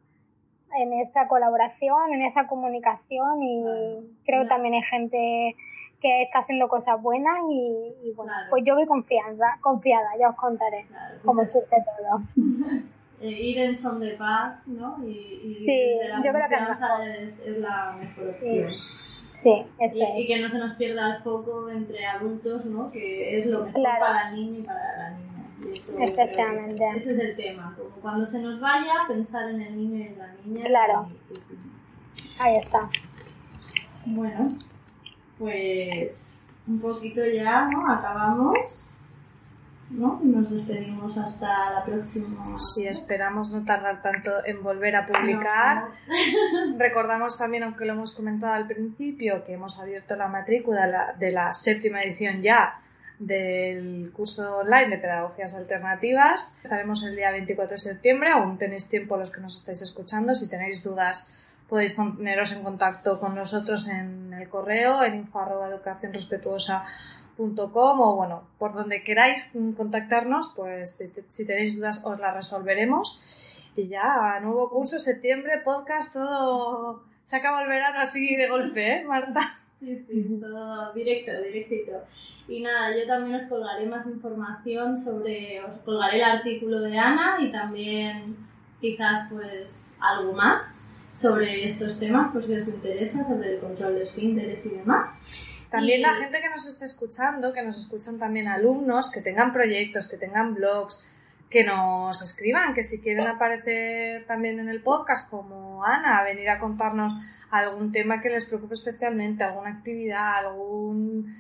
en 0.76 0.94
esa 0.94 1.28
colaboración, 1.28 2.14
en 2.14 2.24
esa 2.24 2.48
comunicación 2.48 3.44
y 3.44 3.64
creo 4.26 4.48
también 4.48 4.74
hay 4.74 4.82
gente 4.84 5.56
que 6.02 6.24
está 6.24 6.40
haciendo 6.40 6.68
cosas 6.68 7.02
buenas 7.02 7.38
y, 7.50 8.12
bueno, 8.16 8.34
pues 8.50 8.64
yo 8.66 8.76
voy 8.76 8.86
confianza, 8.86 9.58
confiada, 9.62 10.10
ya 10.20 10.30
os 10.30 10.36
contaré 10.36 10.86
cómo 11.24 11.46
surge 11.48 11.78
todo. 11.98 12.22
Eh, 13.24 13.32
ir 13.32 13.58
en 13.58 13.74
son 13.74 14.02
de 14.02 14.16
paz, 14.16 14.56
¿no? 14.68 14.98
Y, 15.08 15.12
y 15.12 15.56
sí, 15.66 16.10
la 16.10 16.18
yo 16.18 16.34
creo 16.34 16.50
que 16.50 17.24
es, 17.24 17.48
es, 17.48 17.58
la 17.60 17.96
mejor 17.98 18.28
opción. 18.28 18.70
Sí. 19.42 19.66
eso 19.80 19.98
y, 20.18 20.24
y, 20.24 20.28
que 20.28 20.42
no 20.42 20.50
se 20.50 20.58
nos 20.58 20.76
pierda 20.76 21.16
el 21.16 21.24
foco 21.24 21.70
entre 21.70 22.06
adultos, 22.06 22.66
¿no? 22.66 22.92
Que 22.92 23.38
es 23.38 23.46
lo 23.46 23.64
mejor 23.64 23.82
para 23.82 24.30
el 24.30 24.36
niño 24.36 24.60
y 24.60 24.64
para 24.64 24.98
la 24.98 25.10
niña. 25.12 26.04
Efectivamente. 26.04 26.84
ese 26.98 27.14
es 27.14 27.20
el 27.20 27.36
tema, 27.38 27.74
como 27.78 27.96
cuando 28.02 28.26
se 28.26 28.42
nos 28.42 28.60
vaya, 28.60 28.94
pensar 29.08 29.50
en 29.52 29.62
el 29.62 29.78
niño 29.78 30.00
y 30.00 30.08
en 30.08 30.20
la 30.20 30.34
niña. 30.44 30.66
Claro. 30.66 31.08
Ahí 32.40 32.58
está. 32.58 32.90
Bueno, 34.06 34.58
pues 35.40 36.44
un 36.68 36.82
poquito 36.82 37.26
ya, 37.26 37.70
¿no? 37.72 37.90
Acabamos. 37.90 38.93
¿No? 39.90 40.20
Nos 40.24 40.50
despedimos 40.50 41.18
hasta 41.18 41.72
la 41.72 41.84
próxima. 41.86 42.46
Sí, 42.58 42.88
esperamos 42.88 43.52
no 43.52 43.64
tardar 43.64 44.02
tanto 44.02 44.32
en 44.46 44.64
volver 44.64 44.96
a 44.96 45.06
publicar. 45.06 45.86
Recordamos 46.78 47.38
también, 47.38 47.64
aunque 47.64 47.86
lo 47.86 47.94
hemos 47.94 48.12
comentado 48.12 48.54
al 48.54 48.68
principio, 48.68 49.44
que 49.44 49.54
hemos 49.54 49.80
abierto 49.80 50.16
la 50.16 50.28
matrícula 50.28 51.16
de 51.18 51.32
la 51.32 51.54
séptima 51.54 52.04
edición 52.04 52.42
ya 52.42 52.80
del 53.20 54.12
curso 54.14 54.60
online 54.60 54.90
de 54.90 54.98
pedagogías 54.98 55.56
alternativas. 55.56 56.60
Estaremos 56.64 57.04
el 57.04 57.16
día 57.16 57.32
24 57.32 57.72
de 57.72 57.78
septiembre, 57.78 58.32
aún 58.32 58.58
tenéis 58.58 58.90
tiempo 58.90 59.18
los 59.18 59.32
que 59.32 59.42
nos 59.42 59.56
estáis 59.56 59.82
escuchando. 59.82 60.34
Si 60.36 60.50
tenéis 60.50 60.84
dudas 60.84 61.38
podéis 61.70 61.94
poneros 61.94 62.52
en 62.52 62.64
contacto 62.64 63.20
con 63.20 63.36
nosotros 63.36 63.88
en 63.88 64.34
el 64.34 64.50
correo, 64.50 65.04
en 65.04 65.16
info.educacionrespetuosa.com 67.38 68.00
o 68.00 68.16
bueno, 68.16 68.44
por 68.58 68.74
donde 68.74 69.04
queráis 69.04 69.52
contactarnos, 69.76 70.54
pues 70.56 70.98
si, 70.98 71.12
si 71.28 71.48
tenéis 71.48 71.76
dudas 71.76 72.04
os 72.06 72.20
las 72.20 72.34
resolveremos. 72.34 73.70
Y 73.76 73.88
ya, 73.88 74.40
nuevo 74.42 74.70
curso, 74.70 75.00
septiembre, 75.00 75.62
podcast, 75.64 76.14
todo... 76.14 77.04
Se 77.24 77.38
acaba 77.38 77.62
el 77.64 77.70
verano 77.70 78.00
así 78.02 78.36
de 78.36 78.50
golpe, 78.50 78.98
¿eh, 78.98 79.06
Marta? 79.06 79.42
Sí, 79.80 79.98
sí, 80.08 80.40
todo 80.40 80.94
directo, 80.94 81.32
directito. 81.42 81.92
Y 82.48 82.62
nada, 82.62 82.96
yo 82.96 83.08
también 83.08 83.36
os 83.40 83.48
colgaré 83.48 83.86
más 83.86 84.06
información 84.06 84.98
sobre, 84.98 85.64
os 85.64 85.80
colgaré 85.86 86.18
el 86.18 86.24
artículo 86.24 86.82
de 86.82 87.00
Ana 87.00 87.38
y 87.42 87.52
también 87.52 88.36
quizás 88.82 89.30
pues 89.32 89.98
algo 90.02 90.34
más 90.34 90.82
sobre 91.16 91.66
estos 91.66 91.98
temas, 92.00 92.34
por 92.34 92.46
si 92.46 92.56
os 92.56 92.68
interesa, 92.68 93.26
sobre 93.26 93.56
el 93.56 93.60
control 93.60 93.96
de 93.96 94.04
esfínteres 94.04 94.66
y 94.66 94.70
demás. 94.70 95.10
También 95.74 96.04
la 96.04 96.14
gente 96.14 96.40
que 96.40 96.50
nos 96.50 96.68
esté 96.68 96.86
escuchando, 96.86 97.52
que 97.52 97.64
nos 97.64 97.80
escuchan 97.80 98.20
también 98.20 98.48
alumnos, 98.48 99.12
que 99.12 99.22
tengan 99.22 99.52
proyectos, 99.52 100.08
que 100.08 100.18
tengan 100.18 100.54
blogs, 100.54 101.10
que 101.50 101.64
nos 101.64 102.22
escriban, 102.22 102.76
que 102.76 102.84
si 102.84 103.02
quieren 103.02 103.26
aparecer 103.26 104.24
también 104.28 104.60
en 104.60 104.70
el 104.70 104.84
podcast 104.84 105.28
como 105.32 105.84
Ana, 105.84 106.22
venir 106.22 106.48
a 106.52 106.60
contarnos 106.60 107.12
algún 107.50 107.92
tema 107.92 108.22
que 108.22 108.30
les 108.30 108.46
preocupe 108.46 108.76
especialmente, 108.76 109.44
alguna 109.44 109.72
actividad, 109.72 110.46
algún 110.46 111.36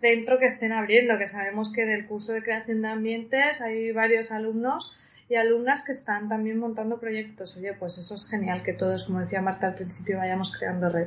centro 0.00 0.40
que 0.40 0.46
estén 0.46 0.72
abriendo, 0.72 1.16
que 1.16 1.28
sabemos 1.28 1.72
que 1.72 1.86
del 1.86 2.08
curso 2.08 2.32
de 2.32 2.42
creación 2.42 2.82
de 2.82 2.88
ambientes 2.88 3.60
hay 3.60 3.92
varios 3.92 4.32
alumnos 4.32 4.98
y 5.28 5.36
alumnas 5.36 5.84
que 5.84 5.92
están 5.92 6.28
también 6.28 6.58
montando 6.58 6.98
proyectos. 6.98 7.56
Oye, 7.56 7.72
pues 7.72 7.98
eso 7.98 8.16
es 8.16 8.28
genial 8.28 8.64
que 8.64 8.72
todos, 8.72 9.04
como 9.04 9.20
decía 9.20 9.40
Marta 9.40 9.68
al 9.68 9.74
principio, 9.76 10.18
vayamos 10.18 10.50
creando 10.56 10.88
red. 10.88 11.06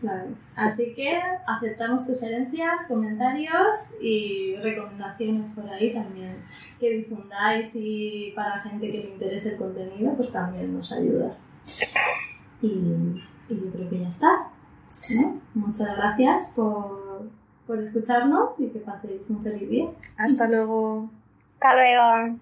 Claro. 0.00 0.28
Así 0.54 0.94
que 0.94 1.20
aceptamos 1.46 2.06
sugerencias, 2.06 2.86
comentarios 2.86 3.94
y 4.00 4.54
recomendaciones 4.56 5.52
por 5.54 5.68
ahí 5.68 5.92
también 5.92 6.36
que 6.78 6.90
difundáis 6.90 7.70
y 7.74 8.32
para 8.36 8.60
gente 8.60 8.92
que 8.92 8.98
le 8.98 9.10
interese 9.10 9.50
el 9.50 9.56
contenido, 9.56 10.14
pues 10.14 10.30
también 10.30 10.72
nos 10.72 10.92
ayuda. 10.92 11.36
Y, 12.62 13.24
yo 13.48 13.72
creo 13.72 13.90
que 13.90 14.00
ya 14.00 14.08
está. 14.08 14.50
Muchas 15.54 15.96
gracias 15.96 16.52
por, 16.54 17.28
por 17.66 17.80
escucharnos 17.80 18.60
y 18.60 18.68
que 18.68 18.78
paséis 18.80 19.28
un 19.30 19.42
feliz 19.42 19.68
día. 19.68 19.88
Hasta 20.16 20.48
luego. 20.48 21.10
Hasta 21.54 21.74
luego. 21.74 22.38